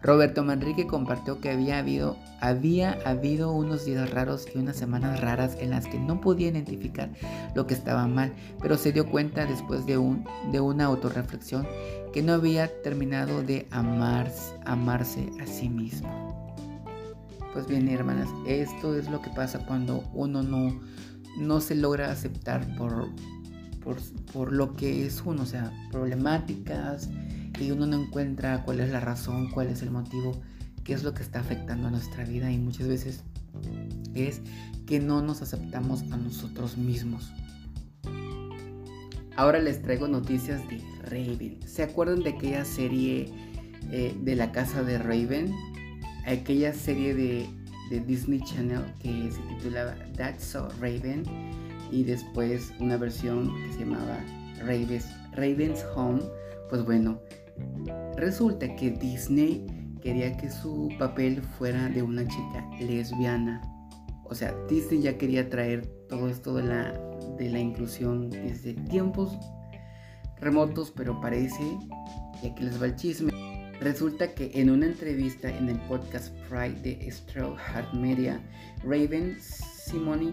Roberto 0.02 0.44
Manrique 0.44 0.86
compartió 0.86 1.40
que 1.40 1.50
había 1.50 1.78
habido, 1.78 2.16
había 2.40 2.98
habido 3.04 3.52
unos 3.52 3.84
días 3.84 4.10
raros 4.10 4.46
y 4.54 4.58
unas 4.58 4.76
semanas 4.76 5.20
raras 5.20 5.56
en 5.58 5.70
las 5.70 5.86
que 5.86 5.98
no 5.98 6.20
podía 6.20 6.48
identificar 6.48 7.10
lo 7.54 7.66
que 7.66 7.74
estaba 7.74 8.06
mal, 8.06 8.32
pero 8.60 8.76
se 8.76 8.92
dio 8.92 9.10
cuenta 9.10 9.46
después 9.46 9.86
de, 9.86 9.98
un, 9.98 10.24
de 10.52 10.60
una 10.60 10.84
autorreflexión 10.84 11.66
que 12.12 12.22
no 12.22 12.34
había 12.34 12.82
terminado 12.82 13.42
de 13.42 13.66
amarse 13.70 15.30
a 15.40 15.46
sí 15.46 15.68
mismo. 15.68 16.54
Pues 17.52 17.66
bien, 17.66 17.88
hermanas, 17.88 18.28
esto 18.46 18.96
es 18.96 19.08
lo 19.08 19.22
que 19.22 19.30
pasa 19.30 19.64
cuando 19.66 20.04
uno 20.12 20.42
no, 20.42 20.78
no 21.38 21.60
se 21.60 21.74
logra 21.74 22.10
aceptar 22.10 22.76
por, 22.76 23.08
por, 23.82 23.96
por 24.32 24.52
lo 24.52 24.76
que 24.76 25.06
es 25.06 25.22
uno, 25.24 25.42
o 25.42 25.46
sea, 25.46 25.72
problemáticas, 25.90 27.08
y 27.60 27.70
uno 27.70 27.86
no 27.86 28.02
encuentra 28.02 28.62
cuál 28.64 28.80
es 28.80 28.90
la 28.90 29.00
razón, 29.00 29.50
cuál 29.50 29.68
es 29.68 29.82
el 29.82 29.90
motivo 29.90 30.40
qué 30.86 30.92
es 30.92 31.02
lo 31.02 31.14
que 31.14 31.22
está 31.22 31.40
afectando 31.40 31.88
a 31.88 31.90
nuestra 31.90 32.24
vida 32.24 32.50
y 32.50 32.58
muchas 32.58 32.86
veces 32.86 33.24
es 34.14 34.40
que 34.86 35.00
no 35.00 35.20
nos 35.20 35.42
aceptamos 35.42 36.02
a 36.12 36.16
nosotros 36.16 36.76
mismos. 36.76 37.32
Ahora 39.34 39.58
les 39.58 39.82
traigo 39.82 40.06
noticias 40.06 40.62
de 40.68 40.80
Raven. 41.02 41.58
¿Se 41.66 41.82
acuerdan 41.82 42.22
de 42.22 42.30
aquella 42.30 42.64
serie 42.64 43.32
eh, 43.90 44.16
de 44.22 44.36
la 44.36 44.52
casa 44.52 44.84
de 44.84 44.98
Raven? 44.98 45.52
Aquella 46.24 46.72
serie 46.72 47.14
de, 47.14 47.46
de 47.90 48.00
Disney 48.00 48.40
Channel 48.40 48.84
que 49.00 49.30
se 49.32 49.40
titulaba 49.54 49.96
That's 50.16 50.44
So 50.44 50.68
Raven 50.80 51.24
y 51.90 52.04
después 52.04 52.72
una 52.78 52.96
versión 52.96 53.52
que 53.64 53.72
se 53.72 53.80
llamaba 53.80 54.18
Raven's, 54.60 55.08
Raven's 55.32 55.84
Home. 55.96 56.22
Pues 56.70 56.84
bueno, 56.84 57.20
resulta 58.16 58.74
que 58.76 58.90
Disney 58.90 59.66
quería 60.02 60.36
que 60.36 60.50
su 60.50 60.88
papel 60.98 61.42
fuera 61.42 61.88
de 61.88 62.02
una 62.02 62.26
chica 62.26 62.68
lesbiana. 62.80 63.60
O 64.24 64.34
sea, 64.34 64.54
Disney 64.68 65.02
ya 65.02 65.18
quería 65.18 65.48
traer 65.48 65.86
todo 66.08 66.28
esto 66.28 66.54
de 66.54 66.64
la, 66.64 66.92
de 67.38 67.50
la 67.50 67.58
inclusión 67.58 68.30
desde 68.30 68.74
tiempos 68.74 69.36
remotos, 70.40 70.92
pero 70.94 71.20
parece, 71.20 71.62
y 72.42 72.46
aquí 72.46 72.64
les 72.64 72.80
va 72.80 72.86
el 72.86 72.96
chisme, 72.96 73.32
resulta 73.80 74.34
que 74.34 74.50
en 74.54 74.70
una 74.70 74.86
entrevista 74.86 75.48
en 75.48 75.68
el 75.68 75.78
podcast 75.82 76.34
Pride 76.48 76.80
de 76.82 77.10
Straw 77.10 77.56
Hat 77.56 77.92
Media, 77.94 78.40
Raven 78.82 79.36
Simoni 79.40 80.32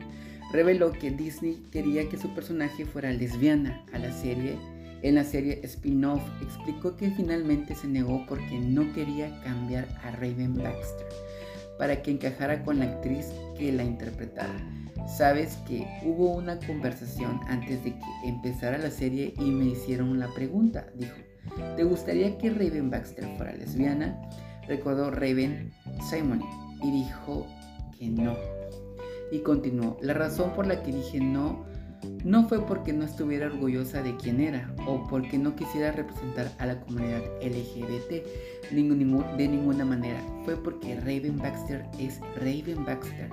reveló 0.51 0.91
que 0.91 1.11
Disney 1.11 1.63
quería 1.71 2.07
que 2.09 2.17
su 2.17 2.34
personaje 2.34 2.86
fuera 2.86 3.11
lesbiana 3.11 3.84
a 3.93 3.99
la 3.99 4.11
serie. 4.11 4.57
En 5.04 5.16
la 5.16 5.26
serie 5.26 5.60
spin-off 5.64 6.22
explicó 6.41 6.95
que 6.95 7.12
finalmente 7.12 7.76
se 7.76 7.88
negó 7.88 8.26
porque 8.26 8.58
no 8.58 8.93
quería 8.93 9.38
cambiar 9.41 9.86
a 10.01 10.12
Raven 10.12 10.56
Baxter 10.56 11.08
para 11.78 12.01
que 12.01 12.12
encajara 12.12 12.64
con 12.64 12.80
la 12.80 12.86
actriz 12.86 13.34
que 13.58 13.74
la 13.74 13.84
interpretara. 13.84 14.56
Sabes 15.06 15.58
que 15.68 15.86
hubo 16.06 16.30
una 16.30 16.58
conversación 16.60 17.41
antes 17.49 17.84
de 17.84 17.91
que 17.91 18.30
empezara 18.30 18.78
la 18.78 18.89
serie 18.89 19.34
y 19.38 19.51
me 19.51 19.66
hicieron 19.66 20.18
la 20.20 20.30
pregunta, 20.34 20.88
dijo, 20.95 21.18
¿te 21.76 21.84
gustaría 21.84 22.38
que 22.38 22.51
Raven 22.51 22.89
Baxter 22.89 23.28
fuera 23.36 23.51
lesbiana? 23.51 24.22
Recordó 24.70 25.12
Raven 25.12 25.74
Simon 26.10 26.41
y 26.82 26.91
dijo 26.91 27.45
que 27.99 28.08
no. 28.08 28.38
Y 29.34 29.39
continuó, 29.39 29.97
la 30.01 30.14
razón 30.14 30.54
por 30.54 30.66
la 30.66 30.82
que 30.82 30.93
dije 30.93 31.20
no 31.20 31.72
no 32.24 32.47
fue 32.47 32.66
porque 32.66 32.93
no 32.93 33.06
estuviera 33.06 33.47
orgullosa 33.47 34.01
de 34.01 34.16
quién 34.18 34.39
era 34.39 34.74
o 34.88 35.08
porque 35.08 35.38
no 35.38 35.56
quisiera 35.56 35.91
representar 35.91 36.51
a 36.58 36.66
la 36.66 36.80
comunidad 36.80 37.22
LGBT 37.41 38.26
de 38.72 39.47
ninguna 39.47 39.86
manera. 39.86 40.22
Fue 40.45 40.56
porque 40.56 40.95
Raven 40.95 41.38
Baxter 41.38 41.86
es 41.99 42.20
Raven 42.38 42.86
Baxter 42.86 43.30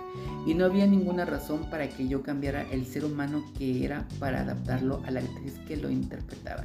y 0.47 0.55
no 0.55 0.65
había 0.65 0.87
ninguna 0.87 1.25
razón 1.25 1.69
para 1.71 1.89
que 1.89 2.09
yo 2.09 2.23
cambiara 2.23 2.67
el 2.71 2.87
ser 2.87 3.05
humano 3.05 3.45
que 3.59 3.85
era 3.85 4.07
para 4.19 4.43
adaptarlo 4.43 5.03
a 5.07 5.11
la 5.11 5.21
actriz 5.21 5.55
que 5.67 5.77
lo 5.77 5.91
interpretaba. 5.91 6.65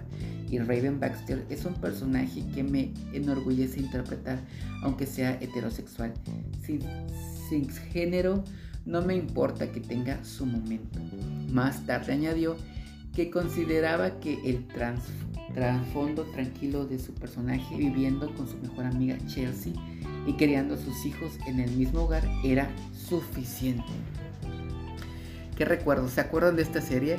Y 0.50 0.60
Raven 0.60 1.00
Baxter 1.00 1.46
es 1.50 1.66
un 1.66 1.74
personaje 1.76 2.44
que 2.54 2.64
me 2.64 2.94
enorgullece 3.14 3.80
interpretar, 3.80 4.40
aunque 4.84 5.06
sea 5.06 5.38
heterosexual, 5.42 6.14
sin, 6.64 6.82
sin 7.50 7.70
género 7.70 8.44
no 8.86 9.02
me 9.02 9.16
importa 9.16 9.72
que 9.72 9.80
tenga 9.80 10.24
su 10.24 10.46
momento. 10.46 11.00
Más 11.52 11.86
tarde 11.86 12.14
añadió 12.14 12.56
que 13.14 13.32
consideraba 13.32 14.20
que 14.20 14.38
el 14.46 14.68
trasfondo 15.54 16.24
tranquilo 16.34 16.86
de 16.86 17.00
su 17.00 17.14
personaje 17.14 17.76
viviendo 17.76 18.34
con 18.36 18.48
su 18.48 18.58
mejor 18.58 18.86
amiga 18.86 19.18
Chelsea 19.26 19.74
y 20.28 20.34
criando 20.34 20.76
a 20.76 20.78
sus 20.78 21.06
hijos 21.06 21.34
en 21.48 21.60
el 21.60 21.72
mismo 21.72 22.02
hogar 22.04 22.24
era 22.44 22.70
suficiente. 22.94 23.84
¿Qué 25.56 25.66
recuerdo? 25.66 26.10
¿Se 26.10 26.22
acuerdan 26.22 26.58
de 26.58 26.64
esta 26.64 26.82
serie? 26.82 27.18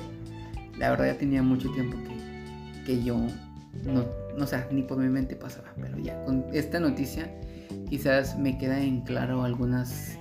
La 0.78 0.90
verdad 0.90 1.06
ya 1.06 1.18
tenía 1.18 1.42
mucho 1.42 1.72
tiempo 1.72 1.96
que, 2.04 2.84
que 2.84 3.02
yo 3.02 3.16
no, 3.84 4.04
no, 4.36 4.44
o 4.44 4.72
ni 4.72 4.82
por 4.82 4.98
mi 4.98 5.08
mente 5.08 5.34
pasaba, 5.36 5.72
pero 5.80 5.98
ya 5.98 6.22
con 6.24 6.44
esta 6.52 6.78
noticia 6.78 7.32
quizás 7.88 8.38
me 8.38 8.58
queda 8.58 8.80
en 8.80 9.00
claro 9.00 9.42
algunas 9.42 10.18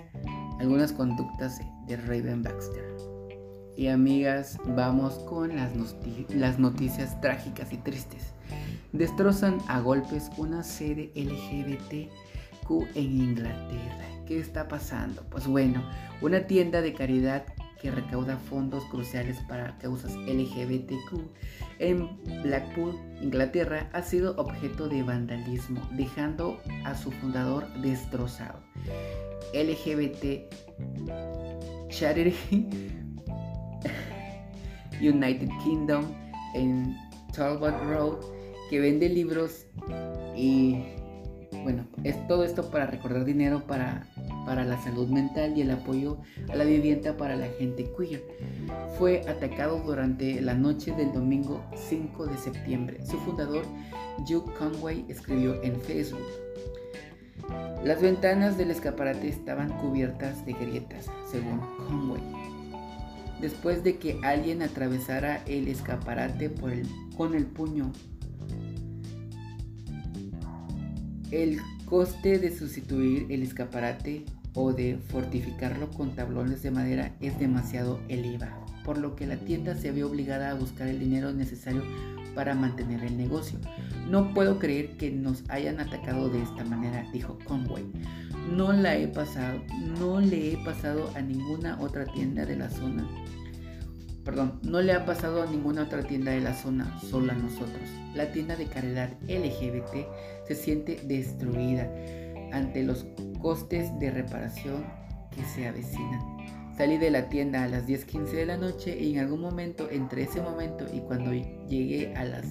algunas 0.60 0.92
conductas 0.92 1.60
de 1.88 1.98
Raven 1.98 2.44
Baxter. 2.44 2.96
Y 3.78 3.88
amigas, 3.88 4.58
vamos 4.66 5.16
con 5.28 5.56
las, 5.56 6.60
noticias 6.60 7.20
trágicas 7.20 7.74
y 7.74 7.78
tristes. 7.78 8.34
Destrozan 8.94 9.58
a 9.68 9.82
golpes 9.82 10.32
una 10.38 10.64
sede 10.64 11.12
LGBTQ 11.16 12.96
en 12.96 13.04
Inglaterra. 13.04 14.06
¿Qué 14.26 14.40
está 14.40 14.68
pasando? 14.68 15.24
Pues 15.30 15.46
bueno, 15.46 15.84
una 16.22 16.48
tienda 16.48 16.82
de 16.82 16.94
caridad 16.94 17.44
que 17.82 17.92
recauda 17.92 18.38
fondos 18.38 18.84
cruciales 18.86 19.38
para 19.48 19.78
causas 19.78 20.16
LGBTQ 20.16 21.20
en 21.80 22.10
Blackpool, 22.42 22.96
Inglaterra, 23.22 23.90
ha 23.94 24.02
sido 24.02 24.36
objeto 24.38 24.88
de 24.88 25.04
vandalismo, 25.04 25.82
dejando 25.92 26.60
a 26.86 26.96
su 26.96 27.12
fundador 27.12 27.68
destrozado. 27.82 28.60
LGBT 29.54 30.52
Charity 31.90 32.68
United 35.02 35.50
Kingdom 35.64 36.06
en 36.56 36.98
Talbot 37.34 37.82
Road 37.84 38.18
que 38.70 38.80
vende 38.80 39.10
libros 39.10 39.66
y 40.36 40.84
bueno, 41.64 41.86
es 42.04 42.28
todo 42.28 42.44
esto 42.44 42.70
para 42.70 42.88
recordar 42.88 43.26
dinero 43.26 43.64
para, 43.66 44.08
para 44.46 44.64
la 44.64 44.82
salud 44.82 45.08
mental 45.08 45.58
y 45.58 45.62
el 45.62 45.72
apoyo 45.72 46.18
a 46.50 46.56
la 46.56 46.64
vivienda 46.64 47.18
para 47.18 47.36
la 47.36 47.48
gente 47.48 47.92
queer. 47.98 48.24
Fue 48.98 49.22
atacado 49.28 49.80
durante 49.80 50.42
la 50.42 50.54
noche 50.54 50.92
del 50.92 51.12
domingo 51.12 51.64
5 51.76 52.28
de 52.28 52.38
septiembre. 52.38 53.06
Su 53.06 53.18
fundador, 53.20 53.66
Hugh 54.20 54.52
Conway, 54.58 55.06
escribió 55.10 55.62
en 55.64 55.80
Facebook. 55.82 56.26
Las 57.84 58.02
ventanas 58.02 58.58
del 58.58 58.72
escaparate 58.72 59.28
estaban 59.28 59.70
cubiertas 59.80 60.46
de 60.46 60.54
grietas, 60.54 61.08
según 61.30 61.60
Conway. 61.88 62.22
Después 63.42 63.84
de 63.84 63.98
que 63.98 64.20
alguien 64.24 64.62
atravesara 64.62 65.44
el 65.46 65.68
escaparate 65.68 66.52
con 67.16 67.36
el 67.36 67.46
puño, 67.46 67.92
el 71.32 71.60
coste 71.86 72.40
de 72.40 72.56
sustituir 72.56 73.28
el 73.30 73.44
escaparate 73.44 74.26
o 74.56 74.74
de 74.74 74.98
fortificarlo 74.98 75.90
con 75.92 76.16
tablones 76.16 76.64
de 76.64 76.72
madera 76.72 77.14
es 77.22 77.38
demasiado 77.40 78.00
elevado, 78.10 78.66
por 78.84 78.98
lo 78.98 79.16
que 79.16 79.28
la 79.28 79.38
tienda 79.38 79.76
se 79.76 79.92
ve 79.92 80.04
obligada 80.04 80.50
a 80.50 80.56
buscar 80.56 80.88
el 80.88 81.00
dinero 81.00 81.32
necesario 81.32 81.84
para 82.34 82.56
mantener 82.56 83.04
el 83.04 83.18
negocio. 83.18 83.60
No 84.10 84.34
puedo 84.34 84.60
creer 84.60 84.98
que 84.98 85.12
nos 85.12 85.44
hayan 85.50 85.80
atacado 85.80 86.30
de 86.30 86.42
esta 86.42 86.64
manera, 86.66 87.08
dijo 87.14 87.38
Conway. 87.46 87.86
No 88.56 88.74
la 88.74 88.98
he 88.98 89.08
pasado, 89.08 89.62
no 90.00 90.20
le 90.20 90.54
he 90.54 90.58
pasado 90.66 91.12
a 91.16 91.22
ninguna 91.22 91.80
otra 91.80 92.06
tienda 92.06 92.46
de 92.46 92.56
la 92.56 92.70
zona. 92.70 93.08
Perdón, 94.26 94.60
no 94.64 94.82
le 94.82 94.92
ha 94.92 95.06
pasado 95.06 95.44
a 95.44 95.46
ninguna 95.46 95.84
otra 95.84 96.02
tienda 96.02 96.32
de 96.32 96.42
la 96.42 96.56
zona, 96.56 97.00
solo 97.00 97.32
a 97.32 97.36
nosotros. 97.36 97.88
La 98.16 98.32
tienda 98.32 98.56
de 98.56 98.66
caridad 98.66 99.12
LGBT 99.28 100.08
se 100.48 100.56
siente 100.56 101.00
destruida 101.06 101.88
ante 102.52 102.82
los 102.82 103.06
costes 103.40 103.88
de 104.00 104.10
reparación 104.10 104.84
que 105.30 105.44
se 105.44 105.68
avecinan. 105.68 106.74
Salí 106.76 106.98
de 106.98 107.12
la 107.12 107.30
tienda 107.30 107.64
a 107.64 107.68
las 107.68 107.88
10.15 107.88 108.32
de 108.32 108.46
la 108.48 108.58
noche 108.58 108.98
y 109.00 109.14
en 109.14 109.20
algún 109.20 109.42
momento, 109.42 109.90
entre 109.92 110.24
ese 110.24 110.42
momento 110.42 110.88
y 110.92 111.02
cuando 111.02 111.32
llegué 111.32 112.16
a 112.16 112.26
las 112.26 112.48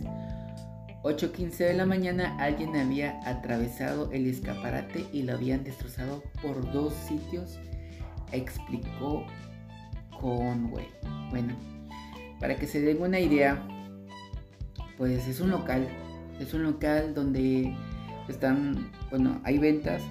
8.15 1.02 1.56
de 1.56 1.74
la 1.74 1.86
mañana, 1.86 2.36
alguien 2.38 2.76
había 2.76 3.20
atravesado 3.28 4.10
el 4.12 4.26
escaparate 4.26 5.06
y 5.12 5.24
lo 5.24 5.34
habían 5.34 5.64
destrozado 5.64 6.22
por 6.40 6.72
dos 6.72 6.94
sitios, 6.94 7.58
explicó 8.32 9.26
Conway. 10.20 10.88
Bueno, 11.30 11.54
para 12.40 12.56
que 12.56 12.66
se 12.66 12.80
den 12.80 13.00
una 13.00 13.20
idea, 13.20 13.66
pues 14.98 15.26
es 15.26 15.40
un 15.40 15.50
local, 15.50 15.88
es 16.40 16.54
un 16.54 16.62
local 16.62 17.14
donde 17.14 17.74
están, 18.28 18.90
bueno, 19.10 19.40
hay 19.44 19.58
ventas 19.58 20.02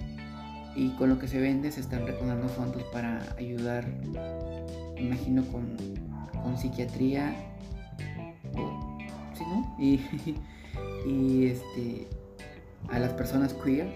y 0.75 0.89
con 0.97 1.09
lo 1.09 1.19
que 1.19 1.27
se 1.27 1.39
vende 1.39 1.71
se 1.71 1.81
están 1.81 2.05
recaudando 2.05 2.47
fondos 2.49 2.83
para 2.91 3.21
ayudar, 3.37 3.85
imagino, 4.97 5.43
con, 5.51 5.77
con 6.41 6.57
psiquiatría, 6.57 7.33
¿sí, 9.33 9.43
no? 9.47 9.75
Y, 9.79 10.01
y 11.07 11.45
este, 11.47 12.07
a 12.89 12.99
las 12.99 13.13
personas 13.13 13.53
queer. 13.53 13.87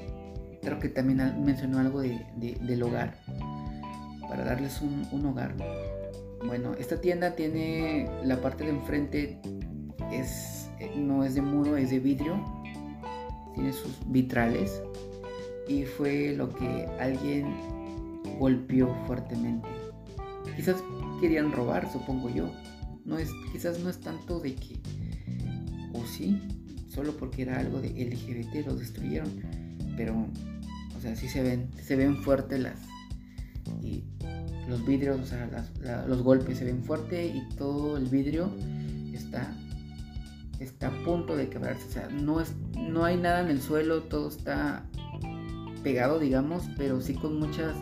Creo 0.61 0.79
que 0.79 0.89
también 0.89 1.43
mencionó 1.45 1.79
algo 1.79 2.01
de, 2.01 2.25
del 2.35 2.83
hogar, 2.83 3.17
para 4.27 4.43
darles 4.43 4.81
un, 4.81 5.07
un 5.11 5.25
hogar. 5.25 5.55
Bueno, 6.45 6.73
esta 6.75 7.01
tienda 7.01 7.35
tiene 7.35 8.09
la 8.23 8.41
parte 8.41 8.63
de 8.63 8.69
enfrente, 8.71 9.39
es, 10.11 10.69
no 10.95 11.23
es 11.23 11.35
de 11.35 11.41
muro, 11.41 11.77
es 11.77 11.89
de 11.89 11.99
vidrio, 11.99 12.43
tiene 13.53 13.73
sus 13.73 13.97
vitrales 14.07 14.81
y 15.67 15.83
fue 15.83 16.33
lo 16.35 16.49
que 16.49 16.87
alguien 16.99 17.47
golpeó 18.39 18.95
fuertemente. 19.05 19.67
Quizás 20.55 20.83
querían 21.19 21.51
robar, 21.51 21.91
supongo 21.91 22.29
yo. 22.29 22.51
No 23.03 23.17
es, 23.17 23.31
quizás 23.51 23.79
no 23.79 23.89
es 23.89 23.99
tanto 23.99 24.39
de 24.39 24.55
que, 24.55 24.79
o 25.93 26.05
sí, 26.05 26.41
solo 26.87 27.15
porque 27.17 27.43
era 27.43 27.59
algo 27.59 27.79
de 27.81 27.89
LGBT 27.89 28.67
lo 28.67 28.75
destruyeron, 28.75 29.31
pero, 29.95 30.13
o 30.95 31.01
sea, 31.01 31.15
sí 31.15 31.29
se 31.29 31.41
ven, 31.41 31.69
se 31.81 31.95
ven 31.95 32.17
fuertes 32.17 32.59
las 32.59 32.79
los 34.67 34.85
vidrios, 34.85 35.19
o 35.19 35.25
sea, 35.25 36.05
los 36.07 36.21
golpes 36.21 36.57
se 36.57 36.65
ven 36.65 36.83
fuerte 36.83 37.25
y 37.25 37.55
todo 37.55 37.97
el 37.97 38.05
vidrio 38.05 38.51
está 39.13 39.53
está 40.59 40.87
a 40.87 41.03
punto 41.03 41.35
de 41.35 41.49
quebrarse, 41.49 41.85
o 41.87 41.91
sea, 41.91 42.09
no 42.09 42.41
es 42.41 42.53
no 42.75 43.05
hay 43.05 43.17
nada 43.17 43.41
en 43.41 43.49
el 43.49 43.61
suelo, 43.61 44.03
todo 44.03 44.29
está 44.29 44.83
pegado, 45.83 46.19
digamos, 46.19 46.63
pero 46.77 46.99
sí 46.99 47.13
con 47.13 47.39
muchas 47.39 47.75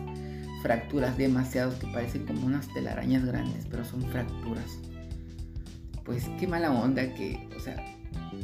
fracturas, 0.62 1.16
demasiados 1.16 1.74
que 1.76 1.86
parecen 1.88 2.26
como 2.26 2.46
unas 2.46 2.72
telarañas 2.72 3.24
grandes, 3.24 3.66
pero 3.70 3.84
son 3.84 4.02
fracturas. 4.02 4.78
Pues 6.04 6.28
qué 6.38 6.46
mala 6.46 6.70
onda 6.70 7.14
que, 7.14 7.48
o 7.56 7.60
sea, 7.60 7.76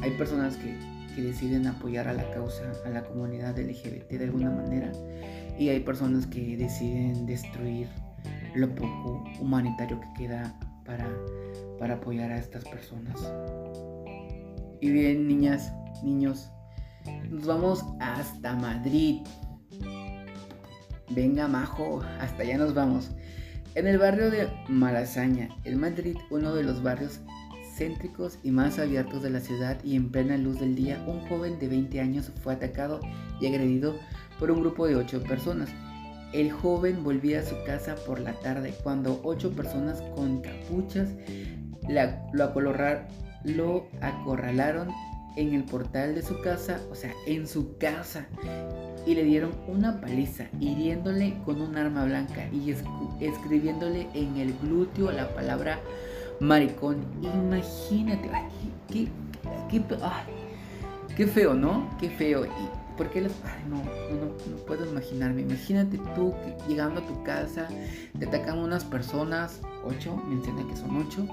hay 0.01 0.11
personas 0.11 0.57
que, 0.57 0.77
que 1.15 1.21
deciden 1.21 1.67
apoyar 1.67 2.07
a 2.07 2.13
la 2.13 2.29
causa, 2.31 2.63
a 2.85 2.89
la 2.89 3.03
comunidad 3.03 3.57
LGBT 3.57 4.09
de 4.09 4.23
alguna 4.25 4.51
manera, 4.51 4.91
y 5.59 5.69
hay 5.69 5.79
personas 5.81 6.27
que 6.27 6.57
deciden 6.57 7.25
destruir 7.25 7.87
lo 8.55 8.73
poco 8.75 9.23
humanitario 9.39 9.99
que 9.99 10.23
queda 10.23 10.57
para, 10.85 11.07
para 11.79 11.95
apoyar 11.95 12.31
a 12.31 12.37
estas 12.37 12.63
personas. 12.65 13.19
Y 14.81 14.91
bien, 14.91 15.27
niñas, 15.27 15.71
niños, 16.03 16.49
nos 17.29 17.45
vamos 17.45 17.85
hasta 17.99 18.55
Madrid. 18.55 19.21
Venga, 21.09 21.47
majo, 21.47 22.01
hasta 22.19 22.43
allá 22.43 22.57
nos 22.57 22.73
vamos. 22.73 23.11
En 23.75 23.87
el 23.87 23.97
barrio 23.97 24.29
de 24.29 24.49
Malasaña, 24.67 25.49
en 25.63 25.79
Madrid, 25.79 26.15
uno 26.29 26.53
de 26.53 26.63
los 26.63 26.83
barrios 26.83 27.21
céntricos 27.75 28.37
y 28.43 28.51
más 28.51 28.77
abiertos 28.77 29.23
de 29.23 29.31
la 29.31 29.39
ciudad 29.39 29.83
y 29.83 29.95
en 29.95 30.11
plena 30.11 30.37
luz 30.37 30.59
del 30.59 30.75
día, 30.75 31.03
un 31.07 31.21
joven 31.27 31.57
de 31.59 31.67
20 31.67 31.99
años 31.99 32.31
fue 32.43 32.53
atacado 32.53 32.99
y 33.41 33.47
agredido 33.47 33.95
por 34.39 34.51
un 34.51 34.61
grupo 34.61 34.85
de 34.85 34.95
8 34.95 35.23
personas. 35.23 35.69
El 36.33 36.51
joven 36.51 37.03
volvía 37.03 37.41
a 37.41 37.45
su 37.45 37.55
casa 37.63 37.95
por 38.07 38.19
la 38.19 38.33
tarde 38.33 38.73
cuando 38.83 39.21
8 39.23 39.51
personas 39.51 40.01
con 40.15 40.41
capuchas 40.41 41.09
lo, 43.43 43.87
acorralaron 44.01 44.89
en 45.35 45.53
el 45.53 45.63
portal 45.63 46.15
de 46.15 46.21
su 46.21 46.41
casa, 46.41 46.79
o 46.91 46.95
sea, 46.95 47.13
en 47.27 47.47
su 47.47 47.77
casa, 47.77 48.27
y 49.05 49.15
le 49.15 49.23
dieron 49.23 49.51
una 49.67 49.99
paliza, 49.99 50.45
hiriéndole 50.59 51.35
con 51.45 51.61
un 51.61 51.75
arma 51.75 52.05
blanca 52.05 52.47
y 52.51 52.73
escribiéndole 53.19 54.07
en 54.13 54.37
el 54.37 54.53
glúteo 54.59 55.11
la 55.11 55.33
palabra 55.33 55.79
maricón. 56.39 56.97
Imagínate, 57.21 58.29
qué, 58.91 59.07
qué, 61.15 61.27
feo, 61.27 61.53
¿no? 61.53 61.89
Qué 61.99 62.09
feo. 62.09 62.45
¿Y 62.45 62.82
por 62.97 63.09
qué 63.09 63.21
los.? 63.21 63.33
Ay, 63.43 63.63
no, 63.69 63.77
no, 63.77 64.25
no 64.49 64.57
puedo 64.65 64.89
imaginarme. 64.89 65.41
Imagínate 65.41 65.99
tú 66.15 66.33
llegando 66.67 67.01
a 67.01 67.07
tu 67.07 67.23
casa, 67.23 67.67
te 68.17 68.25
atacan 68.25 68.59
unas 68.59 68.83
personas, 68.83 69.61
ocho, 69.83 70.15
menciona 70.27 70.67
que 70.67 70.75
son 70.75 70.97
ocho 70.97 71.27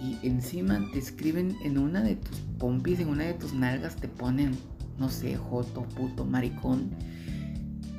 y 0.00 0.18
encima 0.26 0.86
te 0.92 0.98
escriben 0.98 1.56
en 1.62 1.78
una 1.78 2.02
de 2.02 2.16
tus 2.16 2.38
pompis, 2.58 3.00
en 3.00 3.08
una 3.08 3.24
de 3.24 3.34
tus 3.34 3.54
nalgas 3.54 3.96
te 3.96 4.08
ponen, 4.08 4.56
no 4.98 5.08
sé, 5.08 5.36
joto, 5.36 5.82
puto, 5.82 6.24
maricón. 6.24 6.90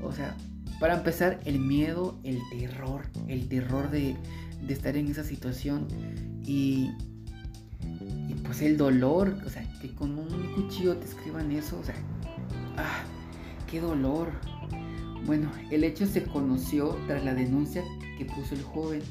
O 0.04 0.12
sea, 0.12 0.36
para 0.80 0.98
empezar, 0.98 1.40
el 1.46 1.60
miedo, 1.60 2.20
el 2.24 2.40
terror, 2.52 3.02
el 3.28 3.48
terror 3.48 3.90
de, 3.90 4.16
estar 4.68 4.96
en 4.98 5.08
esa 5.08 5.24
situación 5.24 5.88
y, 6.46 6.92
y 8.28 8.34
pues 8.44 8.62
el 8.62 8.78
dolor, 8.78 9.38
o 9.46 9.50
sea, 9.50 9.64
que 9.82 9.94
con 9.94 10.18
un 10.18 10.54
cuchillo 10.54 10.98
te 10.98 11.06
escriban 11.06 11.52
eso, 11.52 11.80
o 11.80 11.84
sea, 11.84 11.96
ah, 12.78 13.04
qué 13.70 13.82
dolor. 13.82 14.32
Bueno, 15.26 15.52
el 15.72 15.84
hecho 15.84 16.06
se 16.06 16.24
conoció 16.24 16.98
tras 17.08 17.24
la 17.26 17.34
denuncia 17.34 17.84
que 18.18 18.26
puso 18.26 18.56
el 18.56 18.64
joven 18.64 19.02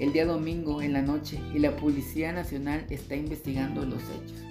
el 0.00 0.14
día 0.14 0.24
domingo 0.24 0.80
en 0.80 0.94
la 0.94 1.02
noche 1.02 1.38
y 1.54 1.58
la 1.58 1.76
Policía 1.76 2.32
Nacional 2.32 2.86
está 2.88 3.16
investigando 3.16 3.84
los 3.84 4.02
hechos. 4.04 4.42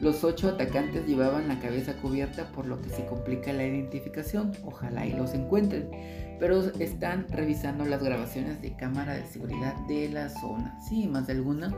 Los 0.00 0.22
ocho 0.22 0.48
atacantes 0.48 1.06
llevaban 1.06 1.48
la 1.48 1.58
cabeza 1.58 1.96
cubierta 1.96 2.52
por 2.52 2.66
lo 2.66 2.80
que 2.80 2.90
se 2.90 3.04
complica 3.06 3.52
la 3.52 3.66
identificación, 3.66 4.52
ojalá 4.64 5.04
y 5.04 5.12
los 5.12 5.34
encuentren, 5.34 5.90
pero 6.38 6.60
están 6.78 7.26
revisando 7.28 7.84
las 7.84 8.04
grabaciones 8.04 8.62
de 8.62 8.76
cámara 8.76 9.14
de 9.14 9.26
seguridad 9.26 9.74
de 9.88 10.10
la 10.10 10.28
zona. 10.28 10.78
Sí, 10.88 11.08
más 11.08 11.26
de 11.26 11.32
alguna, 11.32 11.74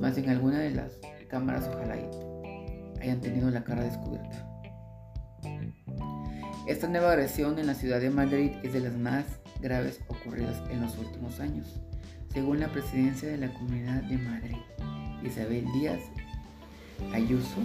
más 0.00 0.16
en 0.16 0.28
alguna 0.28 0.60
de 0.60 0.70
las 0.70 1.00
cámaras 1.28 1.68
ojalá 1.72 1.96
hayan 3.00 3.20
tenido 3.20 3.50
la 3.50 3.64
cara 3.64 3.82
descubierta. 3.82 4.51
Esta 6.66 6.88
nueva 6.88 7.12
agresión 7.12 7.58
en 7.58 7.66
la 7.66 7.74
ciudad 7.74 8.00
de 8.00 8.10
Madrid 8.10 8.52
es 8.62 8.72
de 8.72 8.80
las 8.80 8.94
más 8.94 9.24
graves 9.60 10.00
ocurridas 10.08 10.62
en 10.70 10.80
los 10.80 10.96
últimos 10.98 11.40
años 11.40 11.82
según 12.32 12.60
la 12.60 12.68
presidencia 12.68 13.28
de 13.28 13.36
la 13.36 13.52
Comunidad 13.52 14.02
de 14.04 14.16
Madrid, 14.16 14.56
Isabel 15.22 15.66
Díaz 15.72 16.00
Ayuso. 17.12 17.58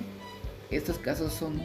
Estos 0.72 0.98
casos 0.98 1.32
son 1.32 1.62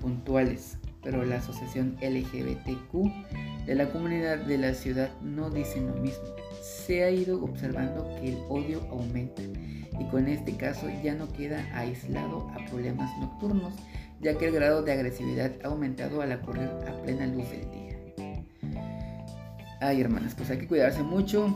puntuales, 0.00 0.76
pero 1.02 1.24
la 1.24 1.36
Asociación 1.36 1.96
LGBTQ 2.02 3.66
de 3.66 3.74
la 3.74 3.90
comunidad 3.90 4.38
de 4.38 4.58
la 4.58 4.74
ciudad 4.74 5.10
no 5.22 5.48
dice 5.48 5.80
lo 5.80 5.94
mismo. 5.94 6.24
Se 6.60 7.04
ha 7.04 7.10
ido 7.10 7.42
observando 7.42 8.06
que 8.20 8.30
el 8.30 8.38
odio 8.50 8.82
aumenta 8.90 9.42
y 9.42 10.04
con 10.10 10.28
este 10.28 10.56
caso 10.56 10.88
ya 11.02 11.14
no 11.14 11.32
queda 11.32 11.64
aislado 11.72 12.50
a 12.50 12.66
problemas 12.66 13.16
nocturnos, 13.18 13.72
ya 14.20 14.36
que 14.38 14.46
el 14.46 14.54
grado 14.54 14.82
de 14.82 14.92
agresividad 14.92 15.52
ha 15.62 15.68
aumentado 15.68 16.20
al 16.22 16.32
ocurrir 16.32 16.70
a 16.88 17.02
plena 17.02 17.26
luz 17.26 17.50
del 17.50 17.70
día. 17.70 17.84
Ay, 19.80 20.00
hermanas, 20.00 20.34
pues 20.34 20.50
hay 20.50 20.58
que 20.58 20.66
cuidarse 20.66 21.02
mucho, 21.02 21.54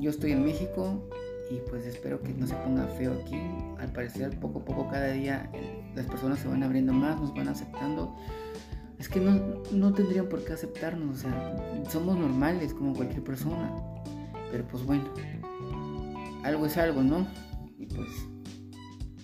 yo 0.00 0.08
estoy 0.08 0.32
en 0.32 0.44
México 0.44 1.08
y 1.50 1.56
pues 1.68 1.84
espero 1.84 2.22
que 2.22 2.32
no 2.32 2.46
se 2.46 2.54
ponga 2.54 2.86
feo 2.86 3.20
aquí. 3.22 3.36
Al 3.78 3.92
parecer 3.92 4.38
poco 4.40 4.60
a 4.60 4.64
poco 4.64 4.88
cada 4.88 5.08
día 5.08 5.50
las 5.94 6.06
personas 6.06 6.38
se 6.38 6.48
van 6.48 6.62
abriendo 6.62 6.92
más, 6.92 7.20
nos 7.20 7.34
van 7.34 7.48
aceptando. 7.48 8.16
Es 8.98 9.08
que 9.08 9.20
no, 9.20 9.62
no 9.72 9.92
tendrían 9.92 10.28
por 10.28 10.44
qué 10.44 10.52
aceptarnos, 10.52 11.18
o 11.18 11.20
sea, 11.20 11.56
somos 11.88 12.16
normales 12.16 12.74
como 12.74 12.94
cualquier 12.94 13.22
persona. 13.22 13.74
Pero 14.50 14.66
pues 14.66 14.84
bueno, 14.84 15.04
algo 16.44 16.66
es 16.66 16.76
algo, 16.76 17.02
¿no? 17.02 17.26
Y 17.78 17.86
pues, 17.86 18.08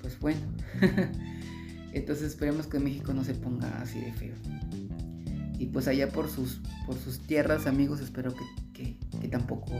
pues 0.01 0.19
bueno. 0.21 0.41
Entonces 1.97 2.27
esperemos 2.29 2.67
que 2.67 2.79
México 2.79 3.15
no 3.15 3.25
se 3.25 3.35
ponga 3.35 3.81
así 3.81 3.99
de 3.99 4.13
feo. 4.13 4.35
Y 5.59 5.67
pues 5.67 5.89
allá 5.89 6.11
por 6.11 6.29
sus, 6.29 6.61
por 6.85 6.95
sus 6.95 7.21
tierras, 7.21 7.67
amigos, 7.67 8.01
espero 8.01 8.35
que, 8.75 8.99
que 9.19 9.29
tampoco 9.29 9.73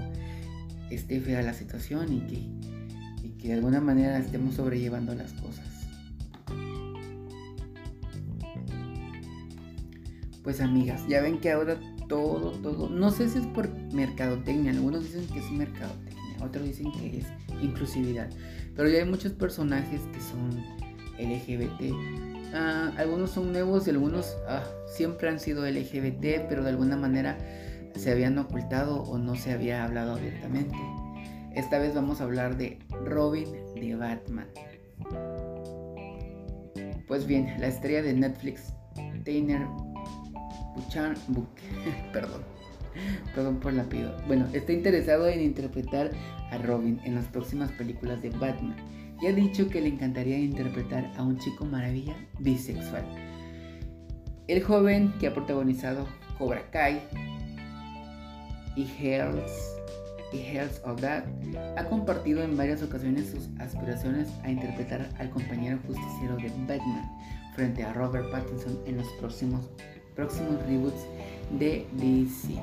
esté 0.91 1.21
fea 1.21 1.43
la 1.43 1.53
situación 1.53 2.11
y 2.15 2.21
que, 2.21 3.27
y 3.27 3.31
que 3.39 3.49
de 3.49 3.55
alguna 3.55 3.83
manera 3.83 4.19
estemos 4.19 4.55
sobrellevando 4.55 5.15
las 5.15 5.35
cosas. 5.35 5.67
Pues 10.43 10.63
amigas, 10.63 11.03
ya 11.09 11.21
ven 11.21 11.39
que 11.39 11.51
ahora 11.51 11.79
todo, 12.09 12.53
todo, 12.53 12.89
no 12.89 13.11
sé 13.11 13.29
si 13.29 13.41
es 13.41 13.47
por 13.49 13.69
mercadotecnia, 13.93 14.71
algunos 14.71 15.05
dicen 15.05 15.27
que 15.27 15.41
es 15.41 15.51
mercadotecnia, 15.51 16.37
otros 16.43 16.65
dicen 16.65 16.93
que 16.93 17.19
es 17.19 17.27
inclusividad, 17.61 18.31
pero 18.75 18.89
ya 18.89 19.01
hay 19.01 19.05
muchos 19.05 19.33
personajes 19.33 20.01
que 20.15 20.21
son 20.21 20.86
LGBT. 21.19 21.93
Ah, 22.55 22.93
algunos 22.97 23.31
son 23.31 23.53
nuevos 23.53 23.87
y 23.87 23.91
algunos 23.91 24.37
ah, 24.49 24.65
siempre 24.87 25.29
han 25.29 25.41
sido 25.41 25.69
LGBT, 25.69 26.49
pero 26.49 26.63
de 26.63 26.71
alguna 26.71 26.97
manera 26.97 27.37
se 27.95 28.11
habían 28.11 28.39
ocultado 28.39 29.03
o 29.03 29.19
no 29.19 29.35
se 29.35 29.53
había 29.53 29.85
hablado 29.85 30.15
abiertamente. 30.15 30.77
Esta 31.55 31.79
vez 31.79 31.95
vamos 31.95 32.21
a 32.21 32.25
hablar 32.25 32.57
de 32.57 32.79
Robin 33.05 33.47
de 33.75 33.95
Batman. 33.95 34.47
Pues 37.09 37.27
bien, 37.27 37.55
la 37.59 37.69
estrella 37.69 38.03
de 38.03 38.13
Netflix, 38.13 38.75
Tainer 39.25 39.67
Buchan, 40.75 41.15
perdón, 42.13 42.43
perdón 43.35 43.61
por 43.61 43.73
la 43.73 43.85
pido. 43.85 44.15
Bueno, 44.27 44.47
está 44.53 44.73
interesado 44.73 45.29
en 45.29 45.41
interpretar 45.41 46.11
a 46.51 46.59
Robin 46.59 47.01
en 47.05 47.15
las 47.15 47.27
próximas 47.27 47.71
películas 47.73 48.21
de 48.23 48.31
Batman 48.31 48.77
y 49.21 49.27
ha 49.27 49.33
dicho 49.33 49.69
que 49.69 49.81
le 49.81 49.89
encantaría 49.89 50.39
interpretar 50.39 51.13
a 51.17 51.23
un 51.23 51.39
chico 51.39 51.65
maravilla 51.65 52.17
bisexual. 52.39 53.05
El 54.49 54.63
joven 54.63 55.13
que 55.19 55.27
ha 55.27 55.35
protagonizado 55.35 56.07
Cobra 56.39 56.71
Kai, 56.71 57.01
y 58.77 58.87
Hells, 59.01 59.81
y 60.33 60.39
Hells 60.39 60.81
of 60.85 61.01
That, 61.01 61.25
ha 61.77 61.85
compartido 61.85 62.43
en 62.43 62.57
varias 62.57 62.83
ocasiones 62.83 63.31
sus 63.31 63.49
aspiraciones 63.59 64.29
a 64.45 64.51
interpretar 64.51 65.09
al 65.19 65.31
compañero 65.31 65.79
justiciero 65.87 66.37
de 66.37 66.51
Batman 66.67 67.11
frente 67.55 67.83
a 67.83 67.93
Robert 67.95 68.31
Pattinson 68.31 68.79
en 68.87 68.99
los 68.99 69.09
próximos, 69.19 69.71
próximos 70.15 70.63
reboots 70.67 71.07
de 71.59 71.87
DC. 71.95 72.55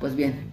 Pues 0.00 0.16
bien, 0.16 0.50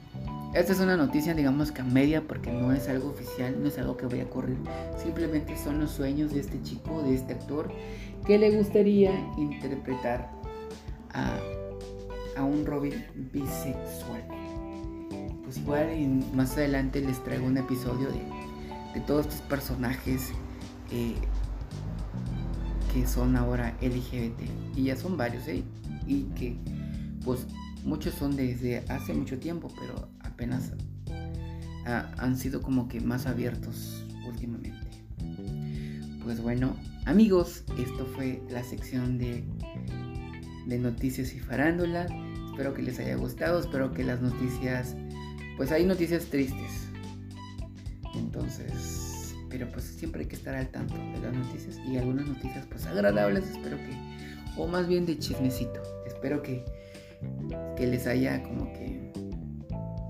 esta 0.59 0.73
es 0.73 0.79
una 0.79 0.97
noticia 0.97 1.33
digamos 1.33 1.71
que 1.71 1.81
a 1.81 1.85
media 1.85 2.21
porque 2.21 2.51
no 2.51 2.71
es 2.71 2.89
algo 2.89 3.09
oficial, 3.09 3.61
no 3.61 3.67
es 3.67 3.77
algo 3.77 3.97
que 3.97 4.07
vaya 4.07 4.23
a 4.23 4.25
ocurrir, 4.25 4.57
simplemente 5.01 5.57
son 5.57 5.79
los 5.79 5.91
sueños 5.91 6.33
de 6.33 6.39
este 6.39 6.61
chico, 6.63 7.03
de 7.03 7.15
este 7.15 7.33
actor, 7.33 7.71
que 8.25 8.37
le 8.37 8.51
gustaría 8.57 9.11
interpretar 9.37 10.31
a, 11.13 11.37
a 12.37 12.43
un 12.43 12.65
Robin 12.65 13.05
bisexual. 13.31 14.23
Pues 15.43 15.57
igual 15.57 15.87
más 16.33 16.57
adelante 16.57 17.01
les 17.01 17.23
traigo 17.23 17.45
un 17.45 17.57
episodio 17.57 18.09
de, 18.09 18.19
de 18.93 19.05
todos 19.05 19.27
estos 19.27 19.41
personajes 19.41 20.31
eh, 20.91 21.15
que 22.93 23.07
son 23.07 23.35
ahora 23.35 23.75
LGBT. 23.81 24.41
Y 24.75 24.83
ya 24.85 24.95
son 24.95 25.17
varios, 25.17 25.47
¿eh? 25.47 25.63
Y 26.05 26.23
que 26.35 26.57
pues 27.23 27.45
muchos 27.83 28.13
son 28.15 28.35
desde 28.35 28.79
hace 28.89 29.13
mucho 29.13 29.39
tiempo, 29.39 29.69
pero 29.79 30.09
apenas 30.37 30.71
han 31.85 32.37
sido 32.37 32.61
como 32.61 32.87
que 32.87 33.01
más 33.01 33.25
abiertos 33.25 34.05
últimamente. 34.27 34.87
Pues 36.23 36.41
bueno, 36.41 36.75
amigos, 37.05 37.63
esto 37.79 38.05
fue 38.05 38.43
la 38.51 38.63
sección 38.63 39.17
de, 39.17 39.43
de 40.67 40.77
noticias 40.77 41.33
y 41.33 41.39
farándula. 41.39 42.05
Espero 42.51 42.75
que 42.75 42.83
les 42.83 42.99
haya 42.99 43.15
gustado, 43.15 43.59
espero 43.59 43.93
que 43.93 44.03
las 44.03 44.21
noticias 44.21 44.95
pues 45.55 45.71
hay 45.71 45.85
noticias 45.85 46.25
tristes. 46.25 46.87
Entonces, 48.13 49.35
pero 49.49 49.67
pues 49.71 49.85
siempre 49.85 50.21
hay 50.21 50.27
que 50.27 50.35
estar 50.35 50.53
al 50.53 50.69
tanto 50.69 50.93
de 50.93 51.19
las 51.19 51.33
noticias 51.33 51.79
y 51.79 51.97
algunas 51.97 52.27
noticias 52.27 52.63
pues 52.67 52.85
agradables, 52.85 53.49
espero 53.49 53.77
que, 53.77 53.89
o 54.55 54.67
más 54.67 54.87
bien 54.87 55.07
de 55.07 55.17
chismecito. 55.17 55.81
Espero 56.05 56.43
que, 56.43 56.63
que 57.75 57.87
les 57.87 58.05
haya 58.05 58.43
como 58.43 58.71
que, 58.73 59.26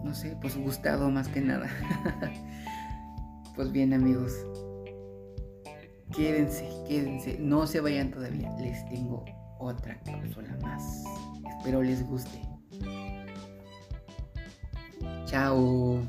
no 0.07 0.15
sé, 0.15 0.37
pues 0.41 0.57
gustado 0.57 1.09
más 1.09 1.27
que 1.27 1.41
nada. 1.41 1.67
pues 3.55 3.71
bien 3.71 3.93
amigos, 3.93 4.33
quédense, 6.15 6.67
quédense, 6.87 7.37
no 7.39 7.67
se 7.67 7.81
vayan 7.81 8.11
todavía, 8.11 8.51
les 8.59 8.87
tengo 8.89 9.25
otra 9.59 9.99
cápsula 10.03 10.57
más. 10.61 11.03
Espero 11.57 11.81
les 11.81 12.07
guste. 12.07 12.41
Chao. 15.25 16.01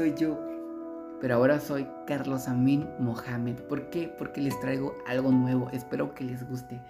Soy 0.00 0.14
yo. 0.14 0.38
Pero 1.20 1.34
ahora 1.34 1.60
soy 1.60 1.86
Carlos 2.06 2.48
Amin 2.48 2.88
Mohamed. 2.98 3.56
¿Por 3.68 3.90
qué? 3.90 4.10
Porque 4.16 4.40
les 4.40 4.58
traigo 4.58 4.96
algo 5.06 5.30
nuevo. 5.30 5.68
Espero 5.74 6.14
que 6.14 6.24
les 6.24 6.48
guste. 6.48 6.80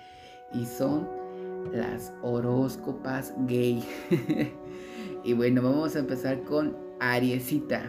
Y 0.53 0.65
son 0.65 1.09
las 1.73 2.13
horóscopas 2.23 3.35
gay. 3.49 3.83
y 5.25 5.33
bueno, 5.33 5.61
vamos 5.61 5.97
a 5.97 5.99
empezar 5.99 6.45
con 6.45 6.77
Ariesita. 7.01 7.83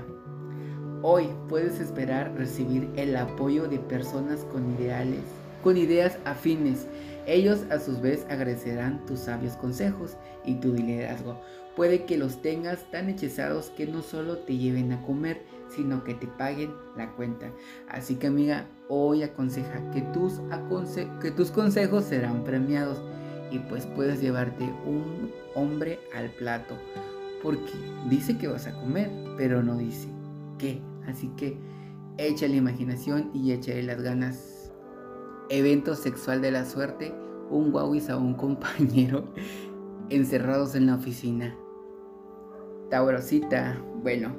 Hoy 1.03 1.27
puedes 1.47 1.79
esperar 1.79 2.33
recibir 2.35 2.89
el 2.95 3.15
apoyo 3.15 3.67
de 3.67 3.77
personas 3.77 4.43
con 4.45 4.73
ideales, 4.73 5.21
con 5.63 5.77
ideas 5.77 6.17
afines. 6.25 6.87
Ellos 7.27 7.65
a 7.69 7.79
su 7.79 7.99
vez 7.99 8.25
agradecerán 8.29 9.05
tus 9.05 9.19
sabios 9.19 9.55
consejos 9.57 10.17
y 10.45 10.55
tu 10.55 10.73
liderazgo. 10.73 11.39
Puede 11.75 12.05
que 12.05 12.17
los 12.17 12.41
tengas 12.41 12.89
tan 12.91 13.09
hechizados 13.09 13.69
que 13.69 13.87
no 13.87 14.01
solo 14.01 14.39
te 14.39 14.57
lleven 14.57 14.91
a 14.91 15.01
comer, 15.05 15.41
sino 15.69 16.03
que 16.03 16.13
te 16.13 16.27
paguen 16.27 16.71
la 16.97 17.11
cuenta. 17.13 17.51
Así 17.87 18.15
que 18.15 18.27
amiga, 18.27 18.67
hoy 18.89 19.23
aconseja 19.23 19.89
que 19.91 20.01
tus, 20.01 20.41
que 21.21 21.31
tus 21.31 21.51
consejos 21.51 22.05
serán 22.05 22.43
premiados 22.43 23.01
y 23.51 23.59
pues 23.59 23.85
puedes 23.85 24.21
llevarte 24.21 24.63
un 24.85 25.31
hombre 25.55 25.99
al 26.13 26.29
plato. 26.31 26.75
Porque 27.41 27.71
dice 28.09 28.37
que 28.37 28.47
vas 28.47 28.67
a 28.67 28.73
comer, 28.73 29.09
pero 29.37 29.63
no 29.63 29.77
dice 29.77 30.07
qué. 30.57 30.81
Así 31.07 31.29
que 31.37 31.57
echa 32.17 32.47
la 32.47 32.55
imaginación 32.55 33.31
y 33.33 33.51
échale 33.51 33.83
las 33.83 34.01
ganas. 34.01 34.50
Evento 35.53 35.95
sexual 35.95 36.41
de 36.41 36.49
la 36.49 36.63
suerte, 36.63 37.13
un 37.49 37.73
guauis 37.73 38.09
a 38.09 38.15
un 38.15 38.35
compañero 38.35 39.25
encerrados 40.09 40.75
en 40.75 40.85
la 40.85 40.95
oficina. 40.95 41.57
Taurosita, 42.89 43.77
bueno, 44.01 44.33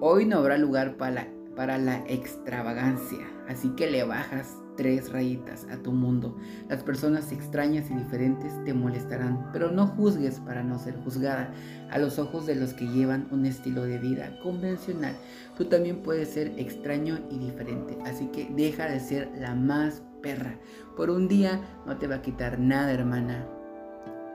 hoy 0.00 0.24
no 0.24 0.38
habrá 0.38 0.56
lugar 0.56 0.96
para 0.96 1.10
la, 1.10 1.28
para 1.56 1.78
la 1.78 2.04
extravagancia, 2.06 3.26
así 3.48 3.70
que 3.70 3.90
le 3.90 4.04
bajas 4.04 4.56
tres 4.76 5.12
rayitas 5.12 5.66
a 5.70 5.76
tu 5.78 5.92
mundo. 5.92 6.36
Las 6.68 6.82
personas 6.82 7.32
extrañas 7.32 7.90
y 7.90 7.94
diferentes 7.94 8.52
te 8.64 8.74
molestarán, 8.74 9.50
pero 9.52 9.70
no 9.70 9.86
juzgues 9.86 10.40
para 10.40 10.62
no 10.62 10.78
ser 10.78 10.96
juzgada. 11.02 11.52
A 11.90 11.98
los 11.98 12.18
ojos 12.18 12.46
de 12.46 12.56
los 12.56 12.74
que 12.74 12.86
llevan 12.86 13.28
un 13.30 13.46
estilo 13.46 13.84
de 13.84 13.98
vida 13.98 14.38
convencional, 14.42 15.14
tú 15.56 15.66
también 15.66 16.02
puedes 16.02 16.30
ser 16.30 16.52
extraño 16.58 17.18
y 17.30 17.38
diferente, 17.38 17.96
así 18.04 18.26
que 18.26 18.48
deja 18.54 18.86
de 18.86 19.00
ser 19.00 19.30
la 19.38 19.54
más 19.54 20.02
perra. 20.22 20.58
Por 20.96 21.10
un 21.10 21.28
día 21.28 21.60
no 21.86 21.96
te 21.98 22.06
va 22.06 22.16
a 22.16 22.22
quitar 22.22 22.58
nada, 22.58 22.92
hermana. 22.92 23.46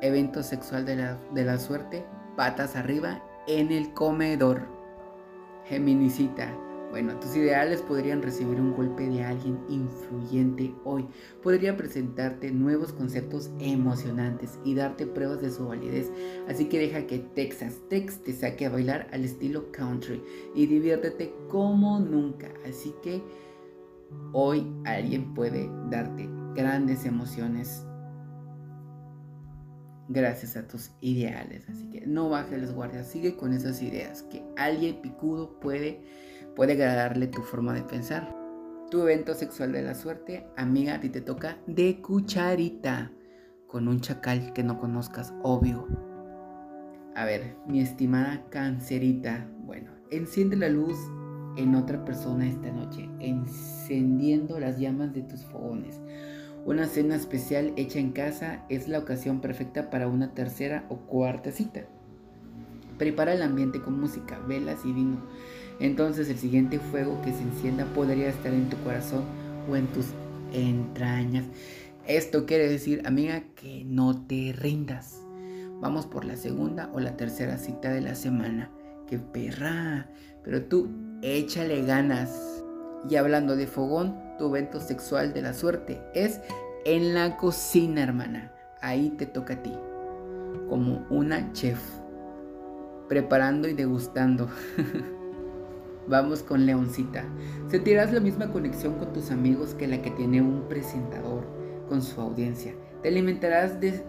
Evento 0.02 0.44
sexual 0.44 0.86
de 0.86 0.96
la, 0.96 1.18
de 1.34 1.44
la 1.44 1.58
suerte, 1.58 2.06
patas 2.38 2.76
arriba 2.76 3.22
en 3.48 3.72
el 3.72 3.94
comedor. 3.94 4.68
Geminicita. 5.66 6.69
Bueno, 6.90 7.20
tus 7.20 7.36
ideales 7.36 7.84
podrían 7.84 8.24
recibir 8.24 8.60
un 8.60 8.74
golpe 8.76 9.08
de 9.08 9.24
alguien 9.24 9.60
influyente 9.70 10.74
hoy. 10.84 11.08
Podría 11.44 11.78
presentarte 11.78 12.52
nuevos 12.52 12.94
conceptos 12.94 13.52
emocionantes 13.60 14.58
y 14.66 14.74
darte 14.74 15.06
pruebas 15.06 15.40
de 15.42 15.52
su 15.52 15.68
validez. 15.68 16.12
Así 16.48 16.66
que 16.66 16.80
deja 16.80 17.06
que 17.06 17.20
Texas 17.20 17.76
Tex 17.90 18.24
te 18.24 18.34
saque 18.34 18.66
a 18.66 18.72
bailar 18.72 19.08
al 19.12 19.24
estilo 19.24 19.72
country 19.72 20.24
y 20.56 20.66
diviértete 20.66 21.32
como 21.48 22.00
nunca. 22.00 22.50
Así 22.68 22.94
que 23.04 23.22
hoy 24.34 24.66
alguien 24.86 25.36
puede 25.36 25.70
darte 25.92 26.28
grandes 26.56 27.06
emociones 27.06 27.86
gracias 30.08 30.58
a 30.58 30.68
tus 30.68 30.90
ideales. 31.02 31.70
Así 31.70 31.88
que 31.92 32.06
no 32.06 32.30
bajes 32.30 32.60
las 32.60 32.74
guardias, 32.74 33.08
sigue 33.08 33.38
con 33.38 33.54
esas 33.54 33.82
ideas 33.82 34.24
que 34.24 34.44
alguien 34.58 35.02
picudo 35.02 35.60
puede 35.60 36.02
puede 36.56 36.74
agradarle 36.74 37.28
tu 37.28 37.42
forma 37.42 37.74
de 37.74 37.84
pensar. 37.84 38.36
Tu 38.90 39.02
evento 39.02 39.34
sexual 39.34 39.72
de 39.72 39.84
la 39.84 39.96
suerte, 39.96 40.48
amiga, 40.58 40.96
a 40.96 41.00
ti 41.00 41.10
te 41.10 41.22
toca 41.22 41.58
de 41.68 42.02
cucharita, 42.02 43.12
con 43.68 43.88
un 43.88 44.02
chacal 44.02 44.52
que 44.54 44.64
no 44.64 44.80
conozcas, 44.80 45.34
obvio. 45.44 45.88
A 47.16 47.26
ver, 47.26 47.56
mi 47.68 47.82
estimada 47.82 48.46
cancerita, 48.50 49.48
bueno, 49.66 49.92
enciende 50.10 50.56
la 50.56 50.70
luz 50.70 50.98
en 51.56 51.76
otra 51.76 52.04
persona 52.06 52.48
esta 52.48 52.72
noche, 52.72 53.10
encendiendo 53.20 54.60
las 54.60 54.80
llamas 54.80 55.14
de 55.14 55.22
tus 55.22 55.44
fogones. 55.46 56.00
Una 56.66 56.86
cena 56.86 57.16
especial 57.16 57.74
hecha 57.78 58.00
en 58.00 58.12
casa 58.12 58.66
es 58.70 58.88
la 58.88 59.00
ocasión 59.00 59.42
perfecta 59.42 59.90
para 59.90 60.08
una 60.08 60.34
tercera 60.34 60.86
o 60.90 60.98
cuarta 60.98 61.52
cita. 61.52 61.86
Prepara 62.98 63.34
el 63.34 63.42
ambiente 63.42 63.82
con 63.82 64.00
música, 64.00 64.40
velas 64.40 64.86
y 64.86 64.92
vino. 64.92 65.26
Entonces 65.80 66.30
el 66.30 66.38
siguiente 66.38 66.80
fuego 66.80 67.22
que 67.22 67.32
se 67.32 67.42
encienda 67.42 67.86
podría 67.86 68.30
estar 68.30 68.54
en 68.54 68.70
tu 68.70 68.78
corazón 68.84 69.24
o 69.70 69.76
en 69.76 69.88
tus 69.88 70.08
entrañas. 70.54 71.46
Esto 72.06 72.46
quiere 72.46 72.68
decir, 72.68 73.02
amiga, 73.06 73.44
que 73.56 73.86
no 73.86 74.26
te 74.26 74.54
rindas. 74.58 75.22
Vamos 75.80 76.06
por 76.06 76.26
la 76.26 76.36
segunda 76.36 76.90
o 76.94 77.00
la 77.00 77.16
tercera 77.16 77.58
cita 77.58 77.92
de 77.92 78.02
la 78.02 78.16
semana. 78.16 78.72
¡Qué 79.08 79.20
perra! 79.20 80.10
Pero 80.44 80.64
tú 80.64 80.90
échale 81.22 81.86
ganas. 81.86 82.64
Y 83.10 83.16
hablando 83.16 83.56
de 83.56 83.68
fogón, 83.68 84.18
tu 84.38 84.48
evento 84.48 84.82
sexual 84.82 85.34
de 85.34 85.42
la 85.42 85.54
suerte 85.54 86.02
es 86.14 86.42
en 86.84 87.14
la 87.14 87.38
cocina, 87.38 88.04
hermana. 88.04 88.52
Ahí 88.82 89.12
te 89.12 89.26
toca 89.26 89.54
a 89.54 89.64
ti. 89.64 89.74
Como 90.68 91.06
una 91.10 91.54
chef. 91.54 91.80
Preparando 93.08 93.68
y 93.68 93.74
degustando. 93.74 94.50
Vamos 96.10 96.42
con 96.42 96.66
Leoncita. 96.66 97.24
Sentirás 97.70 98.12
la 98.12 98.20
misma 98.20 98.52
conexión 98.52 98.96
con 98.96 99.14
tus 99.14 99.30
amigos 99.30 99.76
que 99.76 99.88
la 99.88 100.02
que 100.02 100.10
tiene 100.10 100.42
un 100.42 100.68
presentador 100.68 101.46
con 101.88 102.02
su 102.02 102.20
audiencia. 102.20 102.74
Te 103.04 103.10
alimentarás 103.10 103.80
de, 103.80 104.04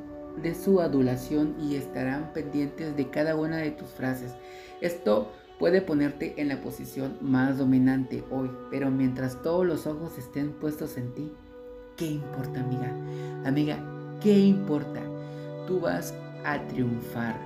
su 0.55 0.81
adulación 0.81 1.57
y 1.61 1.75
estarán 1.77 2.33
pendientes 2.33 2.97
de 2.97 3.11
cada 3.11 3.37
una 3.37 3.59
de 3.59 3.73
tus 3.73 3.89
frases. 3.89 4.35
Esto 4.81 5.31
Puede 5.61 5.83
ponerte 5.83 6.41
en 6.41 6.49
la 6.49 6.63
posición 6.63 7.19
más 7.21 7.59
dominante 7.59 8.25
hoy, 8.31 8.51
pero 8.71 8.91
mientras 8.91 9.43
todos 9.43 9.67
los 9.67 9.87
ojos 9.87 10.17
estén 10.17 10.53
puestos 10.53 10.97
en 10.97 11.13
ti, 11.13 11.35
¿qué 11.99 12.07
importa, 12.07 12.61
amiga? 12.61 12.97
Amiga, 13.45 13.79
¿qué 14.23 14.39
importa? 14.39 15.03
Tú 15.67 15.81
vas 15.81 16.15
a 16.47 16.67
triunfar. 16.69 17.39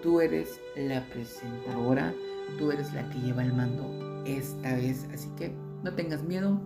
Tú 0.00 0.20
eres 0.20 0.60
la 0.76 1.04
presentadora, 1.06 2.14
tú 2.58 2.70
eres 2.70 2.92
la 2.94 3.08
que 3.10 3.18
lleva 3.20 3.42
el 3.42 3.52
mando 3.54 3.84
esta 4.24 4.74
vez, 4.74 5.06
así 5.12 5.28
que 5.36 5.54
no 5.82 5.92
tengas 5.94 6.22
miedo, 6.24 6.60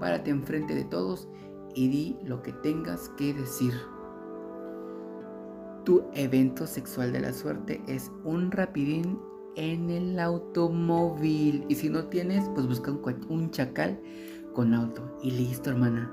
párate 0.00 0.30
enfrente 0.30 0.74
de 0.74 0.84
todos 0.84 1.28
y 1.74 1.88
di 1.88 2.16
lo 2.24 2.42
que 2.42 2.52
tengas 2.52 3.10
que 3.10 3.34
decir. 3.34 3.72
Tu 5.84 6.02
evento 6.14 6.66
sexual 6.66 7.12
de 7.12 7.20
la 7.20 7.32
suerte 7.32 7.80
es 7.86 8.10
un 8.24 8.50
rapidín 8.50 9.20
en 9.56 9.90
el 9.90 10.18
automóvil. 10.18 11.64
Y 11.68 11.74
si 11.74 11.88
no 11.88 12.04
tienes, 12.06 12.48
pues 12.54 12.66
busca 12.66 12.92
un, 13.28 13.50
chacal 13.50 14.00
con 14.52 14.74
auto. 14.74 15.16
Y 15.22 15.30
listo, 15.32 15.70
hermana. 15.70 16.12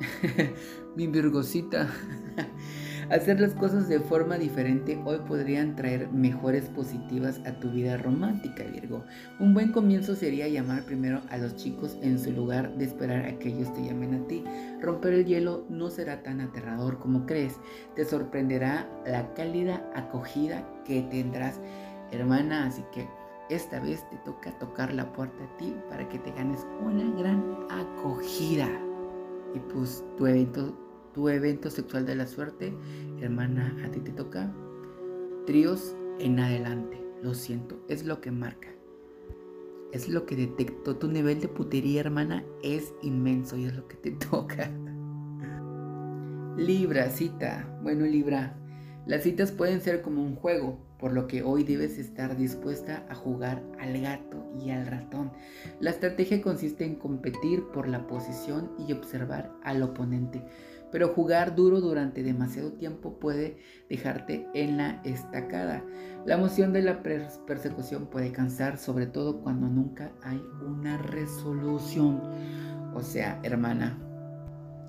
Mi 0.96 1.06
virgosita. 1.06 1.88
Hacer 3.10 3.40
las 3.40 3.54
cosas 3.54 3.88
de 3.88 3.98
forma 3.98 4.38
diferente 4.38 4.96
hoy 5.04 5.18
podrían 5.26 5.74
traer 5.74 6.12
mejores 6.12 6.66
positivas 6.66 7.40
a 7.44 7.58
tu 7.58 7.68
vida 7.68 7.96
romántica, 7.96 8.62
Virgo. 8.62 9.04
Un 9.40 9.52
buen 9.52 9.72
comienzo 9.72 10.14
sería 10.14 10.46
llamar 10.46 10.84
primero 10.84 11.20
a 11.28 11.36
los 11.36 11.56
chicos 11.56 11.98
en 12.02 12.20
su 12.20 12.30
lugar 12.30 12.72
de 12.76 12.84
esperar 12.84 13.26
a 13.26 13.36
que 13.36 13.48
ellos 13.48 13.74
te 13.74 13.82
llamen 13.82 14.14
a 14.14 14.28
ti. 14.28 14.44
Romper 14.80 15.14
el 15.14 15.24
hielo 15.24 15.64
no 15.68 15.90
será 15.90 16.22
tan 16.22 16.40
aterrador 16.40 17.00
como 17.00 17.26
crees. 17.26 17.56
Te 17.96 18.04
sorprenderá 18.04 18.88
la 19.04 19.34
cálida 19.34 19.84
acogida 19.96 20.64
que 20.84 21.02
tendrás, 21.02 21.60
hermana, 22.12 22.66
así 22.66 22.84
que 22.92 23.08
esta 23.48 23.80
vez 23.80 24.08
te 24.10 24.18
toca 24.18 24.56
tocar 24.60 24.94
la 24.94 25.12
puerta 25.12 25.42
a 25.42 25.56
ti 25.56 25.74
para 25.88 26.08
que 26.08 26.20
te 26.20 26.30
ganes 26.30 26.64
una 26.80 27.10
gran 27.18 27.42
acogida. 27.70 28.68
Y 29.52 29.58
pues 29.58 30.04
tu 30.16 30.28
evento 30.28 30.72
tu 31.12 31.28
evento 31.28 31.70
sexual 31.70 32.06
de 32.06 32.14
la 32.14 32.26
suerte, 32.26 32.72
hermana, 33.20 33.76
a 33.84 33.90
ti 33.90 34.00
te 34.00 34.12
toca 34.12 34.52
tríos 35.46 35.94
en 36.18 36.38
adelante. 36.38 37.02
Lo 37.22 37.34
siento, 37.34 37.84
es 37.88 38.04
lo 38.04 38.20
que 38.20 38.30
marca. 38.30 38.68
Es 39.92 40.08
lo 40.08 40.24
que 40.24 40.36
detecto. 40.36 40.96
Tu 40.96 41.08
nivel 41.08 41.40
de 41.40 41.48
putería, 41.48 42.00
hermana, 42.00 42.44
es 42.62 42.94
inmenso 43.02 43.56
y 43.56 43.64
es 43.64 43.74
lo 43.74 43.88
que 43.88 43.96
te 43.96 44.10
toca. 44.30 44.70
Libra, 46.56 47.10
cita. 47.10 47.78
Bueno, 47.82 48.06
Libra, 48.06 48.56
las 49.06 49.22
citas 49.22 49.50
pueden 49.50 49.80
ser 49.80 50.02
como 50.02 50.22
un 50.22 50.36
juego, 50.36 50.78
por 50.98 51.12
lo 51.12 51.26
que 51.26 51.42
hoy 51.42 51.64
debes 51.64 51.98
estar 51.98 52.36
dispuesta 52.36 53.04
a 53.08 53.14
jugar 53.14 53.62
al 53.78 54.00
gato 54.00 54.46
y 54.62 54.70
al 54.70 54.86
ratón. 54.86 55.32
La 55.80 55.90
estrategia 55.90 56.42
consiste 56.42 56.84
en 56.84 56.96
competir 56.96 57.64
por 57.72 57.88
la 57.88 58.06
posición 58.06 58.70
y 58.86 58.92
observar 58.92 59.52
al 59.62 59.82
oponente 59.82 60.44
pero 60.90 61.08
jugar 61.08 61.54
duro 61.54 61.80
durante 61.80 62.22
demasiado 62.22 62.72
tiempo 62.72 63.18
puede 63.18 63.58
dejarte 63.88 64.46
en 64.54 64.76
la 64.76 65.00
estacada. 65.04 65.84
La 66.26 66.34
emoción 66.34 66.72
de 66.72 66.82
la 66.82 67.02
persecución 67.02 68.06
puede 68.06 68.32
cansar, 68.32 68.78
sobre 68.78 69.06
todo 69.06 69.40
cuando 69.40 69.68
nunca 69.68 70.12
hay 70.22 70.42
una 70.66 70.98
resolución. 70.98 72.20
O 72.94 73.02
sea, 73.02 73.40
hermana, 73.42 73.98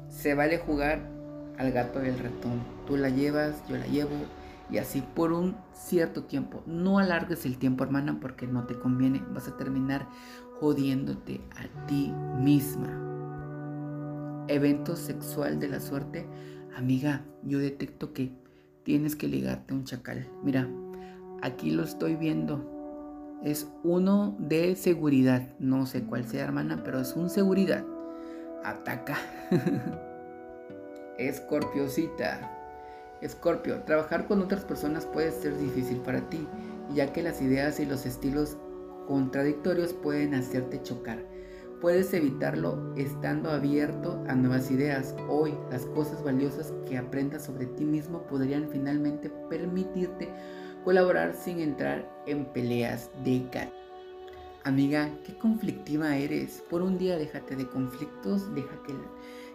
se 0.07 0.33
vale 0.33 0.57
jugar 0.57 1.09
al 1.57 1.71
gato 1.71 2.03
y 2.03 2.09
al 2.09 2.19
ratón. 2.19 2.61
Tú 2.87 2.97
la 2.97 3.09
llevas, 3.09 3.63
yo 3.69 3.77
la 3.77 3.87
llevo, 3.87 4.15
y 4.69 4.77
así 4.77 5.03
por 5.15 5.31
un 5.33 5.55
cierto 5.73 6.23
tiempo. 6.23 6.63
No 6.65 6.99
alargues 6.99 7.45
el 7.45 7.57
tiempo, 7.57 7.83
hermana, 7.83 8.19
porque 8.19 8.47
no 8.47 8.65
te 8.65 8.77
conviene. 8.77 9.21
Vas 9.33 9.47
a 9.47 9.57
terminar 9.57 10.07
jodiéndote 10.59 11.41
a 11.55 11.87
ti 11.87 12.11
misma 12.39 13.11
evento 14.47 14.95
sexual 14.95 15.59
de 15.59 15.69
la 15.69 15.79
suerte, 15.79 16.25
amiga, 16.75 17.25
yo 17.43 17.59
detecto 17.59 18.13
que 18.13 18.31
tienes 18.83 19.15
que 19.15 19.27
ligarte 19.27 19.73
a 19.73 19.77
un 19.77 19.83
chacal. 19.83 20.27
Mira, 20.43 20.67
aquí 21.41 21.71
lo 21.71 21.83
estoy 21.83 22.15
viendo. 22.15 22.67
Es 23.43 23.67
uno 23.83 24.35
de 24.39 24.75
seguridad. 24.75 25.49
No 25.59 25.85
sé 25.85 26.03
cuál 26.03 26.25
sea, 26.25 26.43
hermana, 26.43 26.81
pero 26.83 26.99
es 26.99 27.15
un 27.15 27.29
seguridad. 27.29 27.85
Ataca. 28.63 29.17
Escorpiosita. 31.17 32.57
Escorpio, 33.21 33.83
trabajar 33.83 34.27
con 34.27 34.41
otras 34.41 34.63
personas 34.63 35.05
puede 35.05 35.31
ser 35.31 35.57
difícil 35.59 35.97
para 35.97 36.27
ti, 36.29 36.47
ya 36.93 37.13
que 37.13 37.21
las 37.21 37.39
ideas 37.41 37.79
y 37.79 37.85
los 37.85 38.07
estilos 38.07 38.57
contradictorios 39.07 39.93
pueden 39.93 40.33
hacerte 40.33 40.81
chocar. 40.81 41.19
Puedes 41.81 42.13
evitarlo 42.13 42.93
estando 42.95 43.49
abierto 43.49 44.23
a 44.27 44.35
nuevas 44.35 44.69
ideas. 44.69 45.15
Hoy 45.27 45.55
las 45.71 45.87
cosas 45.87 46.23
valiosas 46.23 46.71
que 46.87 46.95
aprendas 46.95 47.45
sobre 47.45 47.65
ti 47.65 47.85
mismo 47.85 48.21
podrían 48.27 48.69
finalmente 48.69 49.31
permitirte 49.49 50.29
colaborar 50.83 51.33
sin 51.33 51.59
entrar 51.59 52.07
en 52.27 52.45
peleas 52.45 53.09
de 53.23 53.47
gato. 53.51 53.73
Amiga, 54.63 55.09
qué 55.25 55.35
conflictiva 55.39 56.15
eres. 56.17 56.63
Por 56.69 56.83
un 56.83 56.99
día 56.99 57.17
déjate 57.17 57.55
de 57.55 57.67
conflictos, 57.67 58.53
deja 58.53 58.79
que 58.85 58.93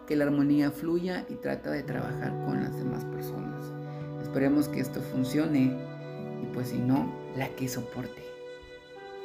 que 0.08 0.16
la 0.16 0.24
armonía 0.24 0.72
fluya 0.72 1.24
y 1.28 1.34
trata 1.34 1.70
de 1.70 1.82
trabajar 1.84 2.30
con 2.44 2.62
las 2.62 2.76
demás 2.76 3.04
personas. 3.04 3.72
Esperemos 4.20 4.68
que 4.68 4.80
esto 4.80 5.00
funcione 5.00 5.76
y 6.42 6.46
pues 6.54 6.68
si 6.68 6.78
no, 6.78 7.12
la 7.36 7.48
que 7.50 7.68
soporte. 7.68 8.24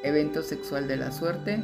Evento 0.03 0.41
sexual 0.41 0.87
de 0.87 0.97
la 0.97 1.11
suerte, 1.11 1.63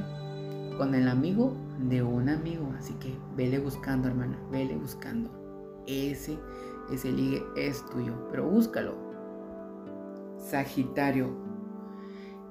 con 0.78 0.96
el 0.96 1.08
amigo 1.08 1.54
de 1.80 2.04
un 2.04 2.30
amigo. 2.30 2.72
Así 2.78 2.94
que 2.96 3.18
vele 3.36 3.60
buscando, 3.60 4.08
hermana, 4.08 4.38
vele 4.52 4.76
buscando. 4.76 5.30
Ese, 5.88 6.38
ese 6.92 7.12
ligue 7.12 7.44
es 7.56 7.86
tuyo, 7.90 8.14
pero 8.30 8.50
búscalo. 8.50 8.96
Sagitario. 10.38 11.48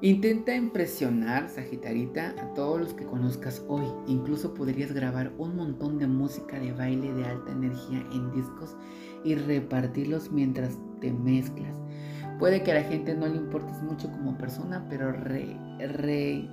Intenta 0.03 0.55
impresionar, 0.55 1.48
Sagitarita, 1.48 2.35
a 2.39 2.53
todos 2.53 2.81
los 2.81 2.93
que 2.93 3.07
conozcas 3.07 3.65
hoy. 3.66 3.86
Incluso 4.07 4.53
podrías 4.53 4.93
grabar 4.93 5.32
un 5.39 5.57
montón 5.57 5.98
de 5.98 6.07
música 6.07 6.59
de 6.59 6.73
baile 6.73 7.12
de 7.15 7.24
alta 7.24 7.53
energía 7.53 8.05
en 8.12 8.31
discos 8.32 8.77
y 9.24 9.36
repartirlos 9.36 10.31
mientras 10.31 10.78
te 11.01 11.12
mezclas. 11.12 11.81
Puede 12.39 12.62
que 12.62 12.73
a 12.73 12.74
la 12.74 12.82
gente 12.82 13.15
no 13.15 13.27
le 13.27 13.36
importes 13.36 13.82
mucho 13.82 14.11
como 14.11 14.36
persona, 14.36 14.86
pero 14.90 15.12
re, 15.12 15.59
re 15.78 16.47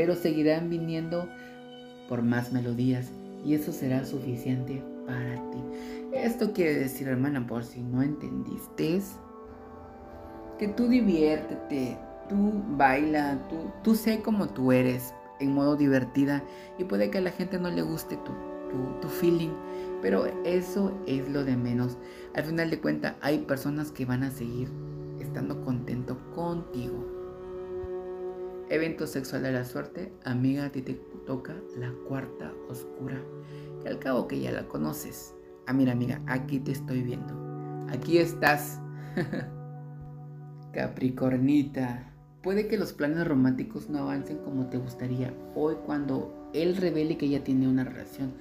pero 0.00 0.14
seguirán 0.14 0.70
viniendo 0.70 1.28
por 2.08 2.22
más 2.22 2.52
melodías 2.52 3.10
y 3.44 3.52
eso 3.52 3.70
será 3.70 4.02
suficiente 4.06 4.82
para 5.06 5.34
ti. 5.50 5.58
Esto 6.14 6.54
quiere 6.54 6.74
decir, 6.74 7.06
hermana, 7.06 7.46
por 7.46 7.64
si 7.64 7.82
no 7.82 8.02
entendiste, 8.02 9.02
que 10.58 10.68
tú 10.68 10.88
diviértete, 10.88 11.98
tú 12.30 12.62
baila, 12.78 13.46
tú, 13.50 13.56
tú 13.84 13.94
sé 13.94 14.22
como 14.22 14.48
tú 14.48 14.72
eres, 14.72 15.12
en 15.38 15.52
modo 15.52 15.76
divertida, 15.76 16.42
y 16.78 16.84
puede 16.84 17.10
que 17.10 17.18
a 17.18 17.20
la 17.20 17.32
gente 17.32 17.58
no 17.58 17.68
le 17.68 17.82
guste 17.82 18.16
tu, 18.16 18.32
tu, 18.70 19.00
tu 19.02 19.08
feeling, 19.08 19.52
pero 20.00 20.24
eso 20.46 20.98
es 21.06 21.28
lo 21.28 21.44
de 21.44 21.58
menos. 21.58 21.98
Al 22.34 22.44
final 22.44 22.70
de 22.70 22.80
cuentas, 22.80 23.16
hay 23.20 23.40
personas 23.40 23.92
que 23.92 24.06
van 24.06 24.22
a 24.22 24.30
seguir 24.30 24.70
estando 25.20 25.62
contento 25.62 26.16
contigo. 26.34 26.89
Evento 28.70 29.08
sexual 29.08 29.42
de 29.42 29.50
la 29.50 29.64
suerte, 29.64 30.12
amiga, 30.24 30.66
a 30.66 30.70
ti 30.70 30.80
te 30.80 30.94
toca 31.26 31.56
la 31.76 31.92
cuarta 32.06 32.52
oscura, 32.68 33.20
que 33.82 33.88
al 33.88 33.98
cabo 33.98 34.28
que 34.28 34.38
ya 34.38 34.52
la 34.52 34.68
conoces. 34.68 35.34
Ah, 35.66 35.72
mira, 35.72 35.90
amiga, 35.90 36.20
aquí 36.28 36.60
te 36.60 36.70
estoy 36.70 37.02
viendo. 37.02 37.34
Aquí 37.88 38.18
estás. 38.18 38.80
Capricornita. 40.72 42.12
Puede 42.44 42.68
que 42.68 42.78
los 42.78 42.92
planes 42.92 43.26
románticos 43.26 43.90
no 43.90 43.98
avancen 43.98 44.38
como 44.38 44.68
te 44.68 44.78
gustaría 44.78 45.34
hoy 45.56 45.74
cuando 45.84 46.48
él 46.54 46.76
revele 46.76 47.18
que 47.18 47.28
ya 47.28 47.42
tiene 47.42 47.66
una 47.66 47.82
relación. 47.82 48.34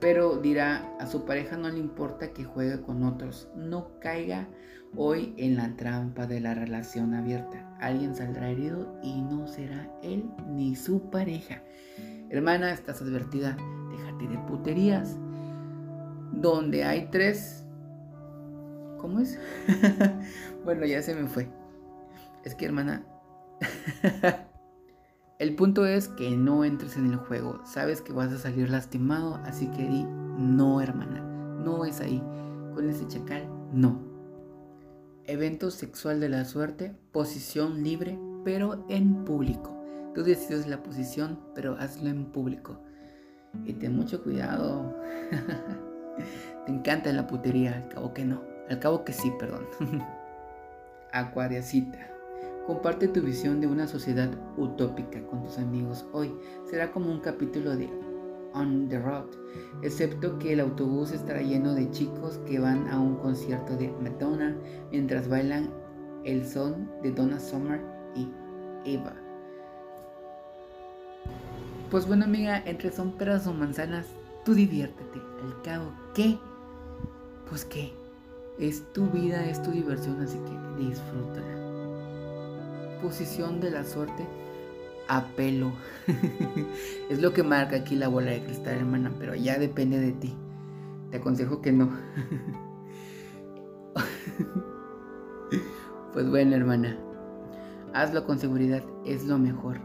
Pero 0.00 0.38
dirá, 0.38 0.96
a 0.98 1.06
su 1.06 1.26
pareja 1.26 1.58
no 1.58 1.68
le 1.68 1.78
importa 1.78 2.32
que 2.32 2.42
juegue 2.42 2.80
con 2.80 3.02
otros. 3.02 3.48
No 3.54 4.00
caiga 4.00 4.48
hoy 4.96 5.34
en 5.36 5.56
la 5.56 5.76
trampa 5.76 6.26
de 6.26 6.40
la 6.40 6.54
relación 6.54 7.12
abierta. 7.12 7.67
Alguien 7.80 8.14
saldrá 8.14 8.50
herido 8.50 8.98
y 9.02 9.20
no 9.22 9.46
será 9.46 9.88
él 10.02 10.30
ni 10.48 10.74
su 10.74 11.10
pareja. 11.10 11.62
Hermana, 12.28 12.72
estás 12.72 13.00
advertida, 13.00 13.56
déjate 13.90 14.28
de 14.28 14.38
puterías. 14.38 15.16
Donde 16.32 16.84
hay 16.84 17.08
tres... 17.10 17.64
¿Cómo 18.98 19.20
es? 19.20 19.38
bueno, 20.64 20.86
ya 20.86 21.02
se 21.02 21.14
me 21.14 21.28
fue. 21.28 21.48
Es 22.44 22.54
que 22.54 22.66
hermana... 22.66 23.04
el 25.38 25.54
punto 25.54 25.86
es 25.86 26.08
que 26.08 26.36
no 26.36 26.64
entres 26.64 26.96
en 26.96 27.06
el 27.06 27.16
juego. 27.16 27.60
Sabes 27.64 28.02
que 28.02 28.12
vas 28.12 28.32
a 28.32 28.38
salir 28.38 28.70
lastimado, 28.70 29.36
así 29.44 29.68
que 29.68 29.88
di 29.88 30.04
no, 30.04 30.80
hermana. 30.80 31.20
No 31.64 31.84
es 31.84 32.00
ahí. 32.00 32.20
Con 32.74 32.90
ese 32.90 33.06
chacal, 33.06 33.48
no 33.72 34.07
evento 35.28 35.70
sexual 35.70 36.20
de 36.20 36.30
la 36.30 36.44
suerte, 36.46 36.96
posición 37.12 37.84
libre, 37.84 38.18
pero 38.44 38.84
en 38.88 39.26
público. 39.26 39.76
Tú 40.14 40.24
decides 40.24 40.66
la 40.66 40.82
posición, 40.82 41.38
pero 41.54 41.76
hazlo 41.78 42.08
en 42.08 42.32
público. 42.32 42.80
Y 43.64 43.74
ten 43.74 43.94
mucho 43.94 44.22
cuidado. 44.22 44.98
Te 46.66 46.72
encanta 46.72 47.12
la 47.12 47.26
putería, 47.26 47.76
al 47.76 47.88
cabo 47.88 48.14
que 48.14 48.24
no. 48.24 48.42
Al 48.70 48.78
cabo 48.80 49.04
que 49.04 49.12
sí, 49.12 49.30
perdón. 49.38 49.66
Acuariacita. 51.12 52.10
Comparte 52.66 53.08
tu 53.08 53.20
visión 53.20 53.60
de 53.60 53.66
una 53.66 53.86
sociedad 53.86 54.30
utópica 54.56 55.20
con 55.26 55.44
tus 55.44 55.58
amigos 55.58 56.06
hoy. 56.12 56.34
Será 56.70 56.90
como 56.90 57.12
un 57.12 57.20
capítulo 57.20 57.76
de 57.76 57.88
On 58.54 58.88
the 58.88 58.98
Road, 58.98 59.26
excepto 59.82 60.38
que 60.38 60.54
el 60.54 60.60
autobús 60.60 61.12
estará 61.12 61.42
lleno 61.42 61.74
de 61.74 61.90
chicos 61.90 62.38
que 62.46 62.58
van 62.58 62.88
a 62.88 62.98
un 62.98 63.16
concierto 63.16 63.76
de 63.76 63.92
Madonna 64.02 64.56
mientras 64.90 65.28
bailan 65.28 65.70
el 66.24 66.46
son 66.46 66.90
de 67.02 67.12
Donna 67.12 67.38
Summer 67.38 67.80
y 68.14 68.28
Eva. 68.84 69.14
Pues 71.90 72.06
bueno 72.06 72.24
amiga, 72.24 72.62
entre 72.66 72.92
son 72.92 73.12
peras 73.12 73.46
o 73.46 73.54
manzanas, 73.54 74.06
tú 74.44 74.54
diviértete. 74.54 75.20
Al 75.42 75.62
cabo, 75.62 75.92
¿qué? 76.14 76.38
Pues 77.48 77.64
qué, 77.64 77.92
es 78.58 78.84
tu 78.92 79.06
vida, 79.06 79.46
es 79.46 79.62
tu 79.62 79.70
diversión, 79.70 80.20
así 80.20 80.36
que 80.38 80.84
disfrútala. 80.84 81.56
Posición 83.00 83.60
de 83.60 83.70
la 83.70 83.84
suerte, 83.84 84.26
apelo. 85.08 85.72
es 87.10 87.20
lo 87.20 87.32
que 87.32 87.42
marca 87.42 87.76
aquí 87.76 87.96
la 87.96 88.08
bola 88.08 88.30
de 88.30 88.44
cristal, 88.44 88.76
hermana, 88.76 89.12
pero 89.18 89.34
ya 89.34 89.58
depende 89.58 89.98
de 89.98 90.12
ti. 90.12 90.36
Te 91.10 91.16
aconsejo 91.16 91.60
que 91.60 91.72
no. 91.72 91.90
pues 96.12 96.28
bueno, 96.28 96.54
hermana, 96.54 96.98
hazlo 97.94 98.26
con 98.26 98.38
seguridad, 98.38 98.84
es 99.04 99.24
lo 99.24 99.38
mejor. 99.38 99.80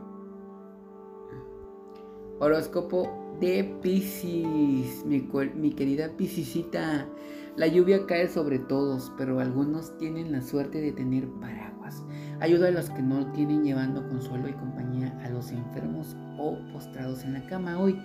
Horóscopo 2.39 3.37
de 3.39 3.63
Pisces, 3.81 5.05
mi, 5.05 5.27
mi 5.55 5.71
querida 5.71 6.09
Piscisita. 6.17 7.07
La 7.55 7.67
lluvia 7.67 8.07
cae 8.07 8.27
sobre 8.27 8.57
todos, 8.57 9.11
pero 9.15 9.39
algunos 9.39 9.95
tienen 9.99 10.31
la 10.31 10.41
suerte 10.41 10.81
de 10.81 10.91
tener 10.91 11.27
paraguas. 11.39 12.03
Ayuda 12.39 12.69
a 12.69 12.71
los 12.71 12.89
que 12.89 13.03
no 13.03 13.31
tienen 13.31 13.63
llevando 13.63 14.07
consuelo 14.09 14.49
y 14.49 14.53
compañía 14.53 15.15
a 15.23 15.29
los 15.29 15.51
enfermos 15.51 16.15
o 16.39 16.57
postrados 16.73 17.23
en 17.23 17.33
la 17.33 17.45
cama. 17.45 17.79
Hoy, 17.79 18.01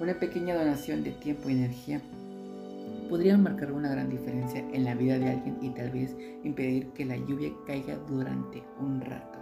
una 0.00 0.18
pequeña 0.18 0.54
donación 0.54 1.04
de 1.04 1.10
tiempo 1.10 1.50
y 1.50 1.52
energía 1.52 2.00
podría 3.10 3.36
marcar 3.36 3.70
una 3.72 3.90
gran 3.90 4.08
diferencia 4.08 4.60
en 4.72 4.84
la 4.84 4.94
vida 4.94 5.18
de 5.18 5.28
alguien 5.28 5.58
y 5.60 5.68
tal 5.74 5.90
vez 5.90 6.16
impedir 6.42 6.88
que 6.94 7.04
la 7.04 7.18
lluvia 7.18 7.52
caiga 7.66 7.98
durante 8.08 8.62
un 8.80 9.02
rato. 9.02 9.38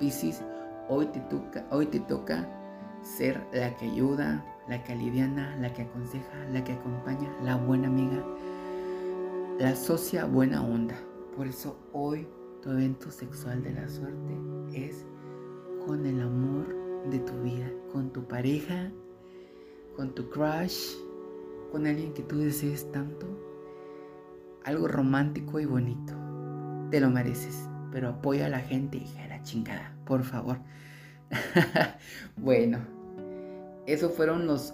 Piscis, 0.00 0.42
hoy 0.88 1.04
te 1.06 1.20
toca, 1.20 1.66
hoy 1.70 1.84
te 1.86 2.00
toca 2.00 2.48
ser 3.02 3.38
la 3.52 3.76
que 3.76 3.84
ayuda, 3.84 4.42
la 4.66 4.82
que 4.82 4.92
aliviana, 4.92 5.56
la 5.56 5.72
que 5.74 5.82
aconseja, 5.82 6.44
la 6.52 6.64
que 6.64 6.72
acompaña, 6.72 7.30
la 7.42 7.56
buena 7.56 7.88
amiga, 7.88 8.24
la 9.58 9.74
socia 9.74 10.24
buena 10.24 10.62
onda. 10.62 10.94
Por 11.36 11.48
eso 11.48 11.76
hoy 11.92 12.28
tu 12.62 12.70
evento 12.70 13.10
sexual 13.10 13.62
de 13.64 13.72
la 13.72 13.88
suerte 13.88 14.38
es 14.72 15.04
con 15.84 16.06
el 16.06 16.20
amor 16.20 16.76
de 17.10 17.18
tu 17.18 17.32
vida, 17.42 17.68
con 17.92 18.12
tu 18.12 18.22
pareja, 18.28 18.92
con 19.96 20.14
tu 20.14 20.30
crush, 20.30 20.94
con 21.72 21.86
alguien 21.86 22.14
que 22.14 22.22
tú 22.22 22.38
desees 22.38 22.90
tanto. 22.92 23.26
Algo 24.64 24.86
romántico 24.86 25.58
y 25.58 25.66
bonito. 25.66 26.12
Te 26.90 27.00
lo 27.00 27.10
mereces, 27.10 27.68
pero 27.90 28.10
apoya 28.10 28.46
a 28.46 28.50
la 28.50 28.60
gente, 28.60 28.98
hija 28.98 29.22
de 29.22 29.28
la 29.28 29.42
chingada, 29.42 29.96
por 30.04 30.22
favor. 30.22 30.58
bueno, 32.36 32.78
esos 33.86 34.12
fueron 34.12 34.46
los 34.46 34.72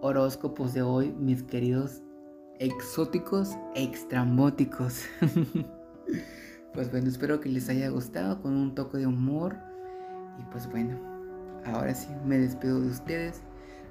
horóscopos 0.00 0.74
de 0.74 0.82
hoy, 0.82 1.12
mis 1.12 1.44
queridos 1.44 2.02
exóticos 2.58 3.56
e 3.74 3.82
extrambóticos. 3.84 5.04
pues 6.74 6.90
bueno, 6.90 7.08
espero 7.08 7.40
que 7.40 7.48
les 7.48 7.68
haya 7.68 7.88
gustado 7.88 8.42
con 8.42 8.54
un 8.54 8.74
toque 8.74 8.98
de 8.98 9.06
humor. 9.06 9.56
Y 10.38 10.44
pues 10.52 10.70
bueno, 10.70 10.98
ahora 11.64 11.94
sí 11.94 12.08
me 12.24 12.38
despido 12.38 12.80
de 12.80 12.88
ustedes. 12.88 13.42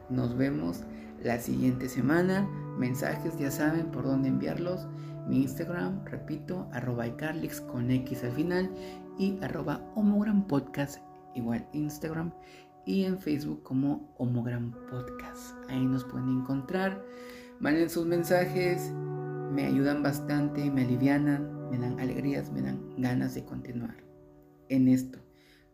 Nos 0.10 0.38
vemos 0.38 0.82
la 1.24 1.40
siguiente 1.40 1.90
semana. 1.90 2.48
Mensajes, 2.78 3.38
ya 3.38 3.52
saben 3.52 3.88
por 3.92 4.04
dónde 4.04 4.30
enviarlos. 4.30 4.88
Mi 5.28 5.42
Instagram, 5.42 6.06
repito, 6.06 6.68
arroba 6.72 7.08
icarlix 7.08 7.62
con 7.62 7.90
X 7.90 8.24
al 8.24 8.32
final 8.32 8.70
y 9.18 9.40
arroba 9.42 9.82
homogram 9.96 10.46
podcast 10.46 11.00
igual 11.36 11.68
Instagram 11.74 12.32
y 12.86 13.04
en 13.04 13.20
Facebook 13.20 13.64
como 13.64 14.14
Homogram 14.18 14.72
Podcast. 14.90 15.56
Ahí 15.70 15.86
nos 15.86 16.04
pueden 16.04 16.30
encontrar. 16.30 17.04
Manden 17.60 17.90
sus 17.90 18.06
mensajes, 18.06 18.92
me 19.52 19.66
ayudan 19.66 20.04
bastante, 20.04 20.70
me 20.70 20.84
alivianan, 20.84 21.70
me 21.70 21.78
dan 21.78 22.00
alegrías, 22.00 22.52
me 22.52 22.62
dan 22.62 22.94
ganas 22.98 23.34
de 23.34 23.46
continuar 23.46 23.96
en 24.70 24.88
esto. 24.88 25.20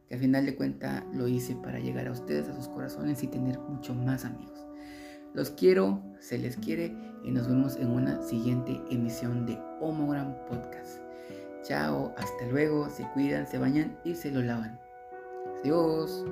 Que 0.07 0.15
al 0.15 0.19
final 0.19 0.45
de 0.45 0.55
cuentas 0.55 1.03
lo 1.13 1.27
hice 1.27 1.55
para 1.55 1.79
llegar 1.79 2.07
a 2.07 2.11
ustedes, 2.11 2.47
a 2.47 2.55
sus 2.55 2.67
corazones 2.67 3.23
y 3.23 3.27
tener 3.27 3.59
mucho 3.59 3.95
más 3.95 4.25
amigos. 4.25 4.59
Los 5.33 5.51
quiero, 5.51 6.03
se 6.19 6.37
les 6.37 6.57
quiere 6.57 6.93
y 7.23 7.31
nos 7.31 7.47
vemos 7.47 7.77
en 7.77 7.89
una 7.89 8.21
siguiente 8.21 8.81
emisión 8.89 9.45
de 9.45 9.57
Homogram 9.79 10.35
Podcast. 10.45 10.99
Chao, 11.63 12.13
hasta 12.17 12.47
luego, 12.47 12.89
se 12.89 13.03
cuidan, 13.13 13.47
se 13.47 13.57
bañan 13.57 13.97
y 14.03 14.15
se 14.15 14.31
lo 14.31 14.41
lavan. 14.41 14.79
Adiós. 15.59 16.25